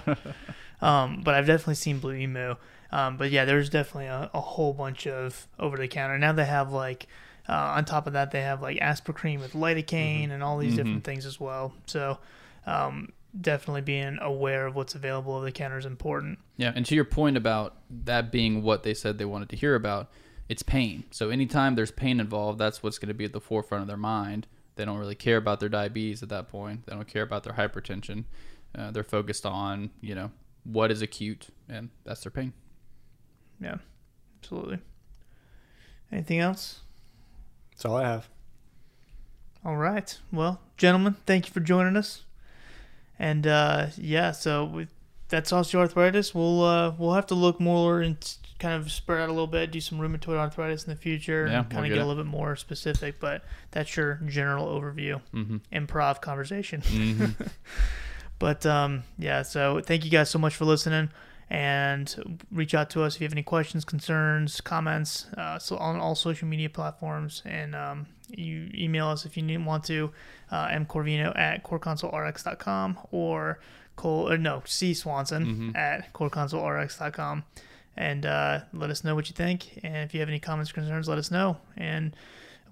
um, 0.85 1.21
but 1.23 1.35
I've 1.35 1.45
definitely 1.45 1.75
seen 1.75 1.99
Blue 1.99 2.13
Emu. 2.13 2.55
Um, 2.91 3.17
but 3.17 3.31
yeah, 3.31 3.43
there's 3.43 3.69
definitely 3.69 4.07
a, 4.07 4.29
a 4.33 4.39
whole 4.39 4.73
bunch 4.73 5.05
of 5.07 5.47
over 5.59 5.75
the 5.75 5.87
counter. 5.87 6.17
Now 6.17 6.31
they 6.31 6.45
have 6.45 6.71
like 6.71 7.07
uh, 7.49 7.53
on 7.75 7.83
top 7.83 8.07
of 8.07 8.13
that 8.13 8.31
they 8.31 8.41
have 8.41 8.61
like 8.61 8.77
Aspercreme 8.79 9.39
with 9.39 9.53
lidocaine 9.53 10.31
and 10.31 10.41
all 10.41 10.57
these 10.57 10.75
different 10.75 11.03
things 11.03 11.25
as 11.25 11.39
well. 11.39 11.73
So 11.85 12.19
um, 12.65 13.09
definitely 13.39 13.81
being 13.81 14.17
aware 14.21 14.65
of 14.65 14.75
what's 14.75 14.95
available 14.95 15.38
of 15.38 15.43
the 15.43 15.51
counter 15.51 15.77
is 15.77 15.86
important. 15.86 16.39
Yeah, 16.57 16.71
and 16.75 16.86
to 16.86 16.95
your 16.95 17.05
point 17.05 17.38
about 17.38 17.75
that 17.89 18.31
being 18.31 18.63
what 18.63 18.83
they 18.83 18.93
said 18.93 19.17
they 19.17 19.25
wanted 19.25 19.49
to 19.49 19.55
hear 19.55 19.75
about, 19.75 20.09
it's 20.47 20.63
pain. 20.63 21.03
So 21.11 21.29
anytime 21.29 21.75
there's 21.75 21.91
pain 21.91 22.19
involved, 22.19 22.59
that's 22.59 22.83
what's 22.83 22.97
going 22.97 23.07
to 23.09 23.13
be 23.13 23.25
at 23.25 23.33
the 23.33 23.41
forefront 23.41 23.81
of 23.81 23.88
their 23.88 23.97
mind. 23.97 24.47
They 24.75 24.86
don't 24.86 24.97
really 24.97 25.15
care 25.15 25.38
about 25.38 25.59
their 25.59 25.69
diabetes 25.69 26.21
at 26.21 26.29
that 26.29 26.49
point. 26.49 26.86
They 26.86 26.93
don't 26.93 27.07
care 27.07 27.23
about 27.23 27.43
their 27.43 27.53
hypertension. 27.53 28.25
Uh, 28.77 28.91
they're 28.91 29.03
focused 29.03 29.45
on 29.45 29.91
you 30.01 30.15
know 30.15 30.31
what 30.63 30.91
is 30.91 31.01
acute, 31.01 31.47
and 31.69 31.89
that's 32.03 32.21
their 32.23 32.31
pain. 32.31 32.53
Yeah, 33.59 33.77
absolutely. 34.41 34.79
Anything 36.11 36.39
else? 36.39 36.81
That's 37.71 37.86
all 37.86 37.97
I 37.97 38.03
have. 38.03 38.29
All 39.63 39.77
right. 39.77 40.17
Well, 40.31 40.61
gentlemen, 40.77 41.15
thank 41.25 41.47
you 41.47 41.53
for 41.53 41.59
joining 41.59 41.97
us. 41.97 42.23
And 43.20 43.47
uh, 43.47 43.88
yeah, 43.97 44.32
so 44.32 44.66
with, 44.66 44.89
that's 45.30 45.51
osteoarthritis. 45.51 46.34
We'll 46.36 46.63
uh, 46.63 46.93
we'll 46.97 47.13
have 47.13 47.28
to 47.28 47.36
look 47.36 47.59
more 47.59 48.01
and 48.01 48.18
kind 48.59 48.74
of 48.82 48.91
spread 48.91 49.20
out 49.22 49.30
a 49.30 49.32
little 49.34 49.47
bit, 49.47 49.72
do 49.72 49.82
some 49.82 49.99
rheumatoid 49.99 50.38
arthritis 50.38 50.84
in 50.86 50.89
the 50.91 50.95
future, 50.95 51.47
Yeah, 51.47 51.59
and 51.59 51.70
kind 51.70 51.86
of 51.86 51.89
get 51.89 51.95
get 51.95 52.03
a 52.03 52.05
little 52.05 52.24
bit 52.24 52.30
more 52.30 52.55
specific. 52.55 53.20
But 53.20 53.43
that's 53.72 53.95
your 53.97 54.16
general 54.28 54.68
overview, 54.68 55.22
Mm-hmm. 55.34 55.57
improv 55.74 56.22
conversation. 56.22 56.82
Mm-hmm. 56.82 57.43
But 58.38 58.66
um, 58.66 59.03
yeah, 59.18 59.43
so 59.43 59.80
thank 59.80 60.03
you 60.03 60.11
guys 60.11 60.30
so 60.30 60.38
much 60.38 60.55
for 60.55 60.66
listening. 60.66 61.09
And 61.49 62.43
reach 62.51 62.73
out 62.73 62.89
to 62.91 63.03
us 63.03 63.15
if 63.15 63.21
you 63.21 63.25
have 63.25 63.31
any 63.33 63.43
questions, 63.43 63.85
concerns, 63.85 64.61
comments. 64.61 65.27
Uh, 65.37 65.59
so 65.59 65.77
on 65.77 65.97
all 65.99 66.15
social 66.15 66.47
media 66.47 66.69
platforms, 66.69 67.43
and 67.45 67.75
um, 67.75 68.07
you 68.29 68.69
email 68.73 69.07
us 69.07 69.25
if 69.25 69.37
you 69.37 69.43
need, 69.43 69.63
want 69.63 69.83
to. 69.85 70.11
Uh, 70.51 70.67
mcorvino 70.69 71.37
at 71.37 71.63
coreconsolerx.com 71.63 72.97
or 73.11 73.59
Cole, 73.95 74.29
or 74.29 74.37
no, 74.37 74.61
C 74.65 74.93
Swanson 74.93 75.45
Mhm. 75.73 75.75
at 75.77 76.11
coreconsolerx.com. 76.13 77.43
And 77.97 78.25
uh, 78.25 78.61
let 78.73 78.89
us 78.89 79.03
know 79.03 79.15
what 79.15 79.29
you 79.29 79.33
think. 79.33 79.79
And 79.83 79.97
if 79.97 80.13
you 80.13 80.19
have 80.19 80.27
any 80.29 80.39
comments 80.39 80.71
or 80.71 80.73
concerns, 80.73 81.07
let 81.07 81.17
us 81.17 81.31
know. 81.31 81.57
And 81.77 82.15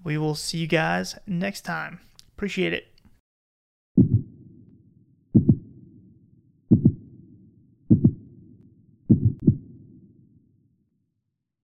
we 0.02 0.18
will 0.18 0.34
see 0.34 0.58
you 0.58 0.66
guys 0.66 1.16
next 1.26 1.62
time. 1.62 2.00
Appreciate 2.36 2.72
it. 2.74 2.93